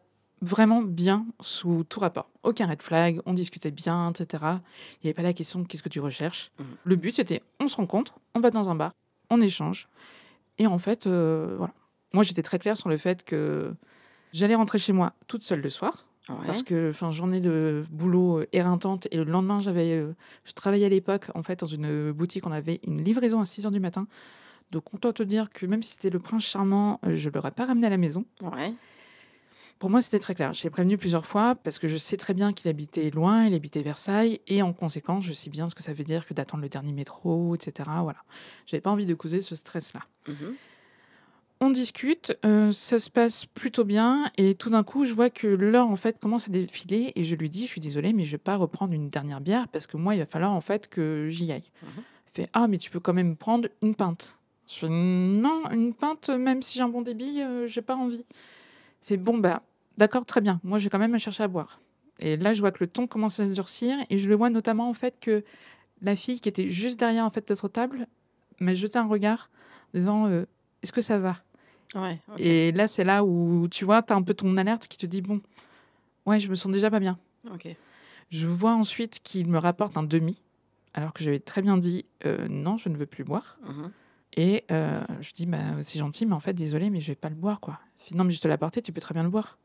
vraiment 0.41 0.81
bien 0.81 1.25
sous 1.41 1.83
tout 1.83 1.99
rapport. 1.99 2.29
Aucun 2.43 2.67
red 2.67 2.81
flag, 2.81 3.21
on 3.25 3.33
discutait 3.33 3.71
bien, 3.71 4.11
etc. 4.11 4.43
Il 4.43 5.05
n'y 5.05 5.09
avait 5.09 5.13
pas 5.13 5.21
la 5.21 5.33
question 5.33 5.59
de 5.59 5.67
qu'est-ce 5.67 5.83
que 5.83 5.89
tu 5.89 5.99
recherches. 5.99 6.51
Mhm. 6.59 6.65
Le 6.83 6.95
but, 6.95 7.15
c'était 7.15 7.43
on 7.59 7.67
se 7.67 7.75
rencontre, 7.75 8.19
on 8.35 8.39
va 8.39 8.51
dans 8.51 8.69
un 8.69 8.75
bar, 8.75 8.93
on 9.29 9.41
échange. 9.41 9.87
Et 10.57 10.67
en 10.67 10.79
fait, 10.79 11.07
euh, 11.07 11.55
voilà. 11.57 11.73
Moi, 12.13 12.23
j'étais 12.23 12.41
très 12.41 12.57
claire 12.57 12.77
sur 12.77 12.89
le 12.89 12.97
fait 12.97 13.23
que 13.23 13.73
j'allais 14.33 14.55
rentrer 14.55 14.79
chez 14.79 14.93
moi 14.93 15.13
toute 15.27 15.43
seule 15.43 15.61
le 15.61 15.69
soir. 15.69 16.05
Ouais. 16.29 16.45
Parce 16.45 16.63
que, 16.63 16.89
enfin, 16.91 17.11
journée 17.11 17.39
de 17.39 17.85
boulot 17.89 18.39
euh, 18.39 18.47
éreintante. 18.53 19.07
Et 19.11 19.17
le 19.17 19.23
lendemain, 19.23 19.59
j'avais, 19.59 19.93
euh, 19.93 20.13
je 20.43 20.53
travaillais 20.53 20.85
à 20.85 20.89
l'époque, 20.89 21.27
en 21.33 21.43
fait, 21.43 21.59
dans 21.59 21.67
une 21.67 22.11
boutique. 22.11 22.45
On 22.45 22.51
avait 22.51 22.79
une 22.85 23.03
livraison 23.03 23.41
à 23.41 23.45
6 23.45 23.65
h 23.65 23.71
du 23.71 23.79
matin. 23.79 24.07
Donc, 24.71 24.93
on 24.93 24.97
doit 24.97 25.13
te 25.13 25.23
dire 25.23 25.49
que 25.49 25.65
même 25.65 25.81
si 25.81 25.93
c'était 25.93 26.11
le 26.11 26.19
prince 26.19 26.43
charmant, 26.43 26.99
euh, 27.05 27.15
je 27.15 27.29
ne 27.29 27.33
l'aurais 27.33 27.51
pas 27.51 27.65
ramené 27.65 27.87
à 27.87 27.89
la 27.89 27.97
maison. 27.97 28.25
Ouais. 28.41 28.73
Pour 29.79 29.89
moi, 29.89 30.01
c'était 30.01 30.19
très 30.19 30.35
clair. 30.35 30.53
Je 30.53 30.63
l'ai 30.63 30.69
prévenu 30.69 30.97
plusieurs 30.97 31.25
fois 31.25 31.55
parce 31.55 31.79
que 31.79 31.87
je 31.87 31.97
sais 31.97 32.17
très 32.17 32.33
bien 32.33 32.51
qu'il 32.51 32.69
habitait 32.69 33.09
loin, 33.11 33.45
il 33.45 33.53
habitait 33.53 33.81
Versailles. 33.81 34.41
Et 34.47 34.61
en 34.61 34.73
conséquence, 34.73 35.23
je 35.23 35.33
sais 35.33 35.49
bien 35.49 35.69
ce 35.69 35.73
que 35.73 35.81
ça 35.81 35.93
veut 35.93 36.03
dire 36.03 36.25
que 36.27 36.33
d'attendre 36.33 36.61
le 36.63 36.69
dernier 36.69 36.91
métro, 36.91 37.55
etc. 37.55 37.89
Voilà. 38.03 38.19
J'avais 38.65 38.81
pas 38.81 38.91
envie 38.91 39.05
de 39.05 39.13
causer 39.13 39.41
ce 39.41 39.55
stress-là. 39.55 40.01
Mhm. 40.27 40.55
On 41.61 41.71
discute, 41.71 42.37
euh, 42.45 42.71
ça 42.71 42.99
se 42.99 43.09
passe 43.09 43.45
plutôt 43.45 43.83
bien, 43.83 44.31
et 44.37 44.55
tout 44.55 44.69
d'un 44.69 44.83
coup, 44.83 45.03
je 45.03 45.13
vois 45.13 45.29
que 45.29 45.45
l'heure 45.45 45.87
en 45.87 45.97
fait 45.97 46.17
commence 46.17 46.47
à 46.47 46.51
défiler, 46.51 47.11
et 47.15 47.25
je 47.25 47.35
lui 47.35 47.49
dis, 47.49 47.65
je 47.65 47.71
suis 47.71 47.81
désolée, 47.81 48.13
mais 48.13 48.23
je 48.23 48.31
vais 48.31 48.37
pas 48.37 48.55
reprendre 48.55 48.93
une 48.93 49.09
dernière 49.09 49.41
bière 49.41 49.67
parce 49.67 49.85
que 49.85 49.97
moi, 49.97 50.15
il 50.15 50.19
va 50.19 50.25
falloir 50.25 50.53
en 50.53 50.61
fait 50.61 50.87
que 50.87 51.27
j'y 51.29 51.51
aille. 51.51 51.69
Mhm. 51.83 51.89
Il 52.27 52.31
fait, 52.31 52.49
ah, 52.53 52.69
mais 52.69 52.77
tu 52.77 52.89
peux 52.89 53.01
quand 53.01 53.13
même 53.13 53.35
prendre 53.35 53.67
une 53.81 53.93
pinte. 53.93 54.37
Je 54.67 54.75
fais, 54.75 54.89
non, 54.89 55.63
une 55.71 55.93
pinte, 55.93 56.29
même 56.29 56.61
si 56.61 56.77
j'ai 56.77 56.83
un 56.83 56.89
bon 56.89 57.01
débit, 57.01 57.41
euh, 57.41 57.67
j'ai 57.67 57.81
pas 57.81 57.95
envie. 57.95 58.23
Fait, 59.01 59.17
bon 59.17 59.37
bah, 59.37 59.61
d'accord, 59.97 60.25
très 60.25 60.39
bien. 60.39 60.61
Moi, 60.63 60.77
je 60.77 60.85
vais 60.85 60.89
quand 60.89 60.99
même 60.99 61.17
chercher 61.19 61.43
à 61.43 61.49
boire. 61.49 61.81
Et 62.19 62.37
là, 62.37 62.53
je 62.53 62.61
vois 62.61 62.71
que 62.71 62.81
le 62.81 62.87
ton 62.87 63.05
commence 63.05 63.37
à 63.41 63.47
se 63.47 63.51
durcir, 63.51 63.97
et 64.09 64.17
je 64.17 64.29
le 64.29 64.35
vois 64.35 64.49
notamment 64.49 64.89
en 64.89 64.93
fait 64.93 65.15
que 65.19 65.43
la 66.01 66.15
fille 66.15 66.39
qui 66.39 66.47
était 66.47 66.69
juste 66.69 66.99
derrière 66.99 67.25
en 67.25 67.29
fait 67.29 67.49
notre 67.49 67.67
table 67.67 68.07
m'a 68.61 68.73
jeté 68.73 68.97
un 68.97 69.07
regard, 69.07 69.49
disant, 69.93 70.27
euh, 70.27 70.45
est-ce 70.83 70.93
que 70.93 71.01
ça 71.01 71.19
va? 71.19 71.37
Ouais. 71.95 72.19
Et 72.37 72.71
là, 72.71 72.87
c'est 72.87 73.03
là 73.03 73.23
où 73.23 73.67
tu 73.69 73.85
vois, 73.85 74.03
tu 74.03 74.13
as 74.13 74.15
un 74.15 74.21
peu 74.21 74.33
ton 74.33 74.55
alerte 74.57 74.87
qui 74.87 74.97
te 74.97 75.05
dit 75.05 75.21
bon, 75.21 75.41
ouais, 76.25 76.39
je 76.39 76.49
me 76.49 76.55
sens 76.55 76.71
déjà 76.71 76.89
pas 76.89 76.99
bien. 76.99 77.17
Je 78.29 78.47
vois 78.47 78.73
ensuite 78.73 79.21
qu'il 79.23 79.47
me 79.47 79.57
rapporte 79.57 79.97
un 79.97 80.03
demi, 80.03 80.43
alors 80.93 81.13
que 81.13 81.23
j'avais 81.23 81.39
très 81.39 81.61
bien 81.61 81.77
dit 81.77 82.05
euh, 82.25 82.47
non, 82.47 82.77
je 82.77 82.89
ne 82.89 82.95
veux 82.95 83.07
plus 83.07 83.23
boire. 83.23 83.57
Mhm. 83.63 83.91
Et 84.37 84.65
euh, 84.71 85.01
je 85.21 85.33
dis 85.33 85.47
bah, 85.47 85.81
c'est 85.81 85.97
gentil, 85.97 86.25
mais 86.25 86.35
en 86.35 86.39
fait, 86.39 86.53
désolé, 86.53 86.91
mais 86.91 87.01
je 87.01 87.07
vais 87.07 87.15
pas 87.15 87.29
le 87.29 87.35
boire 87.35 87.59
quoi. 87.59 87.79
Non, 88.13 88.23
mais 88.23 88.31
je 88.31 88.39
te 88.39 88.47
l'ai 88.47 88.53
apporté, 88.53 88.81
tu 88.81 88.91
peux 88.91 89.01
très 89.01 89.13
bien 89.13 89.23
le 89.23 89.29
boire. 89.29 89.57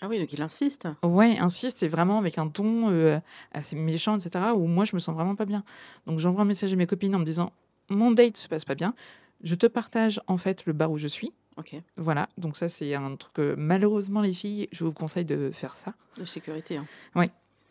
Ah 0.00 0.08
oui, 0.08 0.18
donc 0.18 0.32
il 0.32 0.42
insiste. 0.42 0.88
Ouais, 1.02 1.38
insiste, 1.38 1.82
et 1.82 1.88
vraiment 1.88 2.18
avec 2.18 2.36
un 2.38 2.48
ton 2.48 2.90
euh, 2.90 3.18
assez 3.52 3.76
méchant, 3.76 4.18
etc., 4.18 4.52
où 4.54 4.66
moi, 4.66 4.84
je 4.84 4.94
me 4.94 5.00
sens 5.00 5.14
vraiment 5.14 5.34
pas 5.34 5.46
bien. 5.46 5.64
Donc, 6.06 6.18
j'envoie 6.18 6.42
un 6.42 6.46
message 6.46 6.72
à 6.72 6.76
mes 6.76 6.86
copines 6.86 7.14
en 7.14 7.18
me 7.18 7.24
disant 7.24 7.50
mon 7.88 8.10
date 8.10 8.36
se 8.36 8.48
passe 8.48 8.64
pas 8.64 8.74
bien. 8.74 8.94
Je 9.42 9.54
te 9.54 9.66
partage 9.66 10.20
en 10.26 10.36
fait 10.36 10.66
le 10.66 10.72
bar 10.72 10.90
où 10.90 10.98
je 10.98 11.08
suis. 11.08 11.32
Ok. 11.56 11.74
Voilà, 11.96 12.28
donc 12.36 12.56
ça 12.56 12.68
c'est 12.68 12.94
un 12.94 13.16
truc 13.16 13.32
que 13.34 13.54
malheureusement 13.56 14.20
les 14.20 14.32
filles, 14.34 14.68
je 14.72 14.84
vous 14.84 14.92
conseille 14.92 15.24
de 15.24 15.50
faire 15.52 15.74
ça. 15.74 15.94
De 16.18 16.24
sécurité. 16.24 16.76
hein. 16.76 16.86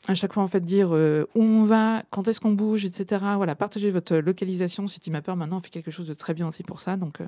À 0.07 0.13
chaque 0.13 0.33
fois 0.33 0.43
en 0.43 0.47
fait 0.47 0.63
dire 0.63 0.89
euh, 0.95 1.25
où 1.33 1.41
on 1.41 1.63
va, 1.63 2.03
quand 2.11 2.27
est-ce 2.27 2.39
qu'on 2.39 2.51
bouge, 2.51 2.85
etc. 2.85 3.23
Voilà, 3.37 3.55
partagez 3.55 3.89
votre 3.89 4.15
localisation. 4.17 4.87
Si 4.87 4.99
Team 4.99 5.19
Peur 5.21 5.35
maintenant 5.35 5.57
on 5.57 5.61
fait 5.61 5.71
quelque 5.71 5.89
chose 5.89 6.07
de 6.07 6.13
très 6.13 6.35
bien 6.35 6.47
aussi 6.47 6.61
pour 6.61 6.79
ça, 6.79 6.95
donc 6.95 7.21
euh, 7.21 7.27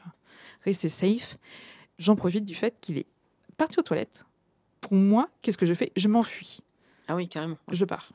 restez 0.63 0.89
safe. 0.89 1.37
J'en 1.97 2.15
profite 2.15 2.45
du 2.45 2.53
fait 2.53 2.75
qu'il 2.79 2.99
est 2.99 3.07
parti 3.57 3.79
aux 3.79 3.83
toilettes. 3.83 4.25
Pour 4.81 4.93
moi, 4.93 5.27
qu'est-ce 5.41 5.57
que 5.57 5.65
je 5.65 5.73
fais? 5.73 5.91
Je 5.95 6.07
m'enfuis, 6.07 6.59
Ah 7.07 7.15
oui, 7.15 7.27
carrément. 7.27 7.57
je 7.71 7.83
pars. 7.85 8.09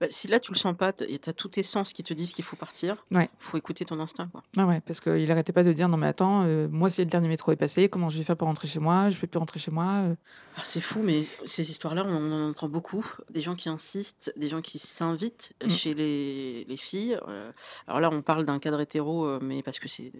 Bah, 0.00 0.06
si 0.10 0.28
là 0.28 0.38
tu 0.38 0.52
le 0.52 0.58
sens 0.58 0.76
pas 0.76 0.92
tu 0.92 1.04
as 1.26 1.32
tous 1.32 1.48
tes 1.48 1.62
sens 1.64 1.92
qui 1.92 2.04
te 2.04 2.14
disent 2.14 2.32
qu'il 2.32 2.44
faut 2.44 2.54
partir, 2.56 3.04
Ouais. 3.10 3.28
faut 3.40 3.56
écouter 3.56 3.84
ton 3.84 3.98
instinct. 3.98 4.28
Quoi. 4.30 4.42
Ah 4.56 4.66
ouais, 4.66 4.80
parce 4.80 5.00
qu'il 5.00 5.28
arrêtait 5.30 5.52
pas 5.52 5.64
de 5.64 5.72
dire 5.72 5.88
non 5.88 5.96
mais 5.96 6.06
attends, 6.06 6.44
euh, 6.44 6.68
moi 6.70 6.88
si 6.88 7.00
le 7.00 7.06
dernier 7.06 7.26
métro 7.28 7.50
est 7.50 7.56
passé, 7.56 7.88
comment 7.88 8.08
je 8.08 8.18
vais 8.18 8.24
faire 8.24 8.36
pour 8.36 8.46
rentrer 8.48 8.68
chez 8.68 8.78
moi? 8.78 9.08
Je 9.10 9.18
peux 9.18 9.26
plus 9.26 9.38
rentrer 9.38 9.58
chez 9.58 9.70
moi. 9.72 10.04
euh. 10.04 10.14
Ah, 10.56 10.60
c'est 10.62 10.80
fou, 10.80 11.00
mais 11.02 11.24
ces 11.44 11.70
histoires-là, 11.70 12.04
on, 12.06 12.32
en 12.32 12.50
entend 12.50 12.68
beaucoup. 12.68 13.04
Des 13.30 13.40
gens 13.40 13.54
qui 13.56 13.68
insistent, 13.68 14.32
des 14.36 14.48
gens 14.48 14.60
qui 14.60 14.78
s'invitent 14.78 15.52
Mm. 15.64 15.68
chez 15.70 15.94
les, 15.94 16.64
les 16.64 16.76
filles. 16.76 17.18
euh, 17.28 17.50
alors 17.86 18.00
là, 18.00 18.10
on 18.12 18.22
parle 18.22 18.44
d'un 18.44 18.58
cadre 18.60 18.80
hétéro, 18.80 19.38
mais 19.40 19.62
parce 19.62 19.78
que 19.80 19.88
c'est, 19.88 20.12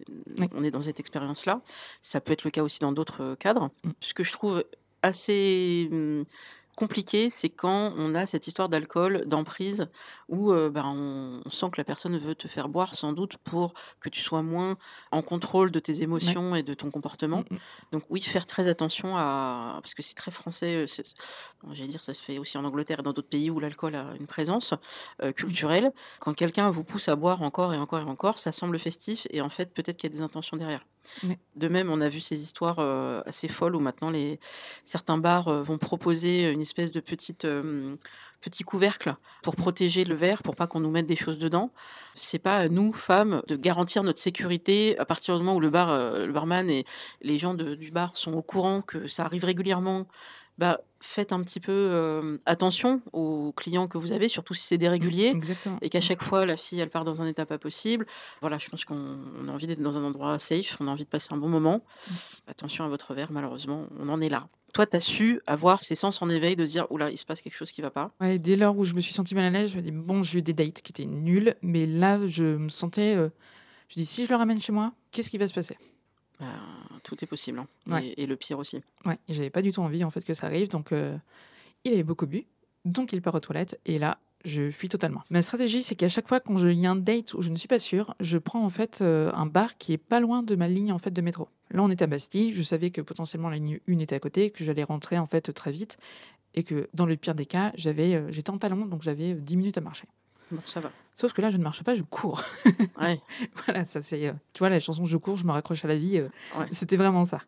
on 0.54 0.62
est 0.64 0.70
dans 0.70 0.80
cette 0.80 0.98
expérience-là. 1.00 1.60
Ça 2.02 2.20
peut 2.20 2.32
être 2.32 2.44
le 2.44 2.50
cas 2.50 2.62
aussi 2.62 2.78
dans 2.80 2.92
d'autres 2.92 3.36
cadres. 3.38 3.70
Mm. 3.84 3.90
Ce 4.00 4.14
que 4.14 4.24
je 4.24 4.32
trouve 4.32 4.64
assez 5.02 5.88
hum, 5.92 6.24
compliqué, 6.78 7.28
c'est 7.28 7.48
quand 7.48 7.92
on 7.96 8.14
a 8.14 8.24
cette 8.24 8.46
histoire 8.46 8.68
d'alcool, 8.68 9.24
d'emprise, 9.26 9.88
où 10.28 10.52
euh, 10.52 10.70
ben, 10.70 10.84
on, 10.86 11.42
on 11.44 11.50
sent 11.50 11.66
que 11.72 11.80
la 11.80 11.84
personne 11.84 12.16
veut 12.16 12.36
te 12.36 12.46
faire 12.46 12.68
boire 12.68 12.94
sans 12.94 13.12
doute 13.12 13.36
pour 13.38 13.74
que 13.98 14.08
tu 14.08 14.20
sois 14.20 14.42
moins 14.42 14.76
en 15.10 15.20
contrôle 15.20 15.72
de 15.72 15.80
tes 15.80 16.02
émotions 16.02 16.54
et 16.54 16.62
de 16.62 16.74
ton 16.74 16.92
comportement. 16.92 17.38
Mm, 17.50 17.54
mm. 17.54 17.58
Donc 17.90 18.04
oui, 18.10 18.20
faire 18.20 18.46
très 18.46 18.68
attention 18.68 19.16
à... 19.16 19.80
Parce 19.82 19.94
que 19.94 20.02
c'est 20.02 20.14
très 20.14 20.30
français, 20.30 20.84
bon, 21.64 21.74
j'allais 21.74 21.88
dire 21.88 22.04
ça 22.04 22.14
se 22.14 22.20
fait 22.20 22.38
aussi 22.38 22.56
en 22.56 22.64
Angleterre 22.64 23.00
et 23.00 23.02
dans 23.02 23.12
d'autres 23.12 23.28
pays 23.28 23.50
où 23.50 23.58
l'alcool 23.58 23.96
a 23.96 24.14
une 24.20 24.28
présence 24.28 24.72
euh, 25.24 25.32
culturelle. 25.32 25.90
Quand 26.20 26.34
quelqu'un 26.34 26.70
vous 26.70 26.84
pousse 26.84 27.08
à 27.08 27.16
boire 27.16 27.42
encore 27.42 27.74
et 27.74 27.78
encore 27.78 27.98
et 27.98 28.04
encore, 28.04 28.38
ça 28.38 28.52
semble 28.52 28.78
festif 28.78 29.26
et 29.30 29.40
en 29.40 29.50
fait 29.50 29.74
peut-être 29.74 29.96
qu'il 29.96 30.12
y 30.12 30.14
a 30.14 30.16
des 30.16 30.22
intentions 30.22 30.56
derrière. 30.56 30.86
De 31.56 31.68
même, 31.68 31.90
on 31.90 32.00
a 32.02 32.08
vu 32.08 32.20
ces 32.20 32.42
histoires 32.42 32.80
euh, 32.80 33.22
assez 33.24 33.48
folles 33.48 33.74
où 33.74 33.80
maintenant 33.80 34.10
les... 34.10 34.38
certains 34.84 35.16
bars 35.16 35.50
vont 35.62 35.78
proposer 35.78 36.50
une 36.50 36.60
espèce 36.68 36.90
de 36.92 37.00
petite, 37.00 37.44
euh, 37.44 37.96
petit 38.40 38.62
couvercle 38.62 39.16
pour 39.42 39.56
protéger 39.56 40.04
le 40.04 40.14
verre, 40.14 40.42
pour 40.42 40.54
pas 40.54 40.66
qu'on 40.66 40.80
nous 40.80 40.90
mette 40.90 41.06
des 41.06 41.16
choses 41.16 41.38
dedans. 41.38 41.72
C'est 42.14 42.38
pas 42.38 42.56
à 42.58 42.68
nous, 42.68 42.92
femmes, 42.92 43.42
de 43.48 43.56
garantir 43.56 44.02
notre 44.04 44.18
sécurité 44.20 44.98
à 44.98 45.04
partir 45.04 45.36
du 45.38 45.42
moment 45.44 45.56
où 45.56 45.60
le, 45.60 45.70
bar, 45.70 45.90
euh, 45.90 46.26
le 46.26 46.32
barman 46.32 46.68
et 46.70 46.84
les 47.22 47.38
gens 47.38 47.54
de- 47.54 47.74
du 47.74 47.90
bar 47.90 48.16
sont 48.16 48.32
au 48.34 48.42
courant 48.42 48.82
que 48.82 49.08
ça 49.08 49.24
arrive 49.24 49.44
régulièrement. 49.44 50.06
Bah, 50.58 50.80
faites 51.00 51.32
un 51.32 51.40
petit 51.44 51.60
peu 51.60 51.70
euh, 51.72 52.36
attention 52.44 53.00
aux 53.12 53.52
clients 53.56 53.86
que 53.86 53.96
vous 53.96 54.10
avez, 54.10 54.26
surtout 54.26 54.54
si 54.54 54.66
c'est 54.66 54.76
des 54.78 54.88
réguliers 54.88 55.28
Exactement. 55.28 55.78
et 55.82 55.88
qu'à 55.88 56.00
chaque 56.00 56.20
fois 56.20 56.44
la 56.46 56.56
fille 56.56 56.80
elle 56.80 56.90
part 56.90 57.04
dans 57.04 57.22
un 57.22 57.28
état 57.28 57.46
pas 57.46 57.58
possible. 57.58 58.06
Voilà, 58.40 58.58
je 58.58 58.68
pense 58.68 58.84
qu'on 58.84 59.18
on 59.40 59.46
a 59.48 59.52
envie 59.52 59.68
d'être 59.68 59.80
dans 59.80 59.96
un 59.96 60.02
endroit 60.02 60.36
safe, 60.40 60.76
on 60.80 60.88
a 60.88 60.90
envie 60.90 61.04
de 61.04 61.08
passer 61.08 61.32
un 61.32 61.36
bon 61.36 61.48
moment. 61.48 61.84
Attention 62.48 62.84
à 62.84 62.88
votre 62.88 63.14
verre, 63.14 63.30
malheureusement, 63.30 63.86
on 64.00 64.08
en 64.08 64.20
est 64.20 64.28
là. 64.28 64.48
Toi, 64.74 64.86
tu 64.86 64.96
as 64.96 65.00
su 65.00 65.40
avoir 65.46 65.82
ces 65.84 65.94
sens 65.94 66.20
en 66.22 66.28
éveil 66.28 66.54
de 66.56 66.64
dire 66.64 66.86
oula, 66.90 67.10
il 67.10 67.18
se 67.18 67.24
passe 67.24 67.40
quelque 67.40 67.54
chose 67.56 67.72
qui 67.72 67.80
va 67.80 67.90
pas. 67.90 68.12
Ouais, 68.20 68.38
dès 68.38 68.54
lors 68.56 68.76
où 68.76 68.84
je 68.84 68.94
me 68.94 69.00
suis 69.00 69.12
sentie 69.14 69.34
mal 69.34 69.44
à 69.44 69.50
l'aise, 69.50 69.72
je 69.72 69.76
me 69.76 69.82
dis 69.82 69.90
bon, 69.90 70.22
j'ai 70.22 70.38
eu 70.38 70.42
des 70.42 70.52
dates 70.52 70.82
qui 70.82 70.92
étaient 70.92 71.06
nulles, 71.06 71.54
mais 71.62 71.86
là, 71.86 72.26
je 72.28 72.44
me 72.56 72.68
sentais. 72.68 73.14
euh, 73.16 73.30
je 73.88 73.94
dis 73.94 74.04
si 74.04 74.24
je 74.24 74.28
le 74.30 74.36
ramène 74.36 74.60
chez 74.60 74.72
moi, 74.72 74.92
qu'est-ce 75.10 75.30
qui 75.30 75.38
va 75.38 75.46
se 75.46 75.54
passer? 75.54 75.76
Bah, 76.38 76.46
tout 77.02 77.16
est 77.22 77.26
possible. 77.26 77.58
hein. 77.60 77.66
Ouais. 77.86 78.08
Et, 78.08 78.22
et 78.22 78.26
le 78.26 78.36
pire 78.36 78.58
aussi. 78.58 78.80
Ouais, 79.06 79.18
j'avais 79.28 79.50
pas 79.50 79.62
du 79.62 79.72
tout 79.72 79.80
envie 79.80 80.04
en 80.04 80.10
fait 80.10 80.22
que 80.24 80.34
ça 80.34 80.46
arrive, 80.46 80.68
donc 80.68 80.92
euh, 80.92 81.16
il 81.84 81.92
avait 81.94 82.04
beaucoup 82.04 82.26
bu, 82.26 82.44
donc 82.84 83.12
il 83.12 83.22
part 83.22 83.34
aux 83.34 83.40
toilettes, 83.40 83.80
et 83.86 83.98
là, 83.98 84.18
je 84.44 84.70
fuis 84.70 84.88
totalement. 84.88 85.22
Ma 85.30 85.42
stratégie, 85.42 85.82
c'est 85.82 85.94
qu'à 85.96 86.08
chaque 86.08 86.28
fois 86.28 86.40
quand 86.40 86.56
je- 86.56 86.68
il 86.68 86.78
y 86.78 86.86
a 86.86 86.90
un 86.90 86.96
date 86.96 87.34
où 87.34 87.42
je 87.42 87.50
ne 87.50 87.56
suis 87.56 87.68
pas 87.68 87.78
sûre, 87.78 88.14
je 88.20 88.38
prends 88.38 88.64
en 88.64 88.70
fait 88.70 89.00
euh, 89.02 89.30
un 89.34 89.46
bar 89.46 89.76
qui 89.78 89.92
est 89.92 89.98
pas 89.98 90.20
loin 90.20 90.42
de 90.42 90.54
ma 90.56 90.68
ligne 90.68 90.92
en 90.92 90.98
fait 90.98 91.10
de 91.10 91.20
métro. 91.20 91.48
Là, 91.70 91.82
on 91.82 91.90
est 91.90 92.00
à 92.02 92.06
Bastille, 92.06 92.52
je 92.52 92.62
savais 92.62 92.90
que 92.90 93.00
potentiellement 93.00 93.50
la 93.50 93.56
ligne 93.56 93.80
1 93.88 93.98
était 93.98 94.14
à 94.14 94.20
côté, 94.20 94.50
que 94.50 94.64
j'allais 94.64 94.84
rentrer 94.84 95.18
en 95.18 95.26
fait 95.26 95.52
très 95.52 95.70
vite, 95.72 95.98
et 96.54 96.62
que 96.62 96.88
dans 96.94 97.04
le 97.04 97.16
pire 97.16 97.34
des 97.34 97.44
cas, 97.46 97.72
j'avais, 97.74 98.14
euh, 98.14 98.32
j'étais 98.32 98.50
en 98.50 98.58
talon, 98.58 98.86
donc 98.86 99.02
j'avais 99.02 99.32
euh, 99.34 99.40
10 99.40 99.56
minutes 99.56 99.76
à 99.76 99.80
marcher. 99.82 100.06
Bon, 100.50 100.62
ça 100.64 100.80
va. 100.80 100.90
Sauf 101.12 101.34
que 101.34 101.42
là, 101.42 101.50
je 101.50 101.58
ne 101.58 101.62
marche 101.62 101.82
pas, 101.82 101.94
je 101.94 102.02
cours. 102.02 102.42
Ouais. 103.00 103.20
voilà, 103.66 103.84
ça 103.84 104.00
c'est. 104.00 104.28
euh, 104.28 104.32
tu 104.54 104.60
vois, 104.60 104.70
la 104.70 104.80
chanson 104.80 105.04
Je 105.04 105.16
cours, 105.18 105.36
je 105.36 105.44
me 105.44 105.52
raccroche 105.52 105.84
à 105.84 105.88
la 105.88 105.96
vie, 105.98 106.16
euh, 106.18 106.28
Ouais. 106.58 106.66
c'était 106.72 106.96
vraiment 106.96 107.24
ça. 107.26 107.42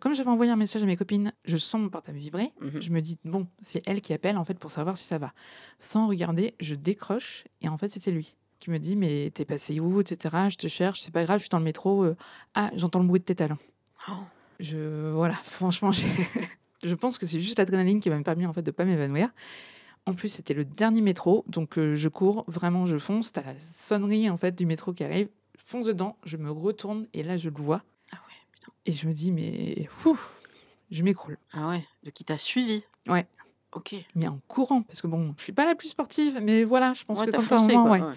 Comme 0.00 0.14
j'avais 0.14 0.30
envoyé 0.30 0.50
un 0.50 0.56
message 0.56 0.82
à 0.82 0.86
mes 0.86 0.96
copines, 0.96 1.32
je 1.44 1.56
sens 1.56 1.80
mon 1.80 1.88
portable 1.88 2.18
vibrer. 2.18 2.52
Mhm. 2.60 2.80
Je 2.80 2.90
me 2.90 3.00
dis, 3.00 3.18
bon, 3.24 3.46
c'est 3.60 3.82
elle 3.86 4.00
qui 4.00 4.12
appelle 4.12 4.36
en 4.36 4.44
fait 4.44 4.58
pour 4.58 4.70
savoir 4.70 4.96
si 4.96 5.04
ça 5.04 5.18
va. 5.18 5.32
Sans 5.78 6.08
regarder, 6.08 6.54
je 6.60 6.74
décroche 6.74 7.44
et 7.62 7.68
en 7.68 7.78
fait, 7.78 7.88
c'était 7.88 8.10
lui 8.10 8.34
qui 8.58 8.70
me 8.70 8.78
dit, 8.78 8.96
mais 8.96 9.30
t'es 9.34 9.44
passé 9.44 9.78
où, 9.78 10.00
etc. 10.00 10.48
Je 10.48 10.56
te 10.56 10.68
cherche, 10.68 11.00
c'est 11.00 11.12
pas 11.12 11.24
grave, 11.24 11.38
je 11.38 11.42
suis 11.42 11.50
dans 11.50 11.58
le 11.58 11.64
métro. 11.64 12.04
euh, 12.04 12.16
ah, 12.54 12.70
j'entends 12.74 13.00
le 13.00 13.06
bruit 13.06 13.20
de 13.20 13.24
tes 13.24 13.34
talons. 13.34 13.58
Oh. 14.08 14.12
Je, 14.60 15.10
voilà, 15.12 15.34
franchement, 15.44 15.90
je 16.82 16.94
pense 16.94 17.18
que 17.18 17.26
c'est 17.26 17.40
juste 17.40 17.58
l'adrénaline 17.58 18.00
qui 18.00 18.10
m'a 18.10 18.20
permis 18.22 18.46
en 18.46 18.52
fait 18.52 18.62
de 18.62 18.70
pas 18.70 18.84
m'évanouir. 18.84 19.28
En 20.06 20.14
plus, 20.14 20.28
c'était 20.28 20.54
le 20.54 20.64
dernier 20.64 21.00
métro, 21.00 21.44
donc 21.46 21.78
euh, 21.78 21.96
je 21.96 22.08
cours, 22.08 22.44
vraiment, 22.46 22.84
je 22.86 22.98
fonce. 22.98 23.32
T'as 23.32 23.42
la 23.42 23.58
sonnerie 23.58 24.28
en 24.28 24.36
fait 24.36 24.54
du 24.54 24.66
métro 24.66 24.92
qui 24.92 25.02
arrive, 25.04 25.28
je 25.58 25.62
fonce 25.64 25.86
dedans, 25.86 26.16
je 26.24 26.36
me 26.36 26.50
retourne 26.50 27.06
et 27.14 27.22
là, 27.22 27.36
je 27.36 27.48
le 27.48 27.56
vois. 27.60 27.82
Et 28.86 28.92
je 28.92 29.06
me 29.08 29.12
dis, 29.12 29.32
mais 29.32 29.88
ouf, 30.04 30.36
je 30.90 31.02
m'écroule. 31.02 31.38
Ah 31.52 31.68
ouais. 31.68 31.84
De 32.02 32.10
qui 32.10 32.24
t'a 32.24 32.36
suivi. 32.38 32.84
Ouais. 33.08 33.26
Ok. 33.72 33.94
Mais 34.14 34.28
en 34.28 34.38
courant, 34.46 34.82
parce 34.82 35.02
que 35.02 35.06
bon, 35.06 35.34
je 35.38 35.42
suis 35.42 35.52
pas 35.52 35.64
la 35.64 35.74
plus 35.74 35.88
sportive, 35.88 36.38
mais 36.42 36.64
voilà, 36.64 36.92
je 36.92 37.04
pense 37.04 37.20
Ouais, 37.20 37.26
que 37.26 37.32
quoi. 37.32 37.90
ouais. 37.90 38.00
Ouais. 38.00 38.14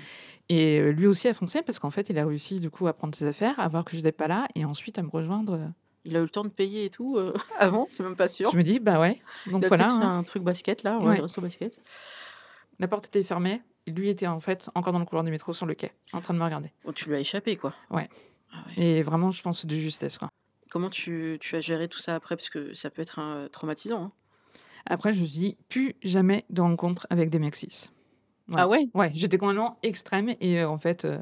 Et 0.49 0.79
euh, 0.79 0.91
lui 0.91 1.07
aussi 1.07 1.27
a 1.27 1.33
foncé 1.33 1.61
parce 1.61 1.79
qu'en 1.79 1.89
fait, 1.89 2.09
il 2.09 2.17
a 2.19 2.25
réussi 2.25 2.59
du 2.59 2.69
coup 2.69 2.87
à 2.87 2.93
prendre 2.93 3.13
ses 3.15 3.25
affaires, 3.25 3.59
à 3.59 3.67
voir 3.67 3.83
que 3.83 3.91
je 3.91 3.97
n'étais 3.97 4.11
pas 4.11 4.27
là 4.27 4.47
et 4.55 4.63
ensuite 4.65 4.97
à 4.99 5.03
me 5.03 5.09
rejoindre. 5.09 5.53
euh, 5.53 5.67
Il 6.05 6.15
a 6.15 6.19
eu 6.19 6.23
le 6.23 6.29
temps 6.29 6.43
de 6.43 6.49
payer 6.49 6.85
et 6.85 6.89
tout 6.89 7.17
euh, 7.17 7.33
avant, 7.59 7.87
c'est 7.89 8.03
même 8.03 8.15
pas 8.15 8.27
sûr. 8.27 8.49
Je 8.51 8.57
me 8.57 8.63
dis, 8.63 8.79
bah 8.79 8.99
ouais. 8.99 9.19
Donc 9.47 9.61
Il 9.61 9.65
a 9.65 9.67
voilà. 9.67 9.85
peut-être 9.87 9.97
fait 9.99 10.05
hein. 10.05 10.17
un 10.19 10.23
truc 10.23 10.43
basket 10.43 10.83
là, 10.83 10.99
Ouais. 10.99 11.19
resto 11.19 11.41
basket. 11.41 11.77
La 12.79 12.87
porte 12.87 13.07
était 13.07 13.23
fermée. 13.23 13.61
Lui 13.87 14.09
était 14.09 14.27
en 14.27 14.39
fait 14.39 14.69
encore 14.75 14.93
dans 14.93 14.99
le 14.99 15.05
couloir 15.05 15.23
du 15.23 15.31
métro 15.31 15.53
sur 15.53 15.65
le 15.65 15.73
quai, 15.73 15.91
en 16.13 16.19
train 16.21 16.33
de 16.33 16.39
me 16.39 16.43
regarder. 16.43 16.71
Bon, 16.85 16.91
tu 16.91 17.07
lui 17.09 17.15
as 17.15 17.19
échappé 17.21 17.55
quoi. 17.55 17.73
Ouais. 17.89 18.07
Ah 18.57 18.67
ouais. 18.67 18.83
Et 18.83 19.03
vraiment, 19.03 19.31
je 19.31 19.41
pense 19.41 19.65
de 19.65 19.75
justesse. 19.75 20.17
Quoi. 20.17 20.29
Comment 20.69 20.89
tu, 20.89 21.37
tu 21.39 21.55
as 21.55 21.59
géré 21.61 21.87
tout 21.87 21.99
ça 21.99 22.15
après? 22.15 22.35
Parce 22.35 22.49
que 22.49 22.73
ça 22.73 22.89
peut 22.89 23.01
être 23.01 23.19
un, 23.19 23.47
traumatisant. 23.51 24.03
hein. 24.03 24.11
Après, 24.85 25.13
je 25.13 25.19
me 25.21 25.25
suis 25.25 25.39
dit, 25.39 25.57
plus 25.69 25.95
jamais 26.03 26.45
de 26.49 26.61
rencontre 26.61 27.07
avec 27.09 27.29
des 27.29 27.39
mecs 27.39 27.55
cis. 27.55 27.89
Ouais. 28.49 28.55
Ah 28.57 28.67
ouais? 28.69 28.87
Ouais, 28.93 29.11
j'étais 29.13 29.37
complètement 29.37 29.77
extrême 29.83 30.33
et 30.39 30.61
euh, 30.61 30.69
en 30.69 30.77
fait, 30.77 31.03
euh, 31.03 31.19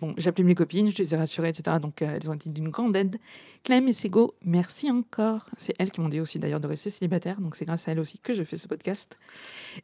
bon, 0.00 0.14
j'ai 0.16 0.28
appelé 0.28 0.44
mes 0.44 0.54
copines, 0.54 0.88
je 0.88 0.96
les 0.98 1.12
ai 1.12 1.18
rassurées, 1.18 1.48
etc. 1.48 1.78
Donc 1.82 2.02
euh, 2.02 2.06
elles 2.14 2.30
ont 2.30 2.34
été 2.34 2.50
d'une 2.50 2.68
grande 2.68 2.94
aide. 2.94 3.16
Clem 3.64 3.88
et 3.88 3.92
Sego, 3.92 4.36
merci 4.44 4.88
encore. 4.88 5.46
C'est 5.56 5.74
elles 5.80 5.90
qui 5.90 6.00
m'ont 6.00 6.08
dit 6.08 6.20
aussi 6.20 6.38
d'ailleurs 6.38 6.60
de 6.60 6.68
rester 6.68 6.90
célibataire, 6.90 7.40
donc 7.40 7.56
c'est 7.56 7.64
grâce 7.64 7.88
à 7.88 7.90
elles 7.92 7.98
aussi 7.98 8.20
que 8.20 8.32
je 8.32 8.44
fais 8.44 8.56
ce 8.56 8.68
podcast. 8.68 9.18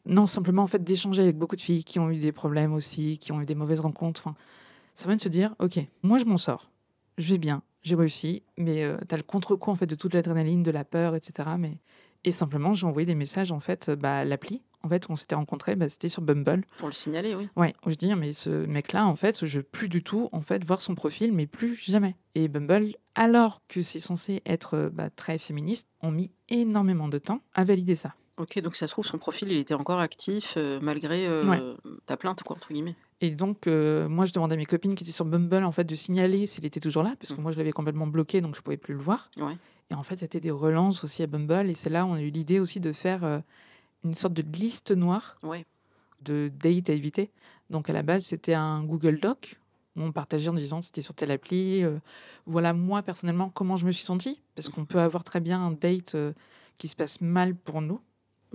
Non, 0.06 0.26
simplement 0.26 0.62
en 0.62 0.68
fait 0.68 0.84
d'échanger 0.84 1.22
avec 1.22 1.36
beaucoup 1.36 1.56
de 1.56 1.60
filles 1.60 1.82
qui 1.82 1.98
ont 1.98 2.10
eu 2.10 2.18
des 2.18 2.30
problèmes 2.30 2.72
aussi, 2.72 3.18
qui 3.18 3.32
ont 3.32 3.40
eu 3.40 3.44
des 3.44 3.56
mauvaises 3.56 3.80
rencontres. 3.80 4.20
Enfin, 4.24 4.36
ça 4.94 5.06
permet 5.06 5.16
de 5.16 5.22
se 5.22 5.28
dire, 5.28 5.56
ok, 5.58 5.80
moi 6.04 6.18
je 6.18 6.26
m'en 6.26 6.36
sors, 6.36 6.70
je 7.18 7.32
vais 7.32 7.38
bien, 7.38 7.62
j'ai 7.82 7.94
réussi, 7.94 8.42
mais 8.56 8.82
euh, 8.84 8.96
t'as 9.08 9.16
le 9.16 9.22
contre-coup 9.22 9.70
en 9.70 9.74
fait 9.74 9.86
de 9.86 9.94
toute 9.94 10.14
l'adrénaline, 10.14 10.62
de 10.62 10.70
la 10.70 10.84
peur, 10.84 11.14
etc. 11.14 11.50
Mais 11.58 11.78
et 12.24 12.30
simplement 12.30 12.72
j'ai 12.72 12.86
envoyé 12.86 13.06
des 13.06 13.14
messages 13.14 13.52
en 13.52 13.60
fait, 13.60 13.90
bah 13.90 14.24
l'appli. 14.24 14.62
En 14.82 14.88
fait, 14.90 15.06
on 15.08 15.16
s'était 15.16 15.34
rencontrés, 15.34 15.76
bah, 15.76 15.88
c'était 15.88 16.10
sur 16.10 16.20
Bumble. 16.20 16.62
Pour 16.76 16.88
le 16.88 16.92
signaler, 16.92 17.34
oui. 17.34 17.48
Ouais, 17.56 17.72
où 17.86 17.90
je 17.90 17.94
dis, 17.94 18.14
mais 18.14 18.34
ce 18.34 18.66
mec-là, 18.66 19.06
en 19.06 19.16
fait, 19.16 19.46
je 19.46 19.60
veux 19.60 19.62
plus 19.62 19.88
du 19.88 20.02
tout, 20.02 20.28
en 20.30 20.42
fait, 20.42 20.62
voir 20.62 20.82
son 20.82 20.94
profil, 20.94 21.32
mais 21.32 21.46
plus 21.46 21.74
jamais. 21.74 22.16
Et 22.34 22.48
Bumble, 22.48 22.92
alors 23.14 23.62
que 23.66 23.80
c'est 23.80 23.98
censé 23.98 24.42
être 24.44 24.74
euh, 24.74 24.90
bah, 24.90 25.08
très 25.08 25.38
féministe, 25.38 25.88
ont 26.02 26.10
mis 26.10 26.30
énormément 26.50 27.08
de 27.08 27.16
temps 27.16 27.40
à 27.54 27.64
valider 27.64 27.94
ça. 27.94 28.12
Ok, 28.36 28.58
donc 28.60 28.76
ça 28.76 28.86
se 28.86 28.92
trouve, 28.92 29.06
son 29.06 29.16
profil, 29.16 29.50
il 29.52 29.56
était 29.56 29.72
encore 29.72 30.00
actif 30.00 30.52
euh, 30.58 30.78
malgré 30.82 31.26
euh, 31.26 31.48
Ouais. 31.48 31.60
ta 32.04 32.18
plainte, 32.18 32.42
quoi, 32.42 32.54
entre 32.56 32.70
guillemets. 32.70 32.94
Et 33.20 33.30
donc, 33.30 33.66
euh, 33.66 34.08
moi, 34.08 34.24
je 34.24 34.32
demandais 34.32 34.54
à 34.54 34.58
mes 34.58 34.66
copines 34.66 34.94
qui 34.94 35.04
étaient 35.04 35.12
sur 35.12 35.24
Bumble, 35.24 35.64
en 35.64 35.72
fait, 35.72 35.84
de 35.84 35.94
signaler 35.94 36.46
s'il 36.46 36.64
était 36.66 36.80
toujours 36.80 37.02
là, 37.02 37.14
parce 37.18 37.32
que 37.32 37.38
Mm. 37.38 37.42
moi, 37.42 37.52
je 37.52 37.58
l'avais 37.58 37.72
complètement 37.72 38.06
bloqué, 38.06 38.40
donc 38.40 38.54
je 38.56 38.60
pouvais 38.60 38.76
plus 38.76 38.94
le 38.94 39.00
voir. 39.00 39.30
Ouais. 39.38 39.56
Et 39.90 39.94
en 39.94 40.02
fait, 40.02 40.16
c'était 40.18 40.40
des 40.40 40.50
relances 40.50 41.04
aussi 41.04 41.22
à 41.22 41.26
Bumble, 41.26 41.70
et 41.70 41.74
c'est 41.74 41.90
là 41.90 42.04
où 42.04 42.08
on 42.10 42.14
a 42.14 42.20
eu 42.22 42.30
l'idée 42.30 42.58
aussi 42.60 42.80
de 42.80 42.92
faire 42.92 43.24
euh, 43.24 43.38
une 44.04 44.14
sorte 44.14 44.34
de 44.34 44.42
liste 44.58 44.90
noire 44.90 45.36
Ouais. 45.42 45.64
de 46.22 46.50
dates 46.54 46.90
à 46.90 46.92
éviter. 46.92 47.30
Donc 47.70 47.88
à 47.88 47.92
la 47.92 48.02
base, 48.02 48.24
c'était 48.24 48.54
un 48.54 48.82
Google 48.84 49.18
Doc 49.20 49.58
où 49.96 50.02
on 50.02 50.12
partageait 50.12 50.48
en 50.48 50.54
disant 50.54 50.82
c'était 50.82 51.02
sur 51.02 51.14
telle 51.14 51.30
appli. 51.30 51.82
euh, 51.84 51.98
voilà, 52.46 52.74
moi 52.74 53.02
personnellement, 53.02 53.48
comment 53.48 53.76
je 53.76 53.86
me 53.86 53.92
suis 53.92 54.04
sentie. 54.04 54.40
Parce 54.54 54.68
qu'on 54.68 54.84
peut 54.84 55.00
avoir 55.00 55.22
très 55.24 55.40
bien 55.40 55.60
un 55.64 55.70
date 55.70 56.16
qui 56.78 56.88
se 56.88 56.96
passe 56.96 57.20
mal 57.20 57.54
pour 57.54 57.80
nous. 57.80 58.00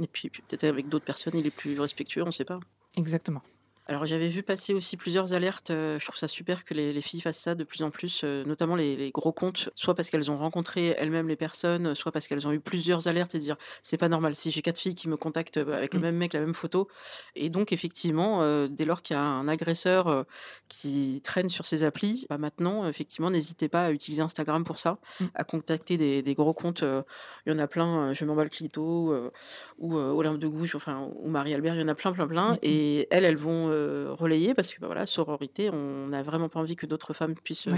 Et 0.02 0.08
puis, 0.08 0.30
puis 0.30 0.44
peut-être 0.48 0.66
avec 0.66 0.90
d'autres 0.90 1.06
personnes, 1.06 1.34
il 1.36 1.46
est 1.48 1.52
plus 1.52 1.80
respectueux, 1.80 2.24
on 2.24 2.28
ne 2.28 2.32
sait 2.32 2.46
pas. 2.46 2.60
Exactement. 2.98 3.42
Alors 3.90 4.06
j'avais 4.06 4.28
vu 4.30 4.44
passer 4.44 4.76
aussi 4.76 4.98
plusieurs 4.98 5.34
alertes. 5.34 5.72
euh, 5.72 5.98
je 6.00 6.06
trouve 6.06 6.16
ça 6.16 6.28
super 6.28 6.64
que 6.64 6.76
les, 6.76 6.94
les 6.94 7.02
filles 7.02 7.22
fassent 7.22 7.40
ça 7.40 7.56
de 7.56 7.64
plus 7.64 7.82
en 7.82 7.90
plus, 7.90 8.22
euh, 8.24 8.44
notamment 8.46 8.76
les, 8.76 8.96
les 8.96 9.10
gros 9.10 9.32
comptes, 9.32 9.72
soit 9.74 9.96
parce 9.96 10.12
qu'elles 10.12 10.30
ont 10.30 10.38
rencontré 10.38 10.90
elles-mêmes 11.00 11.28
les 11.28 11.36
personnes, 11.36 11.96
soit 11.96 12.12
parce 12.12 12.28
qu'elles 12.28 12.48
ont 12.48 12.52
eu 12.52 12.60
plusieurs 12.60 13.08
alertes 13.08 13.34
et 13.34 13.40
dire 13.40 13.58
c'est 13.82 13.98
pas 13.98 14.08
normal 14.08 14.36
si 14.36 14.52
j'ai 14.52 14.62
quatre 14.62 14.78
filles 14.78 14.94
qui 14.94 15.10
me 15.10 15.18
contactent 15.18 15.58
euh, 15.58 15.74
avec 15.76 15.96
le 15.96 16.00
Mm. 16.02 16.04
même 16.04 16.16
mec, 16.18 16.34
la 16.34 16.42
même 16.42 16.54
photo. 16.54 16.88
Et 17.36 17.50
donc 17.50 17.72
effectivement, 17.74 18.44
euh, 18.44 18.68
dès 18.70 18.86
lors 18.86 19.02
qu'il 19.02 19.16
y 19.16 19.18
a 19.20 19.24
un 19.24 19.48
agresseur 19.48 20.08
euh, 20.08 20.22
qui 20.68 21.22
traîne 21.24 21.50
sur 21.50 21.66
ces 21.66 21.84
applis, 21.84 22.28
bah, 22.30 22.38
maintenant 22.38 22.88
effectivement 22.88 23.32
n'hésitez 23.32 23.70
pas 23.70 23.86
à 23.86 23.92
utiliser 23.92 24.22
Instagram 24.22 24.64
pour 24.66 24.78
ça, 24.78 25.00
Mm. 25.20 25.26
à 25.34 25.44
contacter 25.44 25.98
des, 25.98 26.22
des 26.22 26.36
gros 26.36 26.54
comptes. 26.54 26.84
euh, 26.84 27.02
Il 27.48 27.54
y 27.54 27.56
en 27.56 27.60
a 27.60 27.66
plein, 27.68 28.10
euh, 28.10 28.14
je 28.14 28.24
m'emballe 28.24 28.52
Clito 28.52 29.12
euh, 29.14 29.32
ou 29.80 29.98
euh, 29.98 30.12
Olympe 30.12 30.38
de 30.38 30.48
Gouges, 30.48 30.76
enfin 30.76 31.10
ou 31.16 31.28
Marie 31.28 31.56
Albert, 31.56 31.74
il 31.74 31.82
y 31.82 31.84
en 31.84 31.88
a 31.88 31.96
plein, 31.96 32.12
plein, 32.12 32.28
plein. 32.28 32.52
Mhm. 32.52 32.60
Et 32.62 33.08
elles, 33.10 33.26
elles 33.26 33.36
vont 33.38 33.79
euh, 33.80 34.14
relayer 34.14 34.54
parce 34.54 34.74
que 34.74 34.80
bah, 34.82 34.88
voilà, 34.88 35.06
sororité, 35.06 35.70
on 35.70 36.08
n'a 36.08 36.22
vraiment 36.24 36.50
pas 36.50 36.60
envie 36.60 36.76
que 36.76 36.86
d'autres 36.86 37.14
femmes 37.14 37.36
puissent 37.36 37.68
euh, 37.68 37.72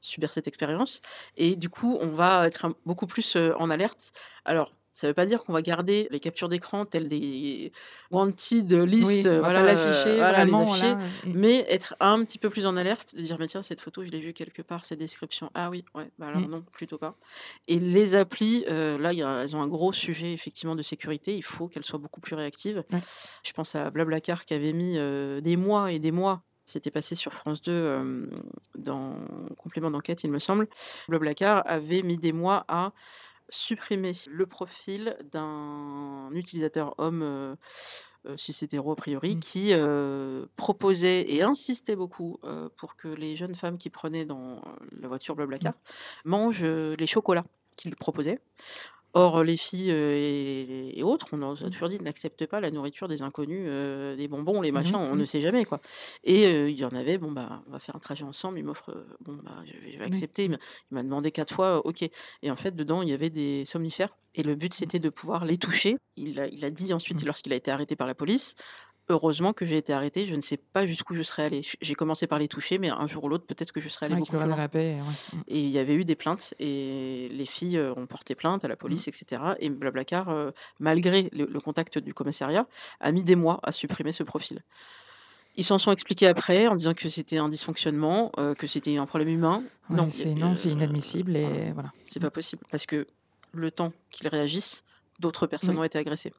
subir 0.00 0.30
cette 0.32 0.46
expérience. 0.48 1.00
Et 1.36 1.56
du 1.56 1.68
coup, 1.68 1.98
on 2.00 2.08
va 2.08 2.46
être 2.46 2.64
un- 2.66 2.74
beaucoup 2.84 3.06
plus 3.06 3.36
euh, 3.36 3.52
en 3.58 3.70
alerte. 3.70 4.12
Alors, 4.44 4.72
ça 4.98 5.06
ne 5.06 5.10
veut 5.10 5.14
pas 5.14 5.26
dire 5.26 5.44
qu'on 5.44 5.52
va 5.52 5.60
garder 5.60 6.08
les 6.10 6.20
captures 6.20 6.48
d'écran 6.48 6.86
telles 6.86 7.06
des 7.06 7.70
wanted 8.10 8.72
list, 8.72 9.06
oui, 9.06 9.20
voilà, 9.22 9.60
pas 9.60 9.66
l'afficher, 9.66 10.10
euh, 10.10 10.16
voilà, 10.16 10.44
les 10.46 10.50
vraiment. 10.50 10.70
afficher, 10.72 10.94
voilà. 10.94 11.38
Mais 11.38 11.66
être 11.68 11.94
un 12.00 12.24
petit 12.24 12.38
peu 12.38 12.48
plus 12.48 12.64
en 12.64 12.78
alerte, 12.78 13.14
de 13.14 13.20
dire 13.20 13.36
mais 13.38 13.46
tiens 13.46 13.60
cette 13.60 13.82
photo 13.82 14.02
je 14.04 14.10
l'ai 14.10 14.20
vue 14.20 14.32
quelque 14.32 14.62
part, 14.62 14.86
cette 14.86 14.98
description, 14.98 15.50
ah 15.54 15.68
oui, 15.68 15.84
ouais, 15.94 16.08
bah 16.18 16.28
alors 16.28 16.40
Mm. 16.40 16.50
non, 16.50 16.64
plutôt 16.72 16.96
pas. 16.96 17.14
Et 17.68 17.78
les 17.78 18.14
applis, 18.14 18.64
euh, 18.68 18.96
là 18.96 19.12
il 19.12 19.18
y 19.18 19.22
a- 19.22 19.42
elles 19.42 19.54
ont 19.54 19.60
un 19.60 19.68
gros 19.68 19.92
sujet 19.92 20.32
effectivement 20.32 20.74
de 20.76 20.82
sécurité, 20.82 21.36
il 21.36 21.42
faut 21.42 21.68
qu'elles 21.68 21.84
soient 21.84 21.98
beaucoup 21.98 22.20
plus 22.22 22.34
réactives. 22.34 22.82
Ouais. 22.90 23.00
Je 23.44 23.52
pense 23.52 23.74
à 23.74 23.90
Blablacar 23.90 24.46
qui 24.46 24.54
avait 24.54 24.72
mis 24.72 24.96
euh, 24.96 25.42
des 25.42 25.56
mois 25.58 25.92
et 25.92 25.98
des 25.98 26.10
mois. 26.10 26.42
C'était 26.68 26.90
passé 26.90 27.14
sur 27.14 27.32
France 27.32 27.62
2 27.62 27.70
euh, 27.70 28.26
dans 28.76 29.14
complément 29.56 29.88
d'enquête, 29.90 30.24
il 30.24 30.32
me 30.32 30.40
semble. 30.40 30.66
Blablacar 31.08 31.62
avait 31.66 32.02
mis 32.02 32.16
des 32.16 32.32
mois 32.32 32.64
à 32.66 32.92
supprimer 33.48 34.12
le 34.28 34.46
profil 34.46 35.16
d'un 35.32 36.30
utilisateur 36.32 36.94
homme, 36.98 37.22
euh, 37.22 37.56
euh, 38.26 38.36
si 38.36 38.52
c'est 38.52 38.66
hétéro 38.66 38.92
a 38.92 38.96
priori, 38.96 39.36
Mm. 39.36 39.40
qui 39.40 39.68
euh, 39.72 40.46
proposait 40.56 41.30
et 41.32 41.42
insistait 41.42 41.96
beaucoup 41.96 42.38
pour 42.76 42.96
que 42.96 43.08
les 43.08 43.36
jeunes 43.36 43.54
femmes 43.54 43.78
qui 43.78 43.90
prenaient 43.90 44.24
dans 44.24 44.62
la 45.00 45.08
voiture 45.08 45.36
Blablacar 45.36 45.74
mangent 46.24 46.64
euh, 46.64 46.94
les 46.98 47.06
chocolats 47.06 47.44
qu'il 47.76 47.94
proposait. 47.94 48.40
Or, 49.14 49.42
les 49.44 49.56
filles 49.56 49.90
et, 49.90 50.98
et 50.98 51.02
autres, 51.02 51.28
on 51.32 51.40
a 51.40 51.56
toujours 51.70 51.88
dit, 51.88 51.98
n'acceptent 52.00 52.44
pas 52.46 52.60
la 52.60 52.70
nourriture 52.70 53.08
des 53.08 53.22
inconnus, 53.22 53.64
euh, 53.66 54.14
des 54.14 54.28
bonbons, 54.28 54.60
les 54.60 54.72
Mhm, 54.72 54.72
machins, 54.72 54.98
on 54.98 55.16
ne 55.16 55.24
mhm. 55.24 55.26
sait 55.26 55.40
jamais, 55.40 55.64
quoi. 55.64 55.80
Et 56.22 56.68
il 56.68 56.76
y 56.76 56.84
en 56.84 56.90
avait, 56.90 57.16
bon, 57.16 57.32
bah, 57.32 57.62
on 57.66 57.70
va 57.72 57.78
faire 57.78 57.96
un 57.96 57.98
trajet 57.98 58.24
ensemble, 58.24 58.58
il 58.58 58.64
m'offre, 58.64 59.06
bon, 59.20 59.38
bah, 59.42 59.62
je 59.64 59.72
vais, 59.72 59.92
je 59.92 59.98
vais 59.98 60.04
Oui. 60.04 60.04
accepter, 60.04 60.44
il 60.44 60.50
m'a- 60.50 60.58
il 60.90 60.94
m'a 60.94 61.02
demandé 61.02 61.30
quatre 61.32 61.54
fois, 61.54 61.86
ok. 61.86 62.02
Et 62.42 62.50
en 62.50 62.56
fait, 62.56 62.76
dedans, 62.76 63.00
il 63.00 63.08
y 63.08 63.12
avait 63.14 63.30
des 63.30 63.64
somnifères, 63.64 64.18
et 64.34 64.42
le 64.42 64.54
but, 64.54 64.74
c'était 64.74 64.98
de 64.98 65.08
pouvoir 65.08 65.46
les 65.46 65.56
toucher. 65.56 65.96
Il 66.16 66.38
a, 66.38 66.46
il 66.48 66.62
a 66.66 66.70
dit 66.70 66.92
ensuite, 66.92 67.24
lorsqu'il 67.24 67.52
a 67.54 67.56
été 67.56 67.70
arrêté 67.70 67.96
par 67.96 68.06
la 68.06 68.14
police, 68.14 68.54
Heureusement 69.08 69.52
que 69.52 69.64
j'ai 69.64 69.76
été 69.76 69.92
arrêté, 69.92 70.26
je 70.26 70.34
ne 70.34 70.40
sais 70.40 70.56
pas 70.56 70.84
jusqu'où 70.84 71.14
je 71.14 71.22
serais 71.22 71.44
allée. 71.44 71.60
J'ai 71.80 71.94
commencé 71.94 72.26
par 72.26 72.40
les 72.40 72.48
toucher, 72.48 72.78
mais 72.78 72.88
un 72.88 73.06
jour 73.06 73.22
ou 73.24 73.28
l'autre, 73.28 73.46
peut-être 73.46 73.70
que 73.70 73.80
je 73.80 73.88
serais 73.88 74.06
allée 74.06 74.14
Ouais, 74.16 74.20
beaucoup 74.20 74.32
plus 74.32 74.38
loin. 74.46 74.48
dérapé, 74.56 74.96
ouais. 74.96 75.36
Mm. 75.36 75.42
Et 75.46 75.60
il 75.60 75.70
y 75.70 75.78
avait 75.78 75.94
eu 75.94 76.04
des 76.04 76.16
plaintes 76.16 76.54
et 76.58 77.28
les 77.30 77.46
filles 77.46 77.78
euh, 77.78 77.94
ont 77.96 78.06
porté 78.06 78.34
plainte 78.34 78.64
à 78.64 78.68
la 78.68 78.74
police, 78.74 79.06
etc. 79.06 79.40
Et 79.60 79.70
Blablacar, 79.70 80.28
euh, 80.30 80.50
malgré 80.80 81.28
le, 81.32 81.44
le 81.46 81.60
contact 81.60 81.98
du 81.98 82.14
commissariat, 82.14 82.66
a 83.00 83.12
mis 83.12 83.22
des 83.22 83.36
mois 83.36 83.60
à 83.62 83.70
supprimer 83.70 84.10
ce 84.10 84.24
profil. 84.24 84.62
Ils 85.58 85.64
s'en 85.64 85.78
sont 85.78 85.92
expliqués 85.92 86.26
après 86.26 86.66
en 86.66 86.74
disant 86.74 86.92
que 86.92 87.08
c'était 87.08 87.38
un 87.38 87.48
dysfonctionnement, 87.48 88.32
euh, 88.38 88.54
que 88.54 88.66
c'était 88.66 88.96
un 88.98 89.06
problème 89.06 89.28
humain. 89.28 89.62
Ouais, 89.88 89.96
non, 89.96 90.08
c'est 90.10 90.28
euh, 90.28 90.72
inadmissible 90.72 91.32
voilà, 91.38 91.56
et 91.56 91.72
voilà. 91.72 91.92
c'est 92.06 92.20
pas 92.20 92.30
possible 92.30 92.62
parce 92.70 92.86
que 92.86 93.06
le 93.52 93.70
temps 93.70 93.92
qu'ils 94.10 94.28
réagissent, 94.28 94.82
d'autres 95.20 95.46
personnes 95.46 95.70
Oui. 95.76 95.78
ont 95.80 95.84
été 95.84 95.96
agressées. 95.98 96.32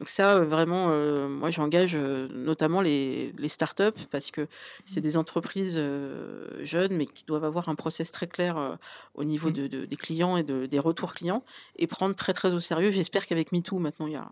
Donc 0.00 0.08
ça, 0.08 0.34
euh, 0.36 0.44
vraiment, 0.46 0.86
euh, 0.90 1.28
moi 1.28 1.50
j'engage 1.50 1.94
euh, 1.94 2.26
notamment 2.32 2.80
les, 2.80 3.32
les 3.38 3.48
startups 3.50 4.06
parce 4.10 4.30
que 4.30 4.48
c'est 4.86 5.00
des 5.02 5.16
entreprises 5.18 5.76
jeunes 6.60 6.94
mais 6.96 7.06
qui 7.06 7.24
doivent 7.26 7.44
avoir 7.44 7.68
un 7.68 7.74
process 7.74 8.10
très 8.10 8.26
clair 8.26 8.78
au 9.14 9.24
niveau 9.24 9.50
Mm. 9.50 9.52
de, 9.52 9.66
de- 9.68 9.84
des 9.84 9.96
clients 9.96 10.36
et 10.38 10.42
de- 10.42 10.64
des 10.66 10.78
retours 10.78 11.12
clients 11.14 11.44
et 11.76 11.86
prendre 11.86 12.14
très 12.14 12.32
très 12.32 12.52
au 12.54 12.60
sérieux. 12.60 12.90
J'espère 12.90 13.26
qu'avec 13.26 13.52
MeToo, 13.52 13.78
maintenant 13.78 14.06
il 14.06 14.14
y 14.14 14.16
a 14.16 14.30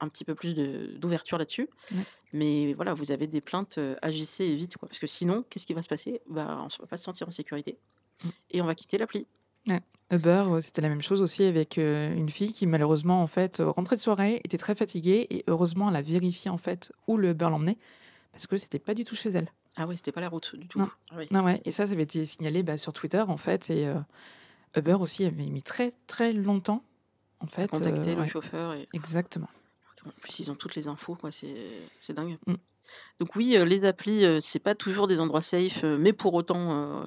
un 0.00 0.08
petit 0.08 0.24
peu 0.24 0.34
plus 0.34 0.54
d'ouverture 0.98 1.38
là-dessus. 1.38 1.68
Ouais. 1.92 1.98
Mais 2.32 2.74
voilà, 2.74 2.92
vous 2.94 3.12
avez 3.12 3.28
des 3.28 3.40
plaintes, 3.40 3.78
agissez 4.02 4.44
et 4.44 4.54
vite. 4.56 4.76
Quoi. 4.76 4.88
Parce 4.88 4.98
que 4.98 5.06
sinon, 5.06 5.44
qu'est-ce 5.48 5.66
qui 5.66 5.74
va 5.74 5.82
se 5.82 5.88
passer? 5.88 6.20
Bah, 6.28 6.58
On 6.60 6.64
ne 6.64 6.78
va 6.80 6.86
pas 6.88 6.96
se 6.96 7.04
sentir 7.04 7.28
en 7.28 7.30
sécurité 7.30 7.78
Mm. 8.24 8.28
et 8.50 8.60
on 8.62 8.66
va 8.66 8.74
quitter 8.74 8.98
l'appli. 8.98 9.26
Uber, 10.10 10.44
euh, 10.48 10.60
c'était 10.60 10.82
la 10.82 10.88
même 10.88 11.02
chose 11.02 11.22
aussi 11.22 11.44
avec 11.44 11.78
euh, 11.78 12.14
une 12.14 12.28
fille 12.28 12.52
qui 12.52 12.66
malheureusement 12.66 13.22
en 13.22 13.26
fait 13.26 13.60
euh, 13.60 13.70
rentrait 13.70 13.96
de 13.96 14.00
soirée, 14.00 14.40
était 14.44 14.58
très 14.58 14.74
fatiguée 14.74 15.26
et 15.30 15.44
heureusement 15.48 15.88
elle 15.88 15.96
a 15.96 16.02
vérifié 16.02 16.50
en 16.50 16.58
fait 16.58 16.92
où 17.06 17.16
le 17.16 17.30
Uber 17.30 17.48
l'emmenait 17.50 17.78
parce 18.32 18.46
que 18.46 18.56
c'était 18.56 18.78
pas 18.78 18.94
du 18.94 19.04
tout 19.04 19.14
chez 19.14 19.30
elle. 19.30 19.48
Ah 19.76 19.86
ouais, 19.86 19.96
c'était 19.96 20.12
pas 20.12 20.20
la 20.20 20.28
route 20.28 20.54
du 20.56 20.68
tout. 20.68 20.78
Non. 20.78 20.88
Ah 21.10 21.14
oui. 21.16 21.26
Ah 21.32 21.42
ouais, 21.42 21.60
et 21.64 21.70
ça, 21.70 21.86
ça 21.86 21.94
avait 21.94 22.04
été 22.04 22.24
signalé 22.24 22.62
bah, 22.62 22.76
sur 22.76 22.92
Twitter 22.92 23.22
en 23.26 23.36
fait 23.36 23.70
et 23.70 23.88
euh, 23.88 23.98
Uber 24.76 24.94
aussi 24.94 25.24
avait 25.24 25.46
mis 25.46 25.62
très 25.62 25.94
très 26.06 26.32
longtemps 26.32 26.84
en 27.40 27.46
fait. 27.46 27.70
contacter 27.70 28.10
euh, 28.10 28.14
le 28.16 28.20
ouais, 28.22 28.28
chauffeur. 28.28 28.74
Et... 28.74 28.86
Exactement. 28.92 29.48
En 30.06 30.10
plus, 30.20 30.38
ils 30.40 30.50
ont 30.50 30.54
toutes 30.54 30.74
les 30.74 30.86
infos, 30.86 31.14
quoi. 31.14 31.30
C'est 31.30 31.56
c'est 31.98 32.12
dingue. 32.12 32.36
Mm. 32.46 32.54
Donc 33.20 33.36
oui, 33.36 33.56
les 33.66 33.84
applis, 33.84 34.24
c'est 34.40 34.58
pas 34.58 34.74
toujours 34.74 35.06
des 35.06 35.20
endroits 35.20 35.40
safe, 35.40 35.82
mais 35.84 36.12
pour 36.12 36.34
autant, 36.34 37.06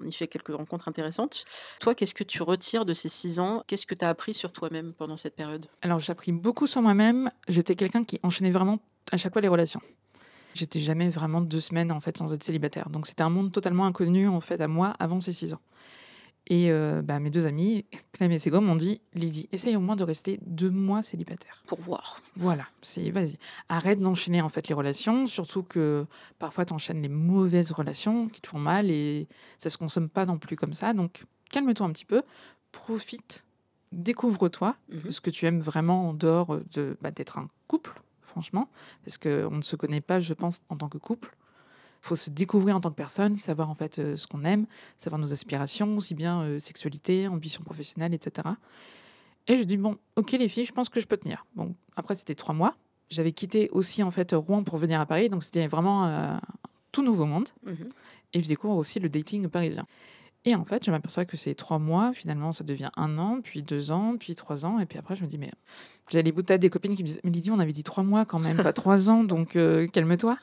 on 0.00 0.06
y 0.06 0.12
fait 0.12 0.28
quelques 0.28 0.54
rencontres 0.54 0.88
intéressantes. 0.88 1.44
Toi, 1.80 1.94
qu'est-ce 1.94 2.14
que 2.14 2.24
tu 2.24 2.42
retires 2.42 2.84
de 2.84 2.94
ces 2.94 3.08
six 3.08 3.40
ans? 3.40 3.64
Qu'est-ce 3.66 3.86
que 3.86 3.94
tu 3.94 4.04
as 4.04 4.08
appris 4.08 4.34
sur 4.34 4.52
toi-même 4.52 4.92
pendant 4.92 5.16
cette 5.16 5.34
période? 5.34 5.66
Alors 5.82 5.98
j'ai 5.98 6.12
appris 6.12 6.32
beaucoup 6.32 6.66
sur 6.66 6.82
moi-même. 6.82 7.30
J'étais 7.48 7.74
quelqu'un 7.74 8.04
qui 8.04 8.20
enchaînait 8.22 8.50
vraiment 8.50 8.78
à 9.12 9.16
chaque 9.16 9.32
fois 9.32 9.42
les 9.42 9.48
relations. 9.48 9.80
J'étais 10.54 10.80
jamais 10.80 11.10
vraiment 11.10 11.40
deux 11.42 11.60
semaines 11.60 11.92
en 11.92 12.00
fait 12.00 12.16
sans 12.16 12.32
être 12.32 12.42
célibataire. 12.42 12.88
Donc 12.88 13.06
c'était 13.06 13.22
un 13.22 13.30
monde 13.30 13.52
totalement 13.52 13.84
inconnu 13.84 14.28
en 14.28 14.40
fait 14.40 14.60
à 14.60 14.68
moi 14.68 14.94
avant 14.98 15.20
ces 15.20 15.32
six 15.32 15.52
ans. 15.52 15.60
Et 16.48 16.70
euh, 16.70 17.02
bah, 17.02 17.18
mes 17.18 17.30
deux 17.30 17.46
amis, 17.46 17.84
Clem 18.12 18.30
et 18.30 18.38
Sego, 18.38 18.60
m'ont 18.60 18.76
dit 18.76 19.00
Lydie, 19.14 19.48
essaye 19.50 19.74
au 19.74 19.80
moins 19.80 19.96
de 19.96 20.04
rester 20.04 20.38
deux 20.46 20.70
mois 20.70 21.02
célibataire. 21.02 21.62
Pour 21.66 21.80
voir. 21.80 22.20
Voilà, 22.36 22.66
c'est 22.82 23.10
vas-y. 23.10 23.36
Arrête 23.68 23.98
d'enchaîner 23.98 24.40
en 24.42 24.48
fait 24.48 24.68
les 24.68 24.74
relations, 24.74 25.26
surtout 25.26 25.64
que 25.64 26.06
parfois 26.38 26.64
tu 26.64 26.72
enchaînes 26.72 27.02
les 27.02 27.08
mauvaises 27.08 27.72
relations 27.72 28.28
qui 28.28 28.40
te 28.40 28.46
font 28.46 28.60
mal 28.60 28.90
et 28.92 29.26
ça 29.58 29.70
se 29.70 29.76
consomme 29.78 30.08
pas 30.08 30.24
non 30.24 30.38
plus 30.38 30.54
comme 30.54 30.72
ça. 30.72 30.92
Donc 30.92 31.24
calme-toi 31.50 31.84
un 31.86 31.90
petit 31.90 32.04
peu, 32.04 32.22
profite, 32.70 33.44
découvre-toi, 33.92 34.76
Mhm. 34.88 35.10
ce 35.10 35.20
que 35.20 35.30
tu 35.30 35.46
aimes 35.46 35.60
vraiment 35.60 36.10
en 36.10 36.14
dehors 36.14 36.58
de 36.72 36.96
bah, 37.00 37.10
d'être 37.10 37.38
un 37.38 37.48
couple, 37.66 38.00
franchement, 38.22 38.68
parce 39.04 39.18
qu'on 39.18 39.50
ne 39.56 39.62
se 39.62 39.74
connaît 39.74 40.00
pas, 40.00 40.20
je 40.20 40.34
pense, 40.34 40.60
en 40.68 40.76
tant 40.76 40.88
que 40.88 40.98
couple. 40.98 41.34
Il 42.02 42.06
faut 42.06 42.16
se 42.16 42.30
découvrir 42.30 42.76
en 42.76 42.80
tant 42.80 42.90
que 42.90 42.96
personne, 42.96 43.36
savoir 43.38 43.70
en 43.70 43.74
fait 43.74 43.98
euh, 43.98 44.16
ce 44.16 44.26
qu'on 44.26 44.44
aime, 44.44 44.66
savoir 44.98 45.18
nos 45.18 45.32
aspirations, 45.32 45.96
aussi 45.96 46.14
bien 46.14 46.42
euh, 46.42 46.58
sexualité, 46.58 47.28
ambition 47.28 47.62
professionnelle, 47.64 48.14
etc. 48.14 48.48
Et 49.48 49.56
je 49.56 49.64
dis 49.64 49.76
bon, 49.76 49.96
ok 50.16 50.32
les 50.32 50.48
filles, 50.48 50.64
je 50.64 50.72
pense 50.72 50.88
que 50.88 51.00
je 51.00 51.06
peux 51.06 51.16
tenir. 51.16 51.46
Bon, 51.54 51.74
après 51.96 52.14
c'était 52.14 52.34
trois 52.34 52.54
mois. 52.54 52.76
J'avais 53.08 53.32
quitté 53.32 53.68
aussi 53.70 54.02
en 54.02 54.10
fait 54.10 54.32
Rouen 54.32 54.64
pour 54.64 54.78
venir 54.78 55.00
à 55.00 55.06
Paris, 55.06 55.28
donc 55.28 55.42
c'était 55.42 55.68
vraiment 55.68 56.06
euh, 56.06 56.34
un 56.34 56.40
tout 56.92 57.02
nouveau 57.02 57.26
monde. 57.26 57.48
Mhm. 57.64 57.88
Et 58.32 58.40
je 58.40 58.48
découvre 58.48 58.76
aussi 58.76 59.00
le 59.00 59.08
dating 59.08 59.48
parisien. 59.48 59.86
Et 60.46 60.54
en 60.54 60.64
fait, 60.64 60.84
je 60.84 60.92
m'aperçois 60.92 61.24
que 61.24 61.36
c'est 61.36 61.56
trois 61.56 61.80
mois, 61.80 62.12
finalement, 62.12 62.52
ça 62.52 62.62
devient 62.62 62.90
un 62.96 63.18
an, 63.18 63.40
puis 63.42 63.64
deux 63.64 63.90
ans, 63.90 64.14
puis 64.16 64.36
trois 64.36 64.64
ans. 64.64 64.78
Et 64.78 64.86
puis 64.86 64.96
après, 64.96 65.16
je 65.16 65.24
me 65.24 65.28
dis, 65.28 65.38
mais 65.38 65.50
j'ai 66.08 66.22
les 66.22 66.30
boutades 66.30 66.60
des 66.60 66.70
copines 66.70 66.94
qui 66.94 67.02
me 67.02 67.08
disaient, 67.08 67.20
mais 67.24 67.32
Lydie, 67.32 67.50
on 67.50 67.58
avait 67.58 67.72
dit 67.72 67.82
trois 67.82 68.04
mois 68.04 68.24
quand 68.24 68.38
même, 68.38 68.62
pas 68.62 68.72
trois 68.72 69.10
ans, 69.10 69.24
donc 69.24 69.56
euh, 69.56 69.88
calme-toi. 69.88 70.38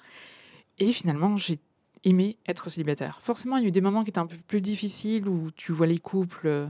Et 0.79 0.91
finalement, 0.91 1.37
j'ai 1.37 1.59
aimé 2.03 2.37
être 2.47 2.69
célibataire. 2.69 3.19
Forcément, 3.21 3.57
il 3.57 3.63
y 3.63 3.65
a 3.65 3.69
eu 3.69 3.71
des 3.71 3.81
moments 3.81 4.03
qui 4.03 4.09
étaient 4.09 4.19
un 4.19 4.25
peu 4.27 4.37
plus 4.47 4.61
difficiles 4.61 5.27
où 5.27 5.51
tu 5.55 5.71
vois 5.71 5.87
les 5.87 5.99
couples, 5.99 6.47
euh, 6.47 6.67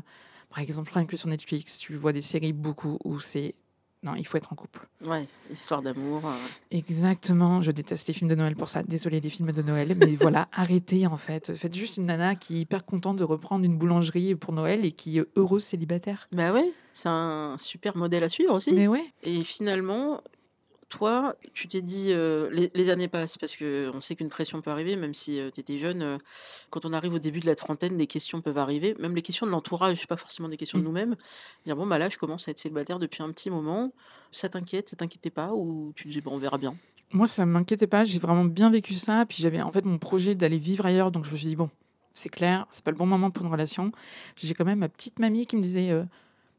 par 0.50 0.60
exemple, 0.60 0.92
rien 0.94 1.06
que 1.06 1.18
sur 1.18 1.30
Netflix, 1.30 1.78
tu 1.80 1.96
vois 1.96 2.14
des 2.14 2.22
séries 2.22 2.54
beaucoup 2.54 3.00
où 3.04 3.20
c'est. 3.20 3.56
Non, 4.04 4.16
il 4.16 4.28
faut 4.28 4.36
être 4.36 4.52
en 4.52 4.56
couple. 4.58 4.86
Ouais, 5.06 5.26
histoire 5.50 5.82
d'amour. 5.82 6.26
euh. 6.26 6.36
Exactement, 6.72 7.62
je 7.62 7.72
déteste 7.72 8.06
les 8.10 8.14
films 8.14 8.30
de 8.30 8.36
Noël 8.36 8.54
pour 8.54 8.68
ça. 8.68 8.84
Désolée 8.84 9.22
les 9.22 9.30
films 9.30 9.54
de 9.54 9.62
Noël, 9.62 9.96
mais 9.98 10.16
voilà, 10.20 10.50
arrêtez 10.52 11.08
en 11.08 11.16
fait. 11.16 11.56
Faites 11.56 11.74
juste 11.74 11.96
une 11.96 12.08
nana 12.08 12.36
qui 12.36 12.58
est 12.58 12.60
hyper 12.60 12.84
contente 12.84 13.16
de 13.18 13.24
reprendre 13.24 13.64
une 13.64 13.78
boulangerie 13.78 14.36
pour 14.36 14.52
Noël 14.52 14.84
et 14.86 14.92
qui 14.92 15.20
est 15.20 15.26
heureuse 15.38 15.64
célibataire. 15.64 16.28
Bah 16.34 16.52
ouais, 16.52 16.70
c'est 16.94 17.08
un 17.08 17.56
super 17.58 17.96
modèle 17.96 18.26
à 18.26 18.30
suivre 18.30 18.54
aussi. 18.54 18.74
Mais 18.74 18.88
ouais, 18.88 19.06
Et 19.24 19.42
finalement, 19.46 20.22
toi, 20.98 21.36
tu 21.54 21.68
t'es 21.68 21.82
dit, 21.82 22.08
euh, 22.12 22.50
les, 22.52 22.70
les 22.76 22.90
années 22.92 23.08
passent 23.08 23.38
parce 23.40 23.56
que 23.56 23.92
on 23.94 24.02
sait 24.02 24.16
qu'une 24.16 24.30
pression 24.30 24.62
peut 24.62 24.70
arriver, 24.70 24.96
même 24.96 25.14
si 25.16 25.40
tu 25.54 25.60
étais 25.60 25.78
jeune. 25.80 26.02
euh, 26.04 26.18
quand 26.70 26.86
on 26.86 26.94
arrive 26.94 27.14
au 27.14 27.20
début 27.20 27.40
de 27.40 27.48
la 27.48 27.56
trentaine, 27.56 27.98
des 27.98 28.06
questions 28.08 28.42
peuvent 28.42 28.58
arriver, 28.60 28.96
même 29.00 29.16
les 29.16 29.22
questions 29.24 29.46
de 29.48 29.52
l'entourage, 29.52 30.06
pas 30.08 30.18
forcément 30.18 30.50
des 30.50 30.58
questions 30.58 30.78
de 30.78 30.84
Mm. 30.84 30.86
nous-mêmes. 30.88 31.16
Dire 31.66 31.76
bon 31.76 31.88
bah 31.88 31.98
là, 31.98 32.10
je 32.10 32.18
commence 32.20 32.48
à 32.48 32.52
être 32.52 32.60
célibataire 32.60 33.00
depuis 33.00 33.24
un 33.24 33.32
petit 33.32 33.50
moment. 33.50 33.92
Ça 34.32 34.50
t'inquiète, 34.50 34.90
ça 34.90 34.96
t'inquiétait 34.96 35.30
pas 35.32 35.52
ou 35.54 35.94
tu 35.96 36.08
dis 36.08 36.22
bon 36.22 36.34
on 36.36 36.38
verra 36.38 36.58
bien? 36.60 36.76
moi 37.12 37.28
ça 37.28 37.46
m'inquiétait 37.46 37.86
pas, 37.88 38.04
j'ai 38.04 38.18
vraiment 38.20 38.46
bien 38.46 38.70
vécu 38.72 38.94
ça. 38.94 39.26
Puis 39.28 39.38
j'avais 39.42 39.62
en 39.62 39.72
fait 39.72 39.86
mon 39.86 39.98
projet 39.98 40.36
d'aller 40.36 40.58
vivre 40.60 40.86
ailleurs, 40.86 41.12
donc 41.12 41.26
je 41.26 41.32
me 41.32 41.38
suis 41.38 41.48
dit, 41.48 41.56
bon, 41.56 41.70
c'est 42.12 42.30
clair, 42.30 42.66
c'est 42.70 42.84
pas 42.84 42.92
le 42.92 42.98
bon 42.98 43.06
moment 43.06 43.30
pour 43.32 43.46
une 43.46 43.52
relation. 43.52 43.92
J'ai 44.36 44.54
quand 44.54 44.66
même 44.66 44.80
ma 44.80 44.90
petite 44.90 45.18
mamie 45.20 45.46
qui 45.48 45.56
me 45.56 45.62
disait, 45.62 45.90
euh, 45.92 46.04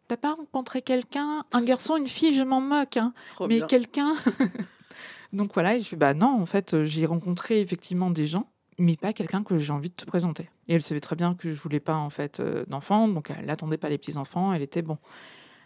t'as 0.09 0.17
pas 0.17 0.35
rencontré 0.35 0.83
quelqu'un, 0.83 1.45
un 1.53 1.63
garçon, 1.63 1.97
une 1.97 2.07
fille, 2.07 2.35
je 2.35 2.43
m'en 2.43 2.61
moque, 2.61 2.97
hein. 2.97 3.13
Mais 3.49 3.61
quelqu'un. 3.63 4.15
Donc 5.33 5.53
voilà, 5.55 5.75
et 5.75 5.81
je 5.81 5.85
fais 5.85 5.97
bah 5.97 6.15
non, 6.15 6.41
en 6.41 6.47
fait, 6.47 6.75
euh, 6.75 6.85
j'ai 6.85 7.07
rencontré 7.07 7.61
effectivement 7.61 8.11
des 8.11 8.25
gens, 8.25 8.49
mais 8.79 8.97
pas 8.97 9.13
quelqu'un 9.13 9.43
que 9.43 9.59
j'ai 9.59 9.73
envie 9.73 9.91
de 9.91 9.95
te 9.95 10.05
présenter. 10.05 10.49
Et 10.69 10.75
elle 10.75 10.83
savait 10.83 11.01
très 11.01 11.17
bien 11.17 11.35
que 11.35 11.53
je 11.53 11.61
voulais 11.61 11.81
pas 11.81 11.97
en 11.97 12.11
fait 12.11 12.39
euh, 12.39 12.65
d'enfants, 12.69 13.09
donc 13.09 13.31
elle 13.37 13.47
n'attendait 13.47 13.79
pas 13.79 13.89
les 13.89 13.99
petits 13.99 14.17
enfants. 14.17 14.53
Elle 14.53 14.63
était 14.63 14.83
bon. 14.83 14.99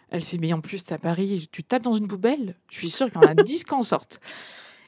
Elle 0.09 0.23
fait 0.23 0.39
mais 0.39 0.53
en 0.53 0.61
plus 0.61 0.79
c'est 0.79 0.95
à 0.95 0.97
Paris, 0.97 1.47
tu 1.51 1.63
tapes 1.63 1.83
dans 1.83 1.93
une 1.93 2.07
poubelle, 2.07 2.55
je 2.71 2.77
suis 2.77 2.89
sûre 2.89 3.11
qu'il 3.11 3.21
y 3.21 3.25
en 3.25 3.29
a 3.29 3.35
10 3.43 3.63
qui 3.63 3.73
en 3.75 3.83
sortent. 3.83 4.19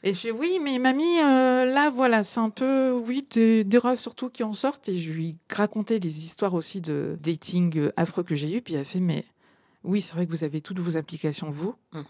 Et 0.04 0.14
je 0.14 0.20
fais 0.20 0.32
oui, 0.32 0.60
mais 0.60 0.80
mamie, 0.80 1.20
euh, 1.20 1.66
là 1.66 1.92
voilà, 1.92 2.24
c'est 2.24 2.40
un 2.40 2.50
peu 2.50 2.90
oui 2.92 3.28
des, 3.30 3.64
des 3.64 3.78
rats 3.78 3.96
surtout 3.96 4.30
qui 4.30 4.44
en 4.44 4.56
sortent. 4.56 4.90
Et 4.90 4.98
je 4.98 5.12
lui 5.12 5.38
racontais 5.48 6.00
les 6.00 6.26
histoires 6.26 6.56
aussi 6.56 6.82
de 6.82 7.20
dating 7.22 7.92
affreux 7.98 8.24
que 8.24 8.34
j'ai 8.34 8.58
eu. 8.58 8.62
Puis 8.64 8.74
elle 8.74 8.86
fait 8.86 9.00
mais 9.00 9.26
oui, 9.84 10.02
c'est 10.02 10.14
vrai 10.14 10.26
que 10.26 10.32
vous 10.32 10.44
avez 10.44 10.62
toutes 10.62 10.80
vos 10.80 10.98
applications 10.98 11.50
vous. 11.50 11.76
Mhm. 11.94 12.06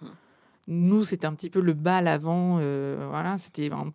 Nous, 0.68 1.04
c'était 1.04 1.26
un 1.26 1.34
petit 1.34 1.50
peu 1.50 1.60
le 1.60 1.74
bal 1.74 2.08
avant. 2.08 2.58
euh, 2.60 3.08
voilà, 3.10 3.38
c'était 3.38 3.72
un 3.72 3.94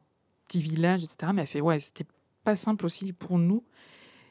petit 0.49 0.61
village, 0.61 1.05
etc. 1.05 1.33
Mais 1.35 1.43
elle 1.43 1.49
fait, 1.49 1.61
ouais, 1.61 1.81
c'était 1.81 2.07
pas 2.45 2.57
simple 2.57 2.87
aussi 2.87 3.12
pour 3.12 3.39
nous. 3.39 3.62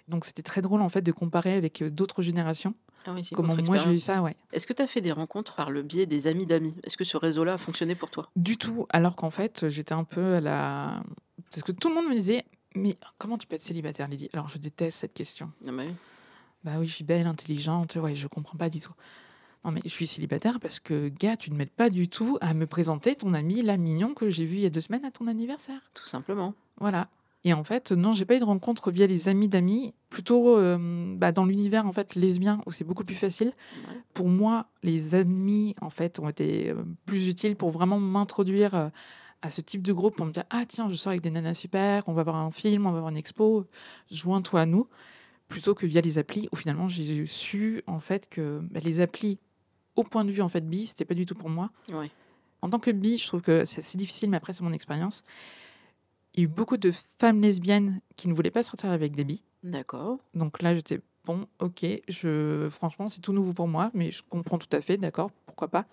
Donc, 0.07 0.25
c'était 0.25 0.43
très 0.43 0.61
drôle, 0.61 0.81
en 0.81 0.89
fait, 0.89 1.01
de 1.01 1.11
comparer 1.11 1.53
avec 1.53 1.81
euh, 1.81 1.89
d'autres 1.89 2.21
générations. 2.21 2.75
Ah 3.07 3.13
oui, 3.13 3.27
Comment 3.33 3.55
moi, 3.55 3.77
j'ai 3.77 3.93
eu 3.93 3.97
ça, 3.99 4.21
ouais. 4.21 4.35
Est-ce 4.51 4.65
que 4.65 4.73
tu 4.73 4.81
as 4.81 4.87
fait 4.87 5.01
des 5.01 5.11
rencontres 5.11 5.55
par 5.55 5.69
le 5.69 5.83
biais 5.83 6.05
des 6.05 6.27
amis 6.27 6.45
d'amis? 6.45 6.75
Est-ce 6.83 6.97
que 6.97 7.03
ce 7.03 7.17
réseau-là 7.17 7.53
a 7.53 7.57
fonctionné 7.57 7.95
pour 7.95 8.09
toi? 8.09 8.29
Du 8.35 8.57
tout. 8.57 8.87
Alors 8.89 9.15
qu'en 9.15 9.29
fait, 9.29 9.69
j'étais 9.69 9.93
un 9.93 10.03
peu 10.03 10.35
à 10.35 10.41
la. 10.41 11.03
Parce 11.51 11.63
que 11.63 11.71
tout 11.71 11.89
le 11.89 11.95
monde 11.95 12.07
me 12.07 12.15
disait, 12.15 12.45
mais 12.75 12.97
comment 13.17 13.37
tu 13.37 13.45
peux 13.47 13.55
être 13.55 13.61
célibataire, 13.61 14.07
Lydie? 14.07 14.29
Alors, 14.33 14.49
je 14.49 14.57
déteste 14.57 14.99
cette 14.99 15.13
question. 15.13 15.51
Ah 15.67 15.71
bah 15.71 15.83
oui. 15.85 15.93
Bah 16.63 16.71
oui, 16.79 16.87
je 16.87 16.93
suis 16.93 17.03
belle, 17.03 17.27
intelligente, 17.27 17.95
ouais, 17.95 18.15
je 18.15 18.27
comprends 18.27 18.57
pas 18.57 18.69
du 18.69 18.81
tout. 18.81 18.93
Non, 19.65 19.71
mais 19.71 19.81
je 19.83 19.89
suis 19.89 20.05
célibataire 20.05 20.59
parce 20.59 20.79
que, 20.79 21.09
gars, 21.09 21.35
tu 21.35 21.51
ne 21.51 21.57
m'aides 21.57 21.71
pas 21.71 21.89
du 21.89 22.07
tout 22.07 22.37
à 22.39 22.53
me 22.53 22.67
présenter 22.67 23.15
ton 23.15 23.33
ami, 23.33 23.63
la 23.63 23.77
mignon, 23.77 24.13
que 24.13 24.29
j'ai 24.29 24.45
vu 24.45 24.57
il 24.57 24.61
y 24.61 24.65
a 24.65 24.69
deux 24.69 24.81
semaines 24.81 25.05
à 25.05 25.11
ton 25.11 25.25
anniversaire. 25.25 25.81
Tout 25.95 26.05
simplement. 26.05 26.53
Voilà. 26.79 27.09
Et 27.45 27.53
en 27.53 27.63
fait, 27.63 27.91
non, 27.91 28.11
j'ai 28.11 28.25
pas 28.25 28.35
eu 28.35 28.39
de 28.39 28.43
rencontre 28.43 28.91
via 28.91 29.05
les 29.05 29.27
amis 29.27 29.47
d'amis, 29.47 29.93
plutôt 30.09 30.57
euh, 30.57 31.15
bah, 31.15 31.31
dans 31.31 31.45
l'univers 31.45 31.85
en 31.85 31.93
fait 31.93 32.15
lesbien 32.15 32.59
où 32.65 32.71
c'est 32.71 32.83
beaucoup 32.83 33.03
plus 33.03 33.15
facile. 33.15 33.53
Ouais. 33.87 34.01
Pour 34.13 34.29
moi, 34.29 34.67
les 34.81 35.13
amis 35.13 35.75
en 35.79 35.91
fait 35.91 36.19
ont 36.19 36.27
été 36.29 36.71
euh, 36.71 36.83
plus 37.05 37.27
utiles 37.27 37.55
pour 37.55 37.69
vraiment 37.69 37.99
m'introduire 37.99 38.73
euh, 38.73 38.89
à 39.43 39.51
ce 39.51 39.61
type 39.61 39.83
de 39.83 39.93
groupe 39.93 40.15
pour 40.15 40.25
me 40.25 40.31
dire 40.31 40.45
ah 40.49 40.65
tiens, 40.67 40.89
je 40.89 40.95
sors 40.95 41.11
avec 41.11 41.21
des 41.21 41.29
nanas 41.29 41.53
super, 41.53 42.03
on 42.07 42.13
va 42.13 42.23
voir 42.23 42.37
un 42.37 42.49
film, 42.49 42.87
on 42.87 42.91
va 42.91 42.99
voir 42.99 43.11
une 43.11 43.17
expo, 43.17 43.67
joins-toi 44.09 44.61
à 44.61 44.65
nous, 44.65 44.87
plutôt 45.47 45.75
que 45.75 45.85
via 45.85 46.01
les 46.01 46.17
applis 46.17 46.49
où 46.51 46.55
finalement 46.55 46.87
j'ai 46.87 47.27
su 47.27 47.83
en 47.85 47.99
fait 47.99 48.27
que 48.27 48.59
bah, 48.71 48.79
les 48.83 49.01
applis 49.01 49.37
au 49.95 50.03
point 50.03 50.25
de 50.25 50.31
vue 50.31 50.41
en 50.41 50.49
fait 50.49 50.67
bi, 50.67 50.85
c'était 50.85 51.05
pas 51.05 51.13
du 51.13 51.25
tout 51.25 51.35
pour 51.35 51.49
moi. 51.49 51.69
Ouais. 51.91 52.09
En 52.61 52.69
tant 52.69 52.79
que 52.79 52.91
bi, 52.91 53.17
je 53.17 53.27
trouve 53.27 53.41
que 53.41 53.63
c'est 53.65 53.97
difficile, 53.97 54.29
mais 54.29 54.37
après, 54.37 54.53
c'est 54.53 54.63
mon 54.63 54.73
expérience. 54.73 55.23
Il 56.33 56.39
y 56.39 56.43
a 56.43 56.45
eu 56.45 56.47
beaucoup 56.49 56.77
de 56.77 56.91
femmes 57.19 57.41
lesbiennes 57.41 58.01
qui 58.15 58.27
ne 58.27 58.33
voulaient 58.33 58.51
pas 58.51 58.63
sortir 58.63 58.89
avec 58.89 59.13
des 59.13 59.23
bi. 59.23 59.43
D'accord. 59.63 60.17
Donc 60.33 60.61
là, 60.61 60.73
j'étais 60.75 60.99
bon, 61.25 61.47
ok, 61.59 61.85
je, 62.07 62.67
franchement, 62.69 63.07
c'est 63.07 63.21
tout 63.21 63.33
nouveau 63.33 63.53
pour 63.53 63.67
moi, 63.67 63.91
mais 63.93 64.11
je 64.11 64.21
comprends 64.27 64.57
tout 64.57 64.69
à 64.71 64.81
fait, 64.81 64.97
d'accord, 64.97 65.31
pourquoi 65.45 65.67
pas. 65.69 65.85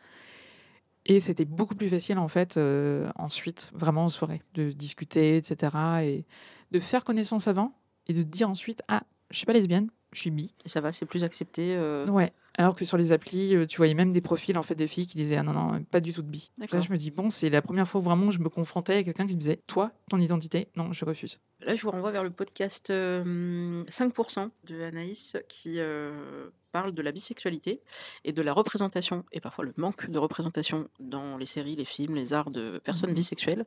Et 1.04 1.20
c'était 1.20 1.44
beaucoup 1.44 1.74
plus 1.74 1.88
facile, 1.88 2.18
en 2.18 2.28
fait, 2.28 2.56
euh, 2.56 3.10
ensuite, 3.16 3.70
vraiment 3.74 4.04
en 4.04 4.08
soirée, 4.08 4.40
de 4.54 4.70
discuter, 4.70 5.36
etc. 5.36 5.76
Et 6.04 6.24
de 6.70 6.80
faire 6.80 7.04
connaissance 7.04 7.48
avant 7.48 7.72
et 8.06 8.12
de 8.12 8.22
dire 8.22 8.48
ensuite, 8.48 8.82
ah, 8.88 9.02
je 9.30 9.36
suis 9.38 9.46
pas 9.46 9.52
lesbienne, 9.52 9.90
je 10.12 10.20
suis 10.20 10.30
bi. 10.30 10.54
Et 10.64 10.68
ça 10.68 10.80
va, 10.80 10.92
c'est 10.92 11.06
plus 11.06 11.24
accepté. 11.24 11.74
euh, 11.76 12.06
Ouais. 12.06 12.32
Alors 12.58 12.74
que 12.74 12.84
sur 12.84 12.96
les 12.96 13.12
applis, 13.12 13.56
euh, 13.56 13.66
tu 13.66 13.78
voyais 13.78 13.94
même 13.94 14.12
des 14.12 14.20
profils 14.20 14.56
en 14.58 14.62
fait 14.62 14.74
de 14.74 14.86
filles 14.86 15.06
qui 15.06 15.16
disaient 15.16 15.36
ah 15.36 15.42
non 15.42 15.52
non 15.52 15.82
pas 15.84 16.00
du 16.00 16.12
tout 16.12 16.22
de 16.22 16.28
bi. 16.28 16.50
Là 16.58 16.80
je 16.80 16.92
me 16.92 16.96
dis 16.96 17.10
bon 17.10 17.30
c'est 17.30 17.48
la 17.50 17.62
première 17.62 17.88
fois 17.88 18.00
où 18.00 18.04
vraiment 18.04 18.30
je 18.30 18.40
me 18.40 18.48
confrontais 18.48 18.96
à 18.96 19.02
quelqu'un 19.02 19.26
qui 19.26 19.34
me 19.34 19.38
disait 19.38 19.60
toi 19.66 19.92
ton 20.10 20.18
identité 20.18 20.68
non 20.76 20.92
je 20.92 21.04
refuse. 21.04 21.40
Là, 21.64 21.76
je 21.76 21.82
vous 21.82 21.90
renvoie 21.92 22.10
vers 22.10 22.24
le 22.24 22.30
podcast 22.30 22.90
euh, 22.90 23.84
5% 23.84 24.50
de 24.64 24.82
Anaïs 24.82 25.36
qui 25.48 25.76
euh, 25.78 26.50
parle 26.72 26.92
de 26.92 27.02
la 27.02 27.12
bisexualité 27.12 27.80
et 28.24 28.32
de 28.32 28.42
la 28.42 28.52
représentation, 28.52 29.24
et 29.32 29.40
parfois 29.40 29.64
le 29.64 29.72
manque 29.76 30.10
de 30.10 30.18
représentation 30.18 30.88
dans 31.00 31.36
les 31.36 31.46
séries, 31.46 31.76
les 31.76 31.84
films, 31.84 32.14
les 32.14 32.32
arts 32.32 32.50
de 32.50 32.80
personnes 32.82 33.10
Mhm. 33.10 33.16
bisexuelles, 33.16 33.64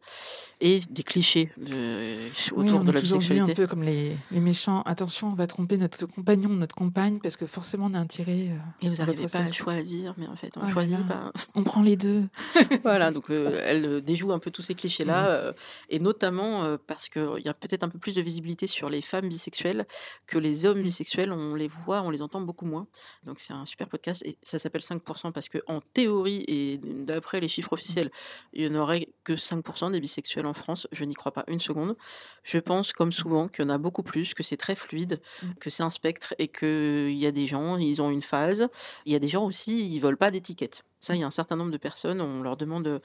et 0.60 0.80
des 0.90 1.04
clichés 1.04 1.52
de- 1.58 2.18
Oui, 2.56 2.66
autour 2.68 2.82
on 2.82 2.84
de 2.84 2.90
est 2.90 2.94
la 2.94 3.00
toujours 3.02 3.20
vu 3.20 3.26
un 3.26 3.44
bisexualité. 3.46 3.54
peu 3.54 3.68
comme 3.68 3.84
les, 3.84 4.18
les 4.32 4.40
méchants. 4.40 4.82
Attention 4.82 5.28
on 5.30 5.36
va 5.36 5.48
tromper 5.48 5.78
notre 5.78 6.06
compagnon 6.08 6.50
notre 6.50 6.76
compagne 6.76 7.20
parce 7.20 7.38
que 7.38 7.46
forcément 7.46 7.86
on 7.88 7.94
est 7.94 7.98
attiré. 7.98 8.50
euh, 8.52 8.58
Et 8.82 8.90
vous 8.90 8.96
n'arrivez 8.96 9.28
pas 9.28 9.40
à 9.40 9.46
sexe. 9.46 9.56
choisir, 9.58 10.14
mais 10.18 10.28
en 10.28 10.36
fait, 10.36 10.58
on 10.58 10.62
Oh 10.66 10.70
choisit 10.70 11.06
pas. 11.06 11.32
on 11.54 11.64
prend 11.64 11.82
les 11.84 11.96
deux. 11.98 12.24
Voilà, 12.84 13.12
donc 13.12 13.30
euh, 13.30 13.62
elle 13.66 13.86
euh, 13.86 14.02
déjoue 14.02 14.32
un 14.32 14.40
peu 14.40 14.50
tous 14.52 14.62
ces 14.64 14.74
clichés-là, 14.76 15.28
euh, 15.28 15.54
et 15.90 16.00
notamment 16.00 16.78
parce 16.88 17.10
qu'il 17.10 17.42
y 17.44 17.50
a 17.50 17.54
peut-être 17.54 17.84
un 17.84 17.90
peu 17.90 18.00
plus 18.00 18.16
de 18.16 18.22
visibilité 18.22 18.66
sur 18.68 18.90
les 18.90 19.02
femmes 19.02 19.28
bisexuelles 19.30 19.86
que 20.28 20.38
les 20.38 20.66
hommes 20.66 20.78
Mhm. 20.80 20.84
bisexuels, 20.84 21.32
on 21.32 21.56
les 21.56 21.68
voit, 21.68 22.02
on 22.02 22.10
les 22.10 22.22
entend 22.22 22.42
beaucoup 22.42 22.66
moins. 22.66 22.88
Donc 23.24 23.40
c'est 23.40 23.54
un 23.54 23.66
super 23.66 23.88
podcast, 23.90 24.22
et 24.26 24.38
ça 24.44 24.60
s'appelle 24.60 24.84
5% 24.84 25.32
parce 25.32 25.50
que 25.50 25.60
en 25.68 25.82
théorie, 25.82 26.44
et 26.48 26.78
d'après 26.78 27.40
les 27.40 27.48
chiffres 27.48 27.74
officiels, 27.74 28.12
il 28.54 28.70
n'y 28.70 28.78
en 28.78 28.80
aurait 28.82 29.10
que 29.24 29.36
5% 29.36 29.90
des 29.92 30.00
bisexuels 30.00 30.46
en 30.46 30.54
France. 30.54 30.88
Je 30.92 31.04
n'y 31.06 31.14
crois 31.16 31.32
pas 31.32 31.44
une 31.48 31.60
seconde. 31.60 31.96
Je 32.44 32.60
pense, 32.60 32.94
comme 32.94 33.12
souvent, 33.12 33.48
qu'il 33.48 33.64
y 33.64 33.68
en 33.68 33.70
a 33.70 33.78
beaucoup 33.78 34.04
plus, 34.04 34.34
que 34.34 34.44
c'est 34.44 34.58
très 34.58 34.76
fluide, 34.76 35.22
Mhm. 35.42 35.56
que 35.56 35.70
c'est 35.70 35.84
un 35.84 35.92
spectre, 35.92 36.34
et 36.40 36.48
qu'il 36.48 37.12
y 37.18 37.26
a 37.26 37.32
des 37.32 37.48
gens, 37.48 37.78
ils 37.78 38.02
ont 38.02 38.10
une 38.12 38.22
phase. 38.22 38.68
Il 39.06 39.12
y 39.14 39.16
a 39.16 39.20
des 39.20 39.28
gens 39.30 39.46
aussi, 39.46 39.88
ils 39.94 40.00
veulent 40.00 40.18
pas 40.18 40.32
d'étiquette. 40.32 40.84
Ça, 41.00 41.14
il 41.14 41.20
y 41.20 41.24
a 41.24 41.28
un 41.28 41.32
certain 41.32 41.56
nombre 41.56 41.72
de 41.72 41.78
personnes, 41.78 42.20
on 42.22 42.42
leur 42.42 42.58
demande 42.58 43.02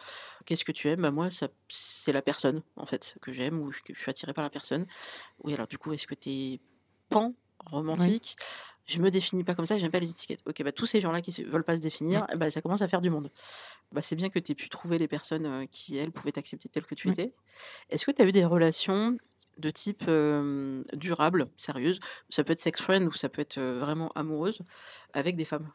qu'est-ce 0.47 0.65
que 0.65 0.73
tu 0.73 0.89
aimes? 0.89 1.03
Bah, 1.03 1.11
Moi, 1.11 1.31
ça, 1.31 1.49
c'est 1.69 2.13
la 2.13 2.23
personne, 2.23 2.63
en 2.77 2.87
fait, 2.87 3.17
que 3.21 3.33
j'aime 3.33 3.61
ou 3.61 3.71
que 3.71 3.93
je 3.95 4.01
suis 4.01 4.11
attirée 4.11 4.33
par 4.33 4.43
la 4.45 4.51
personne. 4.51 4.87
Oui, 5.45 5.53
alors 5.55 5.67
du 5.67 5.77
coup, 5.79 5.93
est-ce 5.93 6.07
que 6.07 6.15
tu 6.15 6.31
es 6.31 6.61
pan, 7.11 7.35
romantique? 7.67 8.37
Je 8.91 9.01
me 9.01 9.11
définis 9.11 9.45
pas 9.45 9.55
comme 9.55 9.65
ça, 9.67 9.79
j'aime 9.79 9.91
pas 9.91 10.01
les 10.01 10.11
étiquettes. 10.11 10.41
OK, 10.47 10.63
bah, 10.63 10.73
tous 10.73 10.87
ces 10.87 11.01
gens-là 11.01 11.21
qui 11.21 11.43
ne 11.43 11.49
veulent 11.49 11.65
pas 11.65 11.77
se 11.77 11.81
définir, 11.81 12.27
Mmh. 12.35 12.39
bah, 12.39 12.51
ça 12.51 12.61
commence 12.61 12.83
à 12.83 12.89
faire 12.89 13.01
du 13.01 13.11
monde. 13.11 13.31
Bah, 13.93 14.03
c'est 14.03 14.17
bien 14.17 14.29
que 14.29 14.39
tu 14.39 14.53
aies 14.53 14.55
pu 14.55 14.69
trouver 14.69 14.99
les 14.99 15.09
personnes, 15.09 15.67
qui, 15.71 15.97
elles, 15.97 16.11
pouvaient 16.11 16.33
t'accepter 16.33 16.69
tel 16.69 16.85
que 16.85 16.95
tu 16.95 17.09
étais. 17.11 17.33
Est-ce 17.91 18.05
que 18.05 18.11
tu 18.11 18.23
as 18.23 18.27
eu 18.27 18.33
des 18.33 18.45
relations 18.45 19.17
de 19.59 19.71
type, 19.71 20.05
durable, 20.95 21.49
sérieuses? 21.57 22.01
Ça 22.29 22.45
peut 22.45 22.53
être 22.53 22.59
sex 22.61 22.81
friend 22.81 23.07
ou 23.07 23.13
ça 23.13 23.29
peut 23.29 23.43
être, 23.43 23.61
vraiment 23.61 24.11
amoureuse, 24.15 24.61
avec 25.13 25.37
des 25.37 25.45
femmes? 25.45 25.71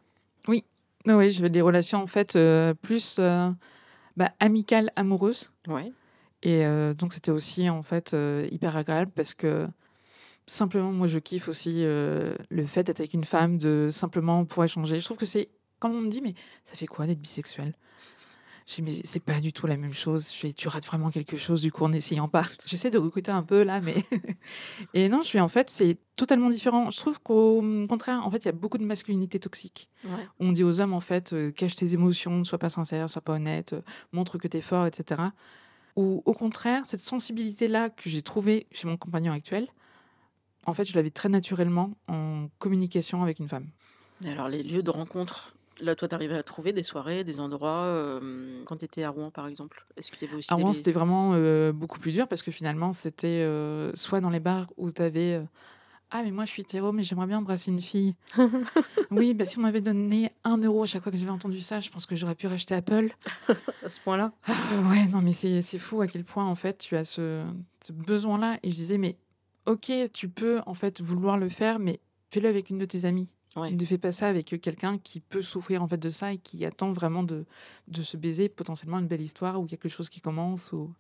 Oui. 0.48 0.64
Oui, 1.06 1.14
oui, 1.14 1.32
j'avais 1.32 1.50
des 1.52 1.62
relations 1.62 2.02
en 2.02 2.08
fait, 2.08 2.38
plus, 2.82 3.20
bah, 4.18 4.34
amicales, 4.40 4.92
amoureuses 4.96 5.52
Ouais. 5.68 5.92
et 6.42 6.66
donc 6.98 7.14
c'était 7.14 7.32
aussi 7.32 7.70
en 7.70 7.84
fait, 7.84 8.16
hyper 8.52 8.76
agréable 8.76 9.12
parce 9.16 9.34
que 9.34 9.68
simplement 10.48 10.92
moi 10.92 11.08
je 11.08 11.20
kiffe 11.20 11.48
aussi, 11.48 11.84
heu, 11.84 12.38
le 12.50 12.66
fait 12.66 12.84
d'être 12.84 13.00
avec 13.00 13.14
une 13.14 13.24
femme, 13.26 13.58
de 13.58 13.90
simplement 13.92 14.46
pouvoir 14.46 14.66
échanger. 14.66 15.00
Je 15.00 15.06
trouve 15.06 15.18
que 15.18 15.26
c'est 15.26 15.50
quand 15.80 15.90
on 15.92 16.02
me 16.02 16.10
dit: 16.10 16.22
«Mais 16.22 16.34
ça 16.64 16.76
fait 16.76 16.88
quoi 16.88 17.06
d'être 17.08 17.20
bisexuel?» 17.22 17.74
je 18.68 18.76
dis: 18.76 18.82
«Mais 18.82 18.92
c'est 19.04 19.20
pas 19.20 19.40
du 19.40 19.54
tout 19.54 19.68
la 19.68 19.78
même 19.78 19.94
chose». 19.94 20.32
Je 20.32 20.38
fais: 20.38 20.54
«Tu 20.54 20.68
rates 20.68 20.86
vraiment 20.86 21.10
quelque 21.12 21.38
chose 21.38 21.62
du 21.62 21.72
coup 21.72 21.84
en 21.84 21.90
n'essayant 21.90 22.28
pas». 22.28 22.46
J'essaie 22.66 22.90
de 22.90 22.98
recruter 22.98 23.32
un 23.32 23.44
peu 23.44 23.64
là, 23.64 23.82
mais 23.82 23.96
et 24.94 25.10
non, 25.10 25.22
je 25.22 25.28
suis 25.28 25.40
en 25.40 25.48
fait, 25.48 25.70
c'est 25.70 25.98
totalement 26.16 26.50
différent. 26.50 26.90
Je 26.90 26.98
trouve 26.98 27.20
qu'au, 27.20 27.62
contraire, 27.90 28.26
en 28.26 28.32
fait, 28.32 28.38
il 28.38 28.46
y 28.46 28.50
a 28.50 28.54
beaucoup 28.54 28.78
de 28.78 28.86
masculinité 28.86 29.40
toxique. 29.40 29.90
Ouais. 30.04 30.28
On 30.40 30.52
dit 30.52 30.64
aux 30.64 30.80
hommes 30.82 30.94
en 30.94 31.02
fait, 31.02 31.34
heu: 31.34 31.52
«Cache 31.52 31.76
tes 31.76 31.94
émotions, 31.94 32.38
ne 32.38 32.44
sois 32.44 32.60
pas 32.60 32.70
sincère, 32.70 33.10
sois 33.10 33.22
pas 33.22 33.34
honnête, 33.34 33.74
heu, 33.74 33.84
montre 34.14 34.38
que 34.38 34.48
tu 34.48 34.58
es 34.58 34.62
fort» 34.62 34.88
et 34.88 34.92
cetera. 34.94 35.34
Ou 35.96 36.24
au 36.26 36.34
contraire, 36.34 36.86
cette 36.86 37.00
sensibilité-là 37.00 37.90
que 37.90 38.10
j'ai 38.10 38.22
trouvée 38.22 38.68
chez 38.72 38.88
mon 38.88 38.98
compagnon 38.98 39.32
actuel, 39.32 39.68
en 40.66 40.74
fait, 40.74 40.86
je 40.86 40.94
l'avais 40.96 41.10
très 41.12 41.30
naturellement 41.30 41.94
en 42.08 42.48
communication 42.60 43.22
avec 43.24 43.40
une 43.40 43.48
femme. 43.48 43.68
Et 44.24 44.30
alors 44.30 44.48
les 44.50 44.64
lieux 44.64 44.84
de 44.84 44.90
rencontre, 44.92 45.54
là, 45.80 45.96
toi, 45.96 46.08
tu 46.08 46.16
arrivais 46.16 46.38
à 46.38 46.44
trouver 46.44 46.74
des 46.74 46.84
soirées, 46.84 47.24
des 47.24 47.40
endroits, 47.40 48.20
hem, 48.22 48.64
quand 48.66 48.78
tu 48.78 48.86
étais 48.86 49.04
à 49.04 49.10
Rouen, 49.10 49.32
par 49.32 49.48
exemple? 49.48 49.86
Est-ce 49.98 50.12
qu'il 50.12 50.28
y 50.28 50.30
avait 50.30 50.38
aussi 50.38 50.52
À 50.52 50.56
Rouen, 50.56 50.74
c'était 50.74 50.92
vraiment, 50.92 51.34
heu, 51.36 51.72
beaucoup 51.72 52.00
plus 52.00 52.12
dur 52.12 52.28
parce 52.28 52.42
que 52.42 52.52
finalement, 52.52 52.94
c'était, 52.94 53.44
heu, 53.46 53.92
soit 53.94 54.22
dans 54.22 54.30
les 54.30 54.40
bars 54.40 54.68
où 54.78 54.92
tu 54.92 55.02
avais, 55.02 55.42
«Ah 56.12 56.24
mais 56.24 56.32
moi 56.32 56.46
je 56.46 56.52
suis 56.52 56.62
hétéro, 56.62 56.92
mais 56.92 57.04
j'aimerais 57.04 57.28
bien 57.28 57.40
embrasser 57.40 57.72
une 57.72 57.82
fille». 57.82 58.16
«Oui, 59.12 59.34
bah, 59.34 59.46
si 59.46 59.58
on 59.60 59.62
m'avait 59.62 59.82
donné 59.82 60.32
1 60.44 60.58
€ 60.58 60.84
à 60.84 60.86
chaque 60.86 61.04
fois 61.04 61.12
que 61.12 61.18
j'avais 61.18 61.32
entendu 61.32 61.62
ça, 61.62 61.80
je 61.80 61.90
pense 61.90 62.06
que 62.06 62.16
j'aurais 62.16 62.36
pu 62.36 62.48
racheter 62.48 62.76
Apple». 62.76 63.10
à 63.84 63.90
ce 63.90 64.00
point-là? 64.00 64.32
Ah 64.48 64.54
ouais, 64.90 65.08
non 65.08 65.22
mais 65.22 65.34
c'est 65.34 65.62
c'est 65.62 65.80
fou 65.80 66.02
à 66.02 66.08
quel 66.08 66.24
point 66.24 66.46
en 66.46 66.56
fait 66.56 66.78
tu 66.78 66.96
as 66.96 67.04
ce 67.04 67.44
ce 67.84 67.92
besoin-là 67.92 68.60
et 68.64 68.72
je 68.72 68.76
disais: 68.76 68.98
«Mais 68.98 69.18
OK, 69.66 69.92
tu 70.14 70.30
peux 70.30 70.62
en 70.66 70.74
fait 70.74 71.02
vouloir 71.02 71.38
le 71.38 71.50
faire, 71.50 71.80
mais 71.80 72.00
fais-le 72.30 72.48
avec 72.50 72.70
une 72.70 72.78
de 72.78 72.86
tes 72.86 73.06
amies. 73.06 73.32
Ouais. 73.56 73.72
Ne 73.72 73.86
fais 73.86 73.98
pas 73.98 74.12
ça 74.12 74.28
avec, 74.28 74.54
heu, 74.54 74.58
quelqu'un 74.58 74.98
qui 74.98 75.22
peut 75.22 75.42
souffrir 75.42 75.82
en 75.82 75.88
fait 75.88 75.98
de 75.98 76.10
ça 76.10 76.34
et 76.34 76.38
qui 76.38 76.66
attend 76.66 76.92
vraiment 76.92 77.24
de 77.24 77.46
de 77.88 78.04
se 78.04 78.18
baiser 78.18 78.50
potentiellement 78.50 79.00
une 79.00 79.08
belle 79.08 79.22
histoire 79.22 79.60
ou 79.62 79.66
quelque 79.66 79.88
chose 79.90 80.10
qui 80.10 80.20
commence 80.22 80.72
ou 80.74 80.94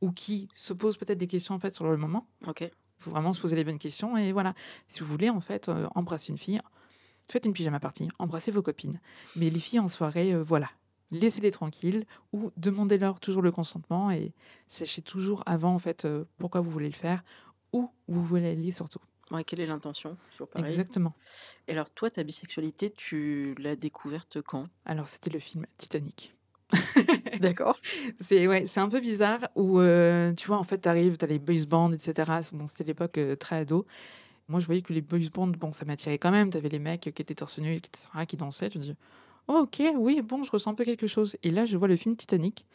ou 0.00 0.12
qui 0.12 0.48
se 0.54 0.72
pose 0.72 0.96
peut-être 0.96 1.18
des 1.18 1.26
questions 1.26 1.54
en 1.54 1.58
fait 1.58 1.74
sur 1.74 1.86
le 1.88 1.96
moment». 1.96 2.26
OK. 2.46 2.62
Il 2.62 3.04
faut 3.04 3.10
vraiment 3.12 3.32
se 3.32 3.40
poser 3.40 3.54
les 3.56 3.64
bonnes 3.64 3.78
questions 3.78 4.16
et 4.16 4.32
voilà. 4.32 4.54
Si 4.88 5.00
vous 5.00 5.06
voulez 5.06 5.30
en 5.30 5.40
fait, 5.40 5.68
heu, 5.68 5.86
embrasser 5.94 6.32
une 6.32 6.38
fille, 6.38 6.60
faites 7.28 7.46
une 7.46 7.52
pyjama 7.52 7.80
party, 7.80 8.08
embrassez 8.18 8.50
vos 8.50 8.62
copines. 8.62 9.00
Mais 9.36 9.50
les 9.50 9.60
filles 9.60 9.80
en 9.80 9.88
soirée, 9.88 10.32
heu, 10.34 10.42
voilà, 10.42 10.68
laissez-les 11.12 11.52
tranquilles 11.52 12.06
ou 12.32 12.50
demandez-leur 12.56 13.20
toujours 13.20 13.42
le 13.42 13.52
consentement 13.52 14.10
et 14.10 14.34
sachez 14.66 15.02
toujours 15.02 15.42
avant 15.46 15.74
en 15.74 15.78
fait, 15.78 16.08
pourquoi 16.38 16.60
vous 16.60 16.70
voulez 16.70 16.88
le 16.88 16.94
faire, 16.94 17.22
où 17.72 17.90
vous 18.08 18.24
voulez 18.24 18.50
aller 18.52 18.70
surtout. 18.72 19.00
Ouais, 19.30 19.44
quelle 19.44 19.60
est 19.60 19.66
l'intention? 19.66 20.16
Exactement. 20.56 21.12
Et 21.66 21.72
alors 21.72 21.90
toi, 21.90 22.10
ta 22.10 22.22
bisexualité, 22.22 22.90
tu 22.90 23.54
l'as 23.58 23.76
découverte 23.76 24.40
quand? 24.40 24.68
Alors 24.86 25.06
c'était 25.06 25.30
le 25.30 25.38
film 25.38 25.66
Titanic. 25.76 26.34
D'accord. 27.40 27.78
C'est 28.20 28.46
ouais, 28.46 28.66
c'est 28.66 28.80
un 28.80 28.88
peu 28.88 29.00
bizarre 29.00 29.40
où, 29.54 29.80
heu, 29.80 30.34
tu 30.36 30.46
vois, 30.46 30.58
en 30.58 30.64
fait, 30.64 30.80
tu 30.80 30.88
arrives, 30.88 31.16
tu 31.16 31.24
as 31.24 31.28
les 31.28 31.38
boys 31.38 31.64
bands 31.66 31.92
et 31.92 31.98
cetera. 31.98 32.42
C 32.42 32.54
bon, 32.56 32.66
c'était 32.66 32.84
l'époque, 32.84 33.16
heu, 33.18 33.36
très 33.36 33.56
ado. 33.60 33.86
Moi, 34.48 34.60
je 34.60 34.66
voyais 34.66 34.82
que 34.82 34.92
les 34.92 35.02
boys 35.02 35.20
bands, 35.32 35.48
bon, 35.48 35.72
ça 35.72 35.84
m'attirait 35.84 36.18
quand 36.18 36.30
même. 36.30 36.50
Tu 36.50 36.56
avais 36.58 36.68
les 36.70 36.78
mecs 36.78 37.02
qui 37.02 37.08
étaient 37.10 37.34
torse 37.34 37.58
nu 37.58 37.74
et 37.74 37.82
cetera, 37.94 38.26
qui 38.26 38.36
dansaient. 38.36 38.70
Je 38.70 38.78
me 38.78 38.84
dis: 38.84 38.94
«Oh 39.48 39.60
OK, 39.64 39.82
oui, 39.96 40.22
bon, 40.22 40.42
je 40.42 40.50
ressens 40.50 40.72
un 40.72 40.74
peu 40.74 40.84
quelque 40.84 41.06
chose» 41.06 41.36
et 41.42 41.50
là, 41.50 41.64
je 41.66 41.76
vois 41.76 41.88
le 41.88 41.96
film 41.96 42.16
Titanic. 42.16 42.66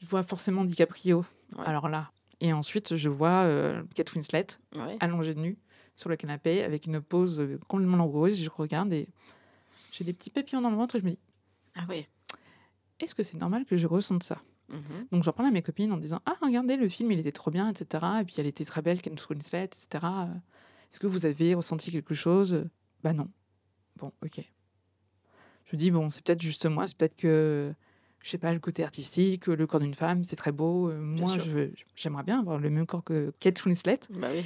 Je 0.00 0.06
vois 0.08 0.22
forcément 0.22 0.64
DiCaprio, 0.64 1.24
Ouais. 1.56 1.64
alors 1.64 1.88
là 1.88 2.10
et 2.40 2.52
ensuite 2.52 2.96
je 2.96 3.08
vois, 3.08 3.46
heu, 3.46 3.86
Kate 3.94 4.12
Winslet 4.14 4.46
Ouais. 4.74 4.96
allongée 5.00 5.34
nue 5.34 5.58
sur 5.96 6.08
le 6.08 6.16
canapé 6.16 6.62
avec 6.62 6.86
une 6.86 7.00
pose, 7.00 7.40
heu, 7.40 7.58
complètement 7.68 7.96
langoureuse. 7.96 8.40
Je 8.42 8.50
regarde 8.50 8.92
et 8.92 9.08
j'ai 9.90 10.04
des 10.04 10.12
petits 10.12 10.30
papillons 10.30 10.60
dans 10.60 10.70
le 10.70 10.76
ventre 10.76 10.96
et 10.96 11.00
je 11.00 11.04
me 11.04 11.10
dis: 11.10 11.18
Ah 11.74 11.86
ouais. 11.88 12.08
«Est-ce 13.00 13.14
que 13.14 13.22
c'est 13.22 13.36
normal 13.38 13.64
que 13.64 13.76
je 13.76 13.86
ressente 13.86 14.22
ça?» 14.22 14.42
Mmh 14.68 14.80
Donc 15.12 15.22
j'en 15.22 15.32
parle 15.32 15.48
à 15.48 15.50
mes 15.50 15.62
copines 15.62 15.92
en 15.92 15.96
disant: 15.96 16.20
«Ah 16.26 16.36
regardez 16.42 16.76
le 16.76 16.88
film, 16.88 17.10
il 17.12 17.18
était 17.18 17.32
trop 17.32 17.50
bien» 17.50 17.70
et 17.70 17.74
cetera 17.74 18.20
et 18.20 18.24
puis 18.24 18.34
elle 18.38 18.46
était 18.46 18.64
très 18.66 18.82
belle, 18.82 19.00
Kate 19.00 19.28
Winslet 19.30 19.64
et 19.64 19.70
cetera, 19.74 20.26
heu. 20.26 20.36
«Est-ce 20.92 21.00
que 21.00 21.06
vous 21.06 21.24
avez 21.26 21.54
ressenti 21.54 21.90
quelque 21.90 22.14
chose?» 22.14 22.68
«Bah 23.02 23.12
non». 23.14 23.28
Bon, 23.96 24.12
OK. 24.24 24.40
Je 25.64 25.76
me 25.76 25.78
dis: 25.78 25.90
«Bon, 25.90 26.10
c'est 26.10 26.22
peut-être 26.24 26.42
juste 26.42 26.66
moi, 26.66 26.86
c'est 26.86 26.96
peut-être 26.96 27.16
que, 27.16 27.74
je 28.22 28.30
sais 28.30 28.38
pas, 28.38 28.52
le 28.52 28.58
côté 28.60 28.84
artistique, 28.84 29.46
le 29.46 29.66
corps 29.66 29.80
d'une 29.80 29.94
femme, 29.94 30.24
c'est 30.24 30.36
très 30.36 30.52
beau, 30.52 30.88
Bien 30.88 30.98
moi 30.98 31.36
j'aimerais 31.94 32.22
bien 32.24 32.40
avoir 32.40 32.58
le 32.58 32.70
même 32.70 32.86
corps 32.86 33.04
que 33.04 33.32
Kate 33.40 33.64
Winslet» 33.64 34.00
Bah 34.10 34.28
oui. 34.32 34.44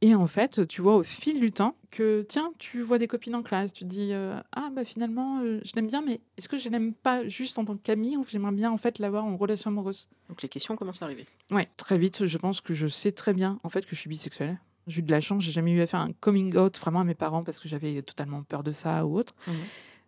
et 0.00 0.14
en 0.14 0.26
fait, 0.26 0.66
tu 0.66 0.82
vois 0.82 0.96
au 0.96 1.02
fil 1.02 1.38
du 1.38 1.52
temps 1.52 1.76
que, 1.90 2.22
tiens, 2.28 2.52
tu 2.58 2.80
vois 2.80 2.98
des 2.98 3.06
copines 3.06 3.34
en 3.34 3.42
classe, 3.42 3.72
tu 3.72 3.84
te 3.84 3.88
dis, 3.88 4.12
heu: 4.12 4.32
«Ah 4.52 4.70
bah 4.74 4.84
finalement, 4.84 5.42
heu, 5.42 5.60
je 5.64 5.72
l'aime 5.76 5.86
bien, 5.86 6.02
mais 6.02 6.20
est-ce 6.38 6.48
que 6.48 6.56
je 6.58 6.68
l'aime 6.70 6.92
pas 6.94 7.26
juste 7.28 7.58
en 7.58 7.64
tant 7.64 7.76
qu'amie 7.76 8.16
ou 8.16 8.24
j'aimerais 8.28 8.52
bien 8.52 8.70
en 8.70 8.78
fait 8.78 8.98
l'avoir 8.98 9.24
en 9.24 9.36
relation 9.36 9.70
amoureuse?» 9.70 10.08
Donc 10.28 10.42
les 10.42 10.48
questions 10.48 10.74
commencent 10.74 11.02
à 11.02 11.04
arriver. 11.04 11.26
Ouais, 11.50 11.68
très 11.76 11.98
vite, 11.98 12.24
je 12.26 12.38
pense 12.38 12.60
que 12.60 12.72
je 12.74 12.86
sais 12.86 13.12
très 13.12 13.34
bien, 13.34 13.60
en 13.62 13.68
fait, 13.68 13.82
que 13.84 13.94
je 13.94 14.00
suis 14.00 14.08
bisexuelle. 14.08 14.58
J'ai 14.88 15.00
eu 15.00 15.02
de 15.04 15.10
la 15.12 15.20
chance, 15.20 15.42
j'ai 15.44 15.52
jamais 15.52 15.72
eu 15.72 15.80
à 15.80 15.86
faire 15.86 16.00
un 16.00 16.12
coming 16.18 16.56
out 16.56 16.76
vraiment 16.80 17.00
à 17.00 17.04
mes 17.04 17.14
parents 17.14 17.44
parce 17.44 17.60
que 17.60 17.68
j'avais 17.68 18.02
totalement 18.02 18.42
peur 18.42 18.64
de 18.64 18.72
ça 18.72 19.06
ou 19.06 19.16
autre. 19.18 19.34
Mmh 19.46 19.52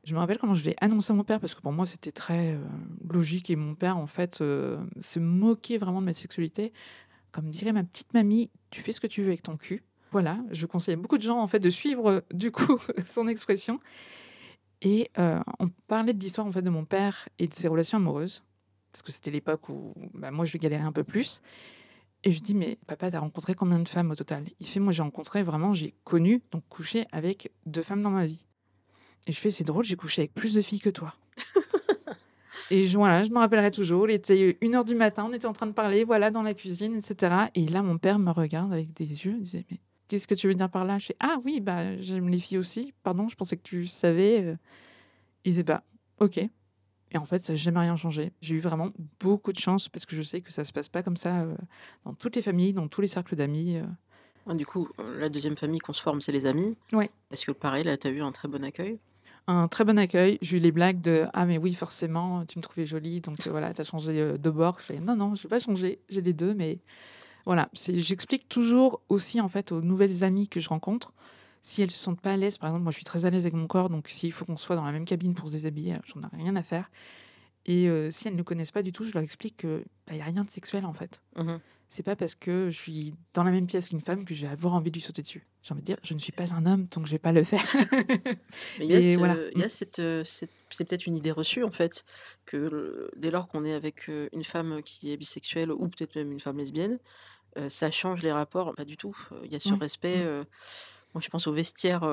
Je 0.05 0.14
me 0.14 0.18
rappelle 0.18 0.38
quand 0.38 0.52
je 0.52 0.64
l'ai 0.64 0.76
annoncé 0.80 1.12
à 1.12 1.16
mon 1.16 1.24
père 1.24 1.40
parce 1.40 1.55
que 1.55 1.61
pour 1.62 1.72
moi 1.72 1.86
c'était 1.86 2.12
très, 2.12 2.55
heu, 2.55 2.61
logique 3.11 3.48
et 3.50 3.57
mon 3.57 3.74
père 3.74 3.96
en 3.96 4.07
fait, 4.07 4.40
heu, 4.42 4.78
se 5.00 5.18
moquait 5.18 5.78
vraiment 5.78 6.00
de 6.00 6.07
ma 6.07 6.12
sexualité. 6.12 6.72
Comme 7.32 7.50
dirait 7.50 7.72
ma 7.72 7.84
petite 7.84 8.12
mamie: 8.14 8.50
«Tu 8.70 8.82
fais 8.82 8.92
ce 8.92 9.00
que 9.00 9.07
tu 9.07 9.22
veux 9.22 9.28
avec 9.28 9.42
ton 9.42 9.57
cul». 9.57 9.82
Voilà, 10.12 10.38
je 10.52 10.66
conseille 10.66 10.96
beaucoup 10.96 11.18
de 11.18 11.22
gens 11.22 11.38
en 11.40 11.46
fait 11.46 11.59
de 11.59 11.70
suivre, 11.70 12.11
heu, 12.11 12.22
du 12.32 12.52
coup 12.52 12.78
son 13.07 13.28
expression 13.28 13.80
et 14.82 15.11
on 15.16 15.68
parlait 15.88 16.12
de 16.12 16.20
l'histoire 16.20 16.46
en 16.46 16.52
fait 16.52 16.61
de 16.62 16.68
mon 16.70 16.84
père 16.84 17.28
et 17.38 17.48
de 17.48 17.55
ses 17.55 17.68
relations 17.68 17.96
amoureuses 17.98 18.44
parce 18.92 19.02
que 19.02 19.11
c'était 19.12 19.30
l'époque 19.30 19.68
où, 19.70 19.94
bah, 20.12 20.30
moi 20.30 20.44
je 20.44 20.57
galérais 20.59 20.82
un 20.84 20.92
peu 20.92 21.05
plus 21.05 21.40
et 22.24 22.32
je 22.32 22.40
dis: 22.40 22.55
«Mais 22.55 22.78
papa, 22.86 23.11
tu 23.11 23.16
as 23.16 23.20
rencontré 23.20 23.55
combien 23.55 23.78
de 23.80 23.88
femmes 23.88 24.11
au 24.11 24.14
total?» 24.14 24.44
il 24.61 24.66
fait: 24.66 24.80
«Moi 24.80 24.92
j'ai 24.92 25.02
rencontré 25.02 25.42
vraiment 25.42 25.72
j'ai 25.72 25.94
connu, 26.05 26.42
donc 26.52 26.62
couché 26.68 27.07
avec 27.12 27.52
2 27.66 27.82
femmes 27.82 28.02
dans 28.02 28.11
ma 28.11 28.26
vie» 28.26 28.44
et 29.26 29.32
je 29.32 29.38
fais: 29.40 29.50
«C'est 29.50 29.64
drôle, 29.64 29.84
j'ai 29.84 29.96
couché 29.96 30.22
avec 30.22 30.34
plus 30.34 30.54
de 30.54 30.60
filles 30.60 30.80
que 30.80 30.90
toi». 30.90 31.14
Et 32.70 32.84
je 32.84 32.96
voilà, 32.96 33.22
je 33.22 33.28
me 33.30 33.36
rappellerai 33.38 33.70
toujours, 33.70 34.08
il 34.08 34.14
était 34.14 34.56
1:00 34.62 34.84
du 34.84 34.94
matin, 34.94 35.26
on 35.28 35.32
était 35.34 35.46
en 35.46 35.52
train 35.52 35.66
de 35.66 35.72
parler, 35.72 36.04
voilà, 36.04 36.30
dans 36.30 36.42
la 36.42 36.54
cuisine 36.54 36.94
et 36.96 37.02
cetera 37.02 37.50
et 37.54 37.66
là, 37.66 37.82
mon 37.82 37.98
père 37.98 38.18
me 38.18 38.30
regarde 38.30 38.72
avec 38.72 38.92
des 38.94 39.04
yeux, 39.06 39.34
il 39.36 39.42
disait: 39.42 39.66
«Mais 39.70 39.80
qu'est-ce 40.08 40.26
que 40.26 40.34
tu 40.34 40.48
veux 40.48 40.54
dire 40.54 40.70
par 40.70 40.84
là?» 40.86 40.98
je 40.98 41.06
fais: 41.06 41.16
«Ah 41.20 41.36
oui, 41.44 41.60
bah, 41.60 42.00
j'aime 42.00 42.28
les 42.30 42.38
filles 42.38 42.58
aussi. 42.58 42.94
Pardon, 43.02 43.28
je 43.28 43.36
pensais 43.36 43.56
que 43.56 43.62
tu 43.62 43.86
savais, 43.86 44.42
heu». 44.42 44.58
Il 45.44 45.50
disait: 45.52 45.64
«Bah, 45.64 45.82
OK» 46.20 46.38
et 46.38 47.18
en 47.18 47.26
fait, 47.26 47.38
ça 47.38 47.52
a 47.52 47.56
jamais 47.56 47.80
rien 47.80 47.96
changé. 47.96 48.32
J'ai 48.40 48.56
eu 48.56 48.60
vraiment 48.60 48.90
beaucoup 49.20 49.52
de 49.52 49.58
chance 49.58 49.88
parce 49.88 50.04
que 50.06 50.16
je 50.16 50.22
sais 50.22 50.40
que 50.40 50.50
ça 50.52 50.64
se 50.64 50.72
passe 50.72 50.88
pas 50.88 51.02
comme 51.04 51.16
ça, 51.16 51.44
heu, 51.44 51.56
dans 52.04 52.14
toutes 52.14 52.34
les 52.36 52.42
familles, 52.42 52.72
dans 52.72 52.88
tous 52.88 53.00
les 53.02 53.08
cercles 53.08 53.36
d'amis, 53.36 53.76
heu. 53.76 53.84
Ah 54.48 54.54
du 54.54 54.66
coup, 54.66 54.88
la 55.18 55.28
2e 55.28 55.56
famille 55.56 55.80
qu'on 55.80 55.92
se 55.92 56.02
forme, 56.02 56.20
c'est 56.20 56.32
les 56.32 56.46
amis. 56.46 56.76
Ouais. 56.92 57.10
Est-ce 57.30 57.46
que 57.46 57.52
pareil, 57.52 57.84
là, 57.84 57.96
tu 57.96 58.08
as 58.08 58.10
eu 58.10 58.20
un 58.22 58.32
très 58.32 58.48
bon 58.48 58.64
accueil? 58.64 58.98
Un 59.47 59.68
très 59.68 59.84
bon 59.84 59.99
accueil. 59.99 60.38
J'ai 60.40 60.57
eu 60.57 60.61
les 60.61 60.72
blagues 60.72 61.01
de: 61.01 61.26
«Ah 61.34 61.45
mais 61.45 61.59
oui, 61.59 61.74
forcément, 61.74 62.47
tu 62.47 62.59
me 62.59 62.62
trouvais 62.62 62.86
jolie 62.86 63.20
donc 63.20 63.47
heu, 63.47 63.51
voilà, 63.51 63.74
tu 63.74 63.80
as 63.82 63.84
changé, 63.84 64.18
heu, 64.18 64.38
de 64.38 64.51
bord». 64.51 64.78
Je 64.80 64.84
fais: 64.84 65.01
«Non, 65.01 65.16
non, 65.16 65.34
j'ai 65.34 65.49
pas 65.49 65.59
changé, 65.59 66.01
j'ai 66.09 66.22
les 66.22 66.32
2 66.32 66.55
mais 66.55 66.78
voilà». 67.47 67.68
J'explique 67.74 68.49
toujours 68.49 69.03
aussi, 69.11 69.40
en 69.40 69.49
fait, 69.49 69.72
aux 69.72 69.82
nouvelles 69.82 70.24
amies 70.24 70.49
que 70.49 70.61
je 70.61 70.68
rencontre, 70.70 71.12
si 71.62 71.82
elles 71.82 71.90
se 71.90 71.99
sentent 71.99 72.20
pas 72.22 72.32
à 72.32 72.36
l'aise, 72.38 72.59
par 72.59 72.70
exemple, 72.70 72.84
moi 72.84 72.92
je 72.92 72.97
suis 72.97 73.05
très 73.05 73.26
à 73.26 73.30
l'aise 73.30 73.45
avec 73.45 73.55
mon 73.55 73.66
corps, 73.66 73.90
donc 73.90 74.09
s'il 74.09 74.32
faut 74.32 74.45
qu'on 74.47 74.57
soit 74.57 74.76
dans 74.76 74.84
la 74.84 74.92
même 74.92 75.05
cabine 75.07 75.34
pour 75.34 75.49
se 75.49 75.53
déshabiller, 75.55 75.97
j'en 76.05 76.22
ai 76.22 76.36
rien 76.36 76.57
à 76.57 76.62
faire 76.62 76.90
et 77.66 77.88
si 78.11 78.28
elles 78.28 78.36
ne 78.36 78.42
connaissent 78.42 78.72
pas 78.72 78.82
du 78.82 78.92
tout, 78.92 79.05
je 79.05 79.12
leur 79.14 79.22
explique 79.22 79.59
que, 79.59 79.84
bah, 80.07 80.12
il 80.14 80.18
y 80.18 80.20
a 80.22 80.24
rien 80.24 80.45
de 80.45 80.51
sexuel, 80.51 80.84
en 80.86 80.92
fait. 80.95 81.22
Mmh 81.36 81.57
C'est 81.89 82.03
pas 82.03 82.16
parce 82.16 82.35
que 82.35 82.70
je 82.70 82.76
suis 82.78 83.14
dans 83.35 83.45
la 83.45 83.51
même 83.51 83.66
pièce 83.66 83.89
qu'une 83.89 84.01
femme 84.01 84.24
que 84.24 84.35
je 84.35 84.43
vais 84.43 84.49
avoir 84.53 84.74
envie 84.74 84.91
de 84.91 84.97
lui 84.97 85.01
sauter 85.03 85.22
dessus. 85.22 85.47
J'ai 85.62 85.72
envie 85.72 85.82
de 85.82 85.87
dire: 85.87 85.97
«Je 86.03 86.14
ne 86.14 86.18
suis 86.18 86.32
pas 86.32 86.53
un 86.53 86.66
homme, 86.66 86.87
donc 86.89 87.07
je 87.07 87.12
vais 87.12 87.18
pas 87.18 87.32
le 87.32 87.45
faire». 87.45 87.64
Mais 88.76 88.87
il 88.87 88.91
y 88.91 88.97
a 88.97 89.03
Et 89.03 89.03
ce 89.03 89.16
voilà. 89.16 89.41
il 89.53 89.59
y 89.59 89.62
a 89.62 89.68
cette, 89.68 90.03
c'est 90.24 90.49
peut-être 90.85 91.07
une 91.07 91.16
idée 91.16 91.30
reçue, 91.30 91.62
en 91.62 91.70
fait, 91.70 92.05
que 92.47 92.57
le 92.57 93.11
dès 93.16 93.30
lors 93.30 93.47
qu'on 93.49 93.64
est 93.64 93.72
avec, 93.74 94.09
heu, 94.09 94.28
une 94.32 94.43
femme 94.45 94.82
qui 94.82 95.12
est 95.12 95.16
bisexuelle 95.16 95.70
ou 95.70 95.89
peut-être 95.89 96.16
même 96.16 96.32
une 96.32 96.41
femme 96.41 96.59
lesbienne, 96.59 96.99
heu, 97.59 97.68
ça 97.70 97.91
change 97.93 98.22
les 98.22 98.32
rapports. 98.32 98.74
Pas 98.76 98.85
du 98.87 98.97
tout. 98.99 99.16
Il 99.45 99.53
y 99.53 99.57
a 99.57 99.61
ce 99.61 99.74
Oui. 99.74 99.80
respect, 99.80 100.24
Moi, 101.14 101.22
je 101.22 101.28
pense 101.30 101.47
aux 101.49 101.53
vestiaires, 101.53 102.05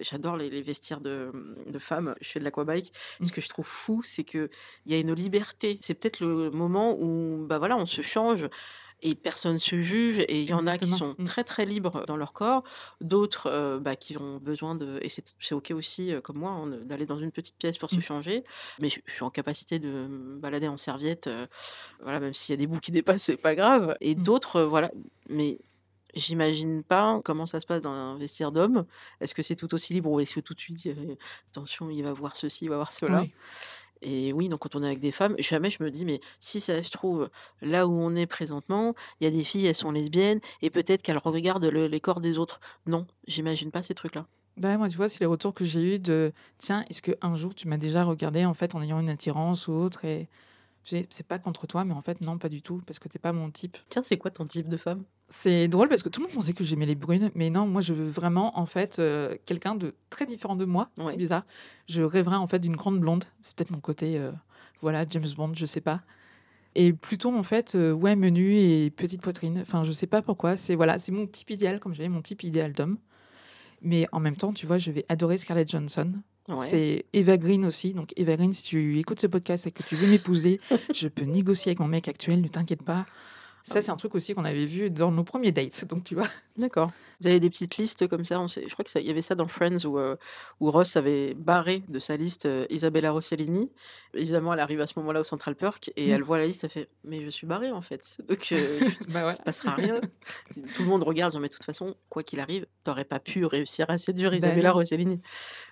j'adore 0.00 0.36
les 0.36 0.50
les 0.50 0.62
vestiaires 0.62 1.00
de, 1.00 1.32
de 1.66 1.78
femmes. 1.78 2.14
Je 2.20 2.28
fais 2.30 2.40
de 2.40 2.44
l'aquabike. 2.44 2.92
Mmh. 3.18 3.28
Ce 3.28 3.32
que 3.32 3.40
je 3.40 3.48
trouve 3.48 3.66
fou, 3.66 4.02
c'est 4.04 4.24
qu'il 4.24 4.50
y 4.86 4.94
a 4.94 4.98
une 4.98 5.12
liberté. 5.14 5.78
C'est 5.82 5.94
peut-être 5.94 6.20
le 6.20 6.50
moment 6.50 6.96
où, 7.00 7.46
bah, 7.48 7.58
voilà, 7.58 7.76
on 7.76 7.86
se 7.86 8.02
change 8.02 8.48
et 9.02 9.14
personne 9.14 9.58
se 9.58 9.80
juge 9.80 10.20
et 10.20 10.40
il 10.40 10.46
y 10.46 10.54
en 10.54 10.66
a 10.66 10.78
qui 10.78 10.90
sont 10.90 11.16
Mmh. 11.18 11.24
très, 11.24 11.44
très 11.44 11.64
libres 11.66 12.04
dans 12.06 12.16
leur 12.16 12.32
corps, 12.32 12.62
d'autres, 13.00 13.78
bah, 13.80 13.96
qui 13.96 14.16
ont 14.18 14.38
besoin 14.38 14.74
de 14.74 14.98
et 15.02 15.08
c'est 15.08 15.54
OK 15.54 15.70
aussi, 15.72 16.12
comme 16.24 16.38
moi, 16.38 16.50
hein, 16.52 16.66
d'aller 16.84 17.06
dans 17.06 17.18
une 17.18 17.32
petite 17.32 17.56
pièce 17.58 17.78
pour 17.78 17.90
se 17.90 18.00
Mmh. 18.00 18.00
changer. 18.00 18.44
Mais 18.78 18.88
je 18.90 19.00
je 19.06 19.12
suis 19.14 19.22
en 19.24 19.30
capacité 19.30 19.78
de 19.78 19.88
me 20.08 20.38
balader 20.38 20.68
en 20.68 20.76
serviette, 20.76 21.28
voilà, 22.00 22.20
même 22.20 22.34
s'il 22.34 22.52
y 22.52 22.54
a 22.54 22.58
des 22.58 22.66
bouts 22.66 22.80
qui 22.80 22.92
dépassent, 22.92 23.22
c'est 23.24 23.36
pas 23.36 23.54
grave 23.54 23.96
et 24.00 24.14
Mmh. 24.16 24.22
d'autres, 24.22 24.62
voilà, 24.62 24.90
mais 25.28 25.58
j'imagine 26.14 26.82
pas 26.84 27.20
comment 27.24 27.46
ça 27.46 27.60
se 27.60 27.66
passe 27.66 27.82
dans 27.82 27.90
un 27.92 28.18
vestiaire 28.18 28.52
d'homme. 28.52 28.86
Est-ce 29.20 29.34
que 29.34 29.42
c'est 29.42 29.56
tout 29.56 29.74
aussi 29.74 29.94
libre 29.94 30.10
ou 30.10 30.20
est-ce 30.20 30.36
que 30.36 30.40
tout 30.40 30.54
de 30.54 30.60
suite, 30.60 30.88
attention, 31.50 31.90
il 31.90 32.02
va 32.02 32.12
voir 32.14 32.36
ceci, 32.36 32.64
il 32.66 32.68
va 32.70 32.76
voir 32.76 32.92
cela? 32.92 33.26
Oui. 33.26 33.36
Et 34.02 34.32
oui, 34.32 34.48
donc 34.48 34.60
quand 34.60 34.76
on 34.76 34.82
est 34.82 34.86
avec 34.86 35.00
des 35.00 35.10
femmes, 35.10 35.34
jamais 35.38 35.70
je 35.70 35.82
me 35.82 35.90
dis: 35.90 36.04
«Mais 36.04 36.20
si 36.40 36.60
ça 36.60 36.82
se 36.82 36.90
trouve, 36.90 37.30
là 37.62 37.86
où 37.86 37.92
on 37.92 38.14
est 38.14 38.26
présentement, 38.26 38.94
il 39.20 39.24
y 39.24 39.26
a 39.26 39.30
des 39.30 39.42
filles, 39.44 39.66
elles 39.66 39.74
sont 39.74 39.90
lesbiennes 39.90 40.40
et 40.62 40.70
peut-être 40.70 41.02
qu'elles 41.02 41.18
regardent 41.18 41.64
le 41.66 41.86
les 41.86 42.00
corps 42.00 42.20
des 42.20 42.38
autres». 42.38 42.60
Non, 42.86 43.06
j'imagine 43.26 43.70
pas 43.70 43.82
ces 43.82 43.94
trucs-là. 43.94 44.26
Bah, 44.56 44.76
moi, 44.78 44.88
tu 44.88 44.96
vois, 44.96 45.08
c'est 45.08 45.20
les 45.20 45.26
retours 45.26 45.52
que 45.54 45.64
j'ai 45.64 45.96
eu 45.96 45.98
de: 45.98 46.32
«Tiens, 46.58 46.84
est-ce 46.88 47.02
qu'un 47.02 47.34
jour 47.36 47.54
tu 47.54 47.68
m'as 47.68 47.76
déjà 47.78 48.04
regardé 48.04 48.44
en 48.46 48.54
fait 48.54 48.74
en 48.74 48.82
ayant 48.82 49.00
une 49.00 49.10
attirance 49.10 49.68
ou 49.68 49.72
autre?» 49.72 50.04
et 50.04 50.28
j'ai 50.84 51.06
«C'est 51.10 51.26
pas 51.26 51.38
contre 51.38 51.66
toi, 51.66 51.84
mais 51.84 51.94
en 51.94 52.02
fait 52.02 52.20
non, 52.22 52.38
pas 52.38 52.48
du 52.48 52.62
tout, 52.62 52.82
parce 52.86 52.98
que 52.98 53.08
tu 53.08 53.16
es 53.16 53.20
pas 53.20 53.32
mon 53.32 53.50
type». 53.50 53.76
Tiens, 53.88 54.02
c'est 54.02 54.18
quoi 54.18 54.30
ton 54.30 54.46
type 54.46 54.68
de 54.68 54.76
femme? 54.76 55.04
C'est 55.28 55.66
drôle 55.66 55.88
parce 55.88 56.02
que 56.04 56.08
tout 56.08 56.20
le 56.20 56.26
monde 56.26 56.34
pensait 56.34 56.52
que 56.52 56.62
j'aimais 56.62 56.86
les 56.86 56.94
brunes, 56.94 57.30
mais 57.34 57.50
non, 57.50 57.66
moi 57.66 57.80
je 57.80 57.92
veux 57.92 58.08
vraiment 58.08 58.56
en 58.58 58.66
fait, 58.66 58.98
heu, 59.00 59.36
quelqu'un 59.44 59.74
de 59.74 59.94
très 60.08 60.24
différent 60.24 60.54
de 60.54 60.64
moi, 60.64 60.88
Ouais. 60.98 61.06
c'est 61.10 61.16
bizarre. 61.16 61.44
Je 61.88 62.02
rêverais 62.02 62.36
en 62.36 62.46
fait 62.46 62.60
d'une 62.60 62.76
grande 62.76 63.00
blonde, 63.00 63.24
c'est 63.42 63.56
peut-être 63.56 63.72
mon 63.72 63.80
côté, 63.80 64.18
heu, 64.18 64.32
voilà, 64.82 65.04
James 65.10 65.26
Bond, 65.36 65.52
je 65.54 65.66
sais 65.66 65.80
pas. 65.80 66.02
Et 66.76 66.92
plutôt 66.92 67.34
en 67.34 67.42
fait, 67.42 67.74
heu, 67.74 67.92
ouais, 67.92 68.14
menu 68.14 68.56
et 68.56 68.90
petite 68.90 69.20
poitrine, 69.20 69.58
enfin 69.62 69.82
je 69.82 69.90
sais 69.90 70.06
pas 70.06 70.22
pourquoi, 70.22 70.54
c'est 70.54 70.76
voilà, 70.76 70.98
c'est 71.00 71.10
mon 71.10 71.26
type 71.26 71.50
idéal, 71.50 71.80
comme 71.80 71.92
j'avais 71.92 72.08
mon 72.08 72.22
type 72.22 72.44
idéal 72.44 72.72
d'homme. 72.72 72.98
Mais 73.82 74.06
en 74.12 74.20
même 74.20 74.36
temps, 74.36 74.52
tu 74.52 74.64
vois, 74.66 74.78
je 74.78 74.90
vais 74.92 75.04
adorer 75.08 75.38
Scarlett 75.38 75.70
Johansson. 75.70 76.12
Ouais. 76.48 76.56
C'est 76.68 77.04
Eva 77.12 77.36
Green 77.36 77.64
aussi, 77.66 77.92
donc 77.94 78.12
Eva 78.16 78.36
Green, 78.36 78.52
si 78.52 78.62
tu 78.62 78.98
écoutes 79.00 79.18
ce 79.20 79.26
podcast 79.26 79.66
et 79.66 79.72
que 79.72 79.82
tu 79.82 79.96
veux 79.96 80.06
m'épouser, 80.08 80.60
je 80.94 81.08
peux 81.08 81.24
négocier 81.24 81.70
avec 81.70 81.80
mon 81.80 81.88
mec 81.88 82.06
actuel, 82.06 82.40
ne 82.40 82.46
t'inquiète 82.48 82.82
pas. 82.84 83.06
Ça, 83.66 83.82
c'est 83.82 83.90
un 83.90 83.96
truc 83.96 84.14
aussi 84.14 84.34
qu'on 84.34 84.44
avait 84.44 84.64
vu 84.66 84.90
dans 84.90 85.10
nos 85.10 85.24
premiers 85.24 85.52
dates, 85.52 85.84
donc 85.86 86.04
tu 86.04 86.14
vois? 86.14 86.28
D'accord. 86.56 86.92
Vous 87.20 87.28
avez 87.28 87.40
des 87.40 87.50
petites 87.50 87.76
listes 87.78 88.06
comme 88.08 88.24
ça? 88.24 88.40
On 88.40 88.48
sait 88.48 88.64
je 88.68 88.72
crois 88.72 88.84
que 88.84 88.90
ça 88.90 89.00
il 89.00 89.06
y 89.06 89.10
avait 89.10 89.22
ça 89.22 89.34
dans 89.34 89.48
Friends 89.48 89.84
où, 89.86 89.98
où 90.60 90.70
Ross 90.70 90.96
avait 90.96 91.34
barré 91.34 91.82
de 91.88 91.98
sa 91.98 92.16
liste, 92.16 92.46
heu, 92.46 92.66
Isabella 92.70 93.10
Rossellini. 93.10 93.72
Évidemment, 94.14 94.52
elle 94.52 94.60
arrive 94.60 94.80
à 94.82 94.86
ce 94.86 94.98
moment-là 94.98 95.20
au 95.20 95.24
Central 95.24 95.56
Perk 95.56 95.90
et 95.96 96.06
Mmh. 96.06 96.10
elle 96.10 96.22
voit 96.22 96.38
la 96.38 96.46
liste, 96.46 96.64
elle 96.64 96.70
fait: 96.70 96.86
«Mais 97.04 97.24
je 97.24 97.30
suis 97.30 97.46
barrée 97.46 97.72
en 97.72 97.80
fait, 97.82 98.18
donc 98.28 98.48
heu, 98.52 98.82
Bah, 99.08 99.26
ouais. 99.26 99.36
se 99.36 99.40
passera 99.40 99.74
rien». 99.74 100.02
Tout 100.74 100.82
le 100.84 100.88
monde 100.88 101.02
regarde, 101.02 101.32
genre: 101.32 101.40
«Mais 101.42 101.48
de 101.48 101.54
toute 101.54 101.64
façon, 101.64 101.96
quoi 102.08 102.22
qu'il 102.22 102.40
arrive, 102.40 102.66
tu 102.84 102.90
aurais 102.90 103.04
pas 103.04 103.20
pu 103.20 103.44
réussir 103.46 103.90
à 103.90 103.98
séduire 103.98 104.34
Bah, 104.38 104.56
Isabella. 104.56 104.72
Rossellini». 104.72 105.20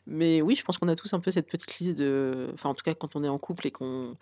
Mais 0.07 0.42
oui, 0.42 0.57
je 0.57 0.64
pense 0.64 0.78
qu'on 0.78 0.88
a 0.88 0.97
tous 0.97 1.12
un 1.14 1.20
peu 1.20 1.30
cette 1.30 1.49
petite 1.49 1.78
liste 1.78 1.99
de 1.99 2.51
enfin, 2.55 2.70
en 2.70 2.74
tout 2.74 2.84
cas, 2.84 2.95
quand 2.95 3.16
on 3.16 3.24
est 3.24 3.28
en 3.28 3.38
couple 3.38 3.66
et 3.68 3.70
qu'on 3.72 4.12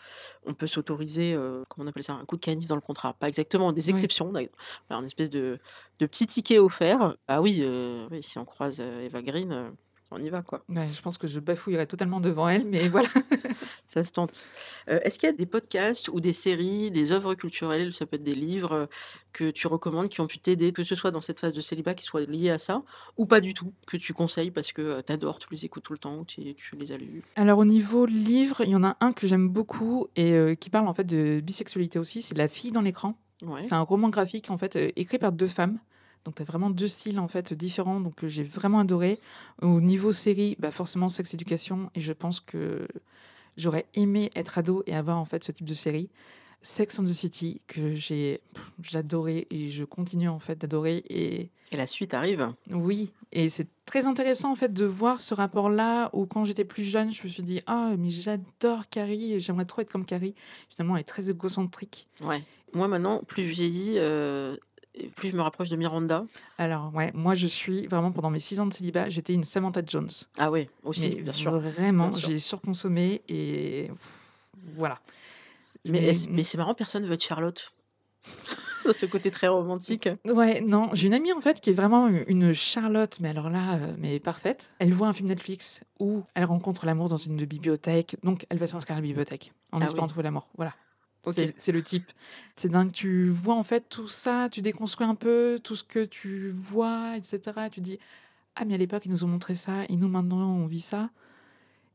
on 0.45 0.55
peut 0.55 0.67
s'autoriser, 0.67 1.37
comment 1.69 1.87
on 1.87 1.89
appelle 1.89 2.05
ça? 2.05 2.15
Un 2.15 2.25
coup 2.27 2.37
de 2.37 2.43
canif 2.45 2.67
dans 2.69 2.75
le 2.77 2.81
contrat. 2.83 3.15
Pas 3.15 3.29
exactement, 3.29 3.62
des 3.71 3.87
Oui. 3.87 3.93
exceptions, 3.93 4.33
d'ailleurs. 4.33 4.51
Voilà, 4.89 5.03
un 5.03 5.07
espèce 5.07 5.31
de 5.31 5.61
de 6.01 6.07
petit 6.07 6.27
ticket 6.27 6.59
offert. 6.59 7.17
Ah 7.29 7.41
oui, 7.41 7.65
oui, 8.11 8.23
si 8.25 8.37
on 8.39 8.45
croise, 8.45 8.81
heu, 8.81 9.03
Eva 9.03 9.23
Green, 9.23 9.53
heu, 9.53 9.71
on 10.11 10.21
y 10.21 10.29
va, 10.31 10.43
quoi. 10.43 10.65
Ouais, 10.69 10.89
je 10.93 11.01
pense 11.01 11.17
que 11.17 11.29
je 11.29 11.39
bafouillerais 11.39 11.87
totalement 11.87 12.19
devant 12.21 12.49
elle, 12.49 12.65
mais 12.65 12.89
voilà. 12.89 13.09
Ça 13.87 14.05
se 14.05 14.13
tente. 14.13 14.49
Est-ce 14.87 15.19
qu'il 15.19 15.29
y 15.29 15.33
a 15.33 15.35
des 15.35 15.47
podcasts 15.47 16.09
ou 16.09 16.19
des 16.21 16.33
séries, 16.33 16.91
des 16.91 17.13
œuvres 17.13 17.35
culturelles, 17.35 17.93
ça 17.93 18.05
peut 18.07 18.17
être 18.17 18.23
des 18.23 18.35
livres, 18.35 18.89
que 19.33 19.51
tu 19.51 19.67
recommandes, 19.67 20.09
qui 20.09 20.21
ont 20.21 20.27
pu 20.27 20.39
t'aider, 20.39 20.73
que 20.73 20.83
ce 20.83 20.95
soit 20.95 21.11
dans 21.11 21.21
cette 21.21 21.39
phase 21.39 21.55
de 21.55 21.61
célibat 21.61 21.95
qui 21.95 22.05
soit 22.05 22.23
liée 22.23 22.51
à 22.51 22.59
ça, 22.59 22.83
ou 23.17 23.27
pas 23.27 23.41
du 23.41 23.55
tout, 23.55 23.73
que 23.87 23.97
tu 23.97 24.13
conseilles 24.13 24.51
parce 24.51 24.73
que, 24.73 25.01
tu 25.03 25.13
adores, 25.13 25.39
tu 25.39 25.47
les 25.51 25.65
écoutes 25.65 25.85
tout 25.85 25.93
le 25.93 25.99
temps 25.99 26.19
ou 26.19 26.25
tu 26.25 26.55
tu 26.55 26.77
les 26.77 26.93
as 26.93 26.97
lus? 26.99 27.23
Alors 27.37 27.59
au 27.59 27.65
niveau 27.65 28.07
livre, 28.07 28.63
il 28.65 28.71
y 28.71 28.77
en 28.77 28.85
a 28.85 28.97
un 29.01 29.13
que 29.13 29.27
j'aime 29.27 29.49
beaucoup 29.49 30.09
et 30.17 30.57
qui 30.61 30.71
parle 30.71 30.89
en 30.89 30.95
fait 30.95 31.05
de 31.05 31.41
bisexualité 31.41 31.99
aussi, 31.99 32.23
c'est 32.23 32.37
La 32.37 32.49
fille 32.49 32.73
dans 32.73 32.83
l'écran. 32.83 33.19
Ouais. 33.43 33.63
C'est 33.63 33.75
un 33.75 33.83
roman 33.83 34.09
graphique 34.09 34.51
en 34.51 34.59
fait, 34.59 34.77
heu, 34.77 34.93
écrit 34.97 35.19
par 35.19 35.33
2 35.33 35.47
femmes. 35.49 35.79
Donc 36.25 36.37
tu 36.37 36.43
as 36.43 36.45
vraiment 36.45 36.71
2 36.71 36.87
styles 36.89 37.19
en 37.19 37.27
fait 37.29 37.53
différents, 37.53 38.01
donc 38.01 38.15
que 38.15 38.29
j'ai 38.29 38.45
vraiment 38.45 38.79
adoré. 38.79 39.19
Au 39.61 39.81
niveau 39.81 40.13
série, 40.13 40.57
bah, 40.61 40.71
forcément 40.71 41.09
Sex 41.09 41.35
Education 41.35 41.91
et 41.97 42.01
je 42.01 42.13
pense 42.13 42.39
que 42.39 42.87
j'aurais 43.57 43.87
aimé 43.95 44.31
être 44.37 44.57
ado 44.59 44.85
et 44.87 44.95
avoir 44.95 45.19
en 45.19 45.25
fait 45.25 45.43
ce 45.43 45.51
type 45.53 45.67
de 45.67 45.75
série. 45.75 46.09
Sex 46.65 47.01
and 47.01 47.05
the 47.07 47.13
City 47.13 47.61
que 47.67 47.93
j'ai 47.93 48.41
j'adorais 48.81 49.49
et 49.51 49.69
je 49.69 49.83
continue 49.85 50.29
en 50.29 50.39
fait 50.39 50.61
d'adorer 50.61 50.99
et 51.09 51.51
Et 51.73 51.77
la 51.77 51.89
suite 51.89 52.15
arrive? 52.15 52.53
oui 52.71 53.11
et 53.33 53.49
c'est 53.49 53.67
très 53.85 54.07
intéressant 54.07 54.53
en 54.53 54.55
fait 54.55 54.73
de 54.73 54.85
voir 54.85 55.21
ce 55.21 55.35
rapport-là 55.35 56.11
où 56.13 56.27
quand 56.27 56.45
j'étais 56.45 56.65
plus 56.65 56.85
jeune, 56.85 57.11
je 57.11 57.25
me 57.25 57.29
suis 57.29 57.43
dit: 57.43 57.63
«Ah 57.67 57.95
mais 57.99 58.11
j'adore 58.11 58.89
Carrie, 58.91 59.41
j'aimerais 59.41 59.65
trop 59.65 59.81
être 59.81 59.91
comme 59.91 60.05
Carrie». 60.05 60.35
Finalement, 60.69 60.95
elle 60.97 61.01
est 61.01 61.05
très 61.05 61.31
égocentrique. 61.31 62.07
Ouais. 62.21 62.45
Moi, 62.75 62.89
maintenant, 62.89 63.23
plus 63.27 63.43
je 63.45 63.51
vieillis, 63.53 63.99
et 64.95 65.09
plus 65.09 65.31
je 65.31 65.37
me 65.37 65.43
rapproche 65.43 65.69
de 65.71 65.77
Miranda. 65.77 66.25
Alors 66.59 66.93
ouais, 66.95 67.11
moi 67.15 67.35
je 67.35 67.47
suis 67.47 67.87
vraiment 67.87 68.13
pendant 68.13 68.29
mes 68.29 68.39
6 68.39 68.61
ans 68.61 68.67
de 68.67 68.75
célibat, 68.75 69.09
j'étais 69.09 69.33
une 69.33 69.43
Samantha 69.45 69.81
Jones. 69.87 70.11
Ah 70.39 70.51
ouais, 70.51 70.69
aussi, 70.85 71.09
Mais 71.17 71.23
bien 71.23 71.33
sûr. 71.33 71.59
vraiment, 71.59 72.13
j'ai 72.13 72.39
surconsommé 72.39 73.23
et 73.29 73.87
pff, 73.89 74.51
voilà. 74.75 75.01
Mais 75.89 76.13
Mais 76.29 76.43
c'est 76.45 76.59
marrant, 76.59 76.75
personne 76.75 77.07
veut 77.07 77.15
être 77.15 77.25
Charlotte. 77.25 77.73
Dans 78.85 78.93
ce 78.93 79.07
côté 79.07 79.31
très 79.31 79.49
romantique. 79.49 80.09
ouais, 80.27 80.61
non, 80.61 80.91
j'ai 80.93 81.07
une 81.07 81.15
amie 81.15 81.33
en 81.33 81.41
fait 81.41 81.59
qui 81.61 81.71
est 81.71 81.75
vraiment 81.75 82.09
une 82.09 82.53
Charlotte, 82.53 83.19
mais 83.21 83.31
alors 83.31 83.49
là, 83.49 83.77
heu, 83.79 83.95
mais 83.99 84.21
parfaite. 84.21 84.75
Elle 84.79 84.93
voit 84.93 85.09
un 85.09 85.13
film 85.15 85.29
Netflix 85.29 85.83
où 86.01 86.23
elle 86.35 86.45
rencontre 86.45 86.85
l'amour 86.85 87.09
dans 87.09 87.17
une 87.17 87.43
bibliothèque, 87.47 88.17
donc 88.23 88.45
elle 88.51 88.59
va 88.59 88.67
s'inscrire 88.67 88.97
à 88.99 89.01
la 89.01 89.07
bibliothèque 89.07 89.53
en 89.73 89.81
Ah 89.81 89.85
espérant 89.87 90.07
oui. 90.07 90.11
trouver 90.11 90.25
l'amour. 90.25 90.49
Voilà. 90.57 90.75
C'est 91.31 91.73
le 91.73 91.83
type. 91.83 92.11
C'est 92.57 92.69
dingue, 92.69 92.91
tu 92.93 93.31
vois 93.31 93.55
en 93.55 93.63
fait 93.63 93.89
tout 93.89 94.09
ça, 94.09 94.49
tu 94.51 94.61
déconstruis 94.61 95.07
un 95.07 95.15
peu 95.15 95.61
tout 95.63 95.77
ce 95.77 95.85
que 95.85 96.05
tu 96.05 96.51
vois 96.51 97.17
et 97.17 97.23
cetera. 97.23 97.71
Tu 97.71 97.81
dis: 97.81 97.99
«Ah 98.57 98.65
mais 98.65 98.75
à 98.75 98.79
l'époque, 98.79 99.05
ils 99.07 99.13
nous 99.13 99.25
ont 99.25 99.29
montré 99.29 99.55
ça 99.55 99.85
et 99.89 99.97
nous 99.97 100.09
maintenant 100.09 100.51
on 100.57 100.67
vit 100.67 100.81
ça». 100.81 101.11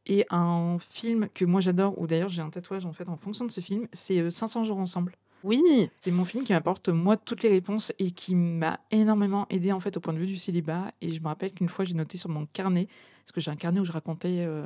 Et 0.08 0.26
un 0.30 0.78
film 0.80 1.28
que 1.34 1.46
moi 1.46 1.62
j'adore, 1.62 2.00
où 2.00 2.08
d'ailleurs 2.08 2.30
j'ai 2.30 2.42
un 2.42 2.50
tatouage 2.50 2.86
en 2.86 2.94
fait 2.94 3.10
en 3.10 3.18
fonction 3.18 3.46
de 3.46 3.52
ce 3.52 3.62
film, 3.62 3.88
c'est, 3.94 4.20
heu, 4.20 4.30
500 4.30 4.64
jours 4.64 4.78
ensemble. 4.80 5.14
Oui! 5.44 5.62
C'est 6.00 6.12
mon 6.12 6.26
film 6.26 6.44
qui 6.46 6.54
m'apporte 6.54 6.90
moi 6.90 7.18
toutes 7.18 7.44
les 7.44 7.50
réponses 7.50 7.94
et 8.00 8.12
qui 8.12 8.34
m'a 8.36 8.80
énormément 8.92 9.46
aidée 9.50 9.72
en 9.74 9.80
fait 9.82 9.98
au 9.98 10.00
point 10.00 10.14
de 10.14 10.20
vue 10.20 10.28
du 10.28 10.38
célibat 10.38 10.94
et 11.02 11.12
je 11.12 11.22
me 11.22 11.28
rappelle 11.28 11.54
qu'une 11.54 11.70
fois 11.70 11.86
j'ai 11.86 11.94
noté 11.94 12.18
sur 12.18 12.30
mon 12.30 12.46
carnet, 12.48 12.88
parce 13.24 13.34
que 13.34 13.42
j'ai 13.42 13.52
un 13.52 13.58
carnet 13.58 13.80
où 13.82 13.86
je 13.86 13.92
racontais, 13.92 14.46
heu, 14.46 14.64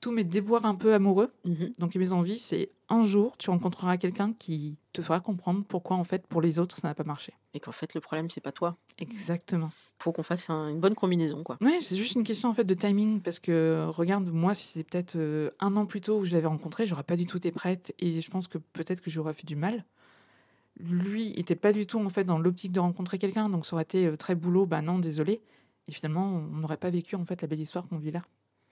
tous 0.00 0.12
mes 0.12 0.24
déboires 0.24 0.66
un 0.66 0.74
peu 0.74 0.94
amoureux, 0.94 1.32
Mmh 1.44 1.66
donc 1.78 1.94
mes 1.94 2.12
envies, 2.12 2.38
c'est 2.38 2.70
un 2.88 3.02
jour 3.02 3.36
tu 3.36 3.50
rencontreras 3.50 3.96
quelqu'un 3.96 4.32
qui 4.32 4.76
te 4.92 5.02
fera 5.02 5.20
comprendre 5.20 5.64
pourquoi 5.66 5.96
en 5.96 6.04
fait 6.04 6.26
pour 6.26 6.40
les 6.40 6.58
autres 6.58 6.76
ça 6.76 6.88
n'a 6.88 6.94
pas 6.94 7.04
marché. 7.04 7.32
Et 7.54 7.60
qu'en 7.60 7.72
fait, 7.72 7.94
le 7.94 8.00
problème, 8.00 8.28
c'est 8.28 8.40
pas 8.40 8.52
toi. 8.52 8.76
Exactement. 8.98 9.70
Faut 9.98 10.12
qu'on 10.12 10.22
fasse 10.22 10.50
un 10.50 10.68
une 10.68 10.80
bonne 10.80 10.94
combinaison, 10.94 11.42
quoi. 11.42 11.56
Ouais, 11.60 11.78
c'est 11.80 11.96
juste 11.96 12.14
une 12.14 12.22
question 12.22 12.50
en 12.50 12.54
fait 12.54 12.64
de 12.64 12.74
timing 12.74 13.20
parce 13.20 13.38
que 13.38 13.86
regarde, 13.88 14.28
moi, 14.28 14.54
si 14.54 14.66
c'était 14.66 14.84
peut-être 14.84 15.16
euh, 15.16 15.50
un 15.60 15.74
an 15.76 15.86
plus 15.86 16.00
tôt 16.02 16.18
où 16.18 16.24
je 16.24 16.32
l'avais 16.32 16.46
rencontré, 16.46 16.86
j'aurais 16.86 17.02
pas 17.02 17.16
du 17.16 17.26
tout 17.26 17.38
été 17.38 17.50
prête 17.52 17.94
et 17.98 18.20
je 18.20 18.30
pense 18.30 18.46
que 18.46 18.58
peut-être 18.58 19.00
que 19.00 19.10
j'aurais 19.10 19.34
fait 19.34 19.46
du 19.46 19.56
mal. 19.56 19.84
Lui 20.78 21.30
était 21.30 21.56
pas 21.56 21.72
du 21.72 21.86
tout 21.86 21.98
en 21.98 22.10
fait 22.10 22.24
dans 22.24 22.38
l'optique 22.38 22.72
de 22.72 22.80
rencontrer 22.80 23.18
quelqu'un, 23.18 23.48
donc 23.48 23.64
ça 23.64 23.74
aurait 23.74 23.84
été 23.84 24.06
euh, 24.06 24.16
très 24.16 24.34
boulot. 24.34 24.66
Bah 24.66 24.82
non, 24.82 24.98
désolé. 24.98 25.40
Et 25.88 25.92
finalement, 25.92 26.26
on 26.26 26.58
n'aurait 26.58 26.76
pas 26.76 26.90
vécu 26.90 27.16
en 27.16 27.24
fait 27.24 27.40
la 27.40 27.48
belle 27.48 27.60
histoire 27.60 27.86
qu'on 27.88 27.98
vit 27.98 28.10
là. 28.10 28.22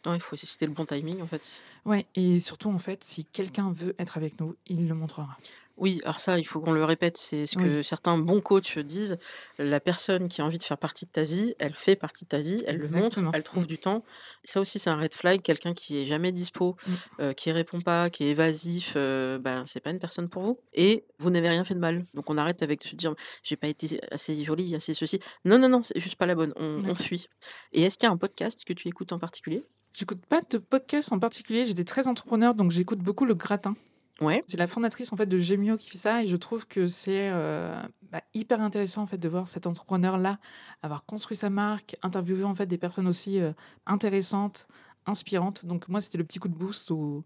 Ouais, 0.07 0.17
il 0.17 0.21
faut 0.21 0.37
c'était 0.37 0.67
le 0.67 0.73
bon 0.73 0.85
timing, 0.85 1.21
en 1.23 1.27
fait. 1.27 1.51
Ouais, 1.85 2.07
et 2.15 2.39
surtout 2.39 2.71
en 2.71 2.79
fait, 2.79 3.03
si 3.05 3.25
quelqu'un 3.25 3.73
veut 3.73 3.95
être 3.99 4.17
avec 4.17 4.39
nous, 4.41 4.55
il 4.67 4.87
le 4.89 4.95
montrera. 4.95 5.37
Oui, 5.77 6.01
alors 6.05 6.21
ça, 6.21 6.39
il 6.39 6.47
faut 6.47 6.61
qu'on 6.61 6.71
le 6.71 6.85
répète, 6.85 7.17
c'est 7.17 7.47
ce 7.47 7.59
Oui. 7.59 7.65
que 7.65 7.83
certains 7.83 8.17
bons 8.17 8.41
coachs 8.41 8.79
disent. 8.79 9.19
La 9.59 9.81
personne 9.81 10.29
qui 10.29 10.41
a 10.41 10.45
envie 10.45 10.59
de 10.59 10.63
faire 10.63 10.79
partie 10.79 11.05
de 11.05 11.11
ta 11.11 11.25
vie, 11.25 11.55
elle 11.59 11.75
fait 11.75 11.97
partie 11.97 12.23
de 12.25 12.29
ta 12.29 12.41
vie, 12.41 12.63
elle 12.69 12.77
le 12.77 12.89
montre, 12.91 13.19
elle 13.33 13.43
trouve 13.43 13.67
du 13.67 13.77
temps. 13.79 14.05
Ça 14.45 14.61
aussi, 14.61 14.79
c'est 14.79 14.89
un 14.89 14.97
red 14.97 15.13
flag. 15.13 15.43
Quelqu'un 15.43 15.75
qui 15.75 15.99
est 16.01 16.07
jamais 16.07 16.31
dispo, 16.31 16.77
Mm. 16.87 16.93
euh, 17.23 17.33
qui 17.33 17.51
répond 17.51 17.81
pas, 17.81 18.09
qui 18.09 18.23
est 18.23 18.31
évasif, 18.31 18.93
euh, 18.95 19.41
ben, 19.41 19.65
c'est 19.67 19.81
pas 19.81 19.91
une 19.91 19.99
personne 19.99 20.29
pour 20.29 20.43
vous. 20.43 20.61
Et 20.75 21.07
vous 21.19 21.31
n'avez 21.31 21.49
rien 21.49 21.65
fait 21.65 21.75
de 21.75 21.81
mal. 21.81 22.07
Donc 22.15 22.31
on 22.31 22.39
arrête 22.39 22.63
avec 22.63 22.85
se 22.85 22.95
dire, 22.95 23.13
j'ai 23.43 23.57
pas 23.57 23.67
été 23.67 24.01
assez 24.13 24.41
jolie, 24.45 24.77
assez 24.77 24.95
ceci. 24.95 25.19
Non, 25.45 25.59
non, 25.59 25.69
non, 25.69 25.83
c'est 25.83 25.99
juste 25.99 26.15
pas 26.17 26.27
la 26.27 26.37
bonne. 26.37 26.53
On, 26.55 26.85
on 26.89 26.95
fuit. 26.95 27.27
Et 27.73 27.83
est-ce 27.83 27.99
qu'il 27.99 28.07
y 28.07 28.11
a 28.11 28.13
un 28.13 28.17
podcast 28.17 28.65
que 28.65 28.75
tu 28.75 28.87
écoutes 28.87 29.11
en 29.11 29.19
particulier? 29.19 29.65
J'écoute 29.95 30.26
pas 30.26 30.42
de 30.51 30.59
podcast 30.59 31.12
en 31.12 31.18
particulier. 31.18 31.64
J'étais 31.66 31.84
très 31.84 32.09
entrepreneur, 32.09 32.55
donc 32.55 32.70
j'écoute 32.72 32.99
beaucoup 32.99 33.24
le 33.24 33.34
gratin. 33.34 33.74
Ouais. 34.20 34.45
C'est 34.47 34.57
la 34.57 34.66
fondatrice 34.66 35.12
en 35.12 35.16
fait 35.16 35.26
de 35.26 35.38
Gemio 35.38 35.76
qui 35.76 35.90
fait 35.90 35.99
ça 35.99 36.22
et 36.22 36.26
je 36.26 36.36
trouve 36.36 36.66
que 36.68 36.86
c'est 36.86 37.30
euh, 37.32 37.80
bah, 38.12 38.20
hyper 38.32 38.61
intéressant 38.61 39.03
en 39.03 39.07
fait 39.09 39.18
de 39.18 39.28
voir 39.28 39.49
cet 39.49 39.66
entrepreneur 39.66 40.18
là 40.18 40.38
avoir 40.82 41.05
construit 41.05 41.36
sa 41.36 41.51
marque, 41.51 41.97
interviewer 42.03 42.45
en 42.45 42.55
fait 42.55 42.66
des 42.66 42.78
personnes 42.78 43.09
aussi 43.09 43.40
euh, 43.40 43.53
intéressantes, 43.86 44.68
inspirantes. 45.07 45.66
Donc 45.66 45.88
moi 45.88 46.01
c'était 46.01 46.18
le 46.18 46.22
petit 46.24 46.38
coup 46.38 46.47
de 46.49 46.55
boost 46.55 46.90
où 46.92 47.24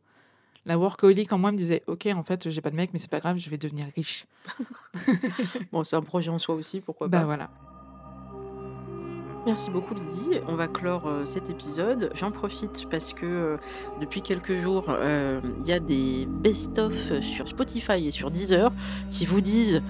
la 0.64 0.78
workaholic 0.78 1.30
en 1.32 1.38
moi 1.38 1.52
me 1.52 1.58
disait 1.58 1.82
ok 1.88 2.06
en 2.06 2.22
fait 2.22 2.48
j'ai 2.48 2.60
pas 2.62 2.70
de 2.70 2.76
mec 2.76 2.90
mais 2.94 2.98
c'est 2.98 3.10
pas 3.10 3.20
grave 3.20 3.36
je 3.36 3.50
vais 3.50 3.58
devenir 3.58 3.86
riche. 3.94 4.26
Bon, 5.72 5.84
c'est 5.84 5.96
un 5.96 6.02
projet 6.02 6.30
en 6.30 6.38
soi 6.38 6.54
aussi, 6.54 6.80
pourquoi 6.80 7.08
Bah 7.08 7.20
pas. 7.20 7.24
voilà. 7.26 7.50
Merci 9.48 9.70
beaucoup 9.70 9.94
Lydie. 9.94 10.40
On 10.46 10.56
va 10.56 10.68
clore 10.68 11.06
euh, 11.06 11.24
cet 11.24 11.48
épisode. 11.48 12.10
J'en 12.12 12.30
profite 12.30 12.86
parce 12.90 13.14
que 13.14 13.24
euh, 13.24 13.56
depuis 13.98 14.20
quelques 14.20 14.60
jours, 14.60 14.84
euh, 14.90 15.40
il 15.60 15.66
y 15.66 15.72
a 15.72 15.80
des 15.80 16.26
best-of 16.28 17.18
sur 17.22 17.48
Spotify 17.48 18.06
et 18.06 18.10
sur 18.10 18.30
Deezer 18.30 18.70
qui 19.10 19.24
vous 19.24 19.40
disent 19.40 19.80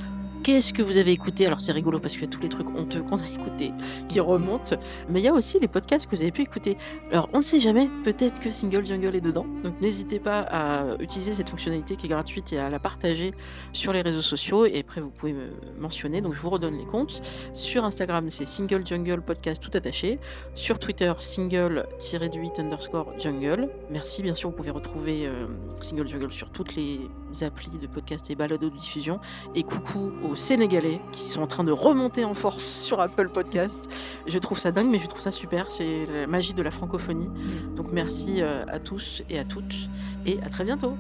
qu'est-ce 0.43 0.72
que 0.72 0.82
vous 0.82 0.97
avez 0.97 1.12
écouté? 1.12 1.47
Alors 1.47 1.61
c'est 1.61 1.72
rigolo 1.72 1.99
parce 1.99 2.14
qu'il 2.14 2.22
y 2.22 2.26
a 2.26 2.30
tous 2.30 2.41
les 2.41 2.49
trucs 2.49 2.68
honteux 2.68 3.03
qu'on 3.03 3.18
a 3.18 3.26
écoutés 3.34 3.72
qui 4.09 4.20
remontent, 4.20 4.76
mais 5.09 5.20
il 5.20 5.24
y 5.24 5.28
a 5.28 5.32
aussi 5.32 5.59
les 5.61 5.68
podcasts 5.68 6.07
que 6.07 6.16
vous 6.16 6.22
avez 6.22 6.32
pu 6.32 6.43
écouter. 6.43 6.76
Alors 7.11 7.28
on 7.32 7.39
ne 7.39 7.43
sait 7.43 7.61
jamais, 7.61 7.89
peut-être 8.05 8.41
que 8.41 8.51
Single 8.51 8.86
Jungle 8.86 9.16
est 9.16 9.20
dedans. 9.20 9.47
Donc 9.62 9.80
n'hésitez 9.80 10.18
pas 10.18 10.41
à 10.51 10.97
utiliser 11.01 11.32
cette 11.32 11.49
fonctionnalité 11.49 11.97
qui 11.97 12.07
est 12.07 12.09
gratuite 12.09 12.53
et 12.53 12.59
à 12.59 12.70
la 12.70 12.78
partager 12.78 13.34
sur 13.72 13.93
les 13.93 14.01
réseaux 14.01 14.22
sociaux. 14.22 14.66
Et 14.66 14.80
après 14.80 15.01
vous 15.01 15.11
pouvez 15.11 15.32
me 15.32 15.49
mentionner. 15.78 16.20
Donc 16.20 16.34
je 16.34 16.41
vous 16.41 16.51
redonne 16.51 16.76
les 16.76 16.86
comptes. 16.86 17.20
Sur 17.53 17.84
Instagram, 17.84 18.30
c'est 18.30 18.47
Single 18.47 18.86
Jungle 18.86 19.22
Podcast 19.22 19.62
tout 19.62 19.70
attaché. 19.74 20.18
Sur 20.55 20.78
Twitter, 20.78 21.12
single-du8 21.18 22.61
underscore 22.61 23.12
jungle. 23.18 23.68
Merci, 23.91 24.22
bien 24.22 24.34
sûr, 24.34 24.51
vous 24.51 24.57
pouvez 24.57 24.70
retrouver 24.70 25.26
euh, 25.26 25.47
Single 25.80 26.09
Jungle 26.09 26.30
sur 26.30 26.51
toutes 26.51 26.76
les 26.76 27.01
applis 27.43 27.70
de 27.80 27.86
podcast 27.86 28.30
et 28.30 28.34
balados 28.34 28.70
de 28.70 28.76
diffusion. 28.76 29.20
Et 29.55 29.62
coucou 29.62 30.12
aux 30.22 30.36
Sénégalais 30.39 31.01
qui 31.12 31.28
sont 31.28 31.43
en 31.43 31.47
train 31.47 31.64
de 31.64 31.72
remonter 31.72 32.24
en 32.24 32.34
force 32.34 32.64
sur 32.84 33.01
Apple 33.01 33.28
Podcast. 33.28 33.84
Je 34.26 34.39
trouve 34.39 34.59
ça 34.59 34.72
dingue, 34.72 34.89
mais 34.89 34.99
je 34.99 35.07
trouve 35.07 35.20
ça 35.20 35.32
super. 35.32 35.70
C'est 35.70 36.07
la 36.07 36.26
magie 36.26 36.55
de 36.55 36.62
la 36.62 36.70
francophonie. 36.70 37.28
Donc 37.76 37.89
merci 37.93 38.41
euh, 38.41 38.64
à 38.68 38.78
tous 38.78 39.22
et 39.28 39.39
à 39.39 39.45
toutes. 39.45 39.74
Et 40.26 40.41
à 40.43 40.49
très 40.49 40.64
bientôt. 40.64 40.95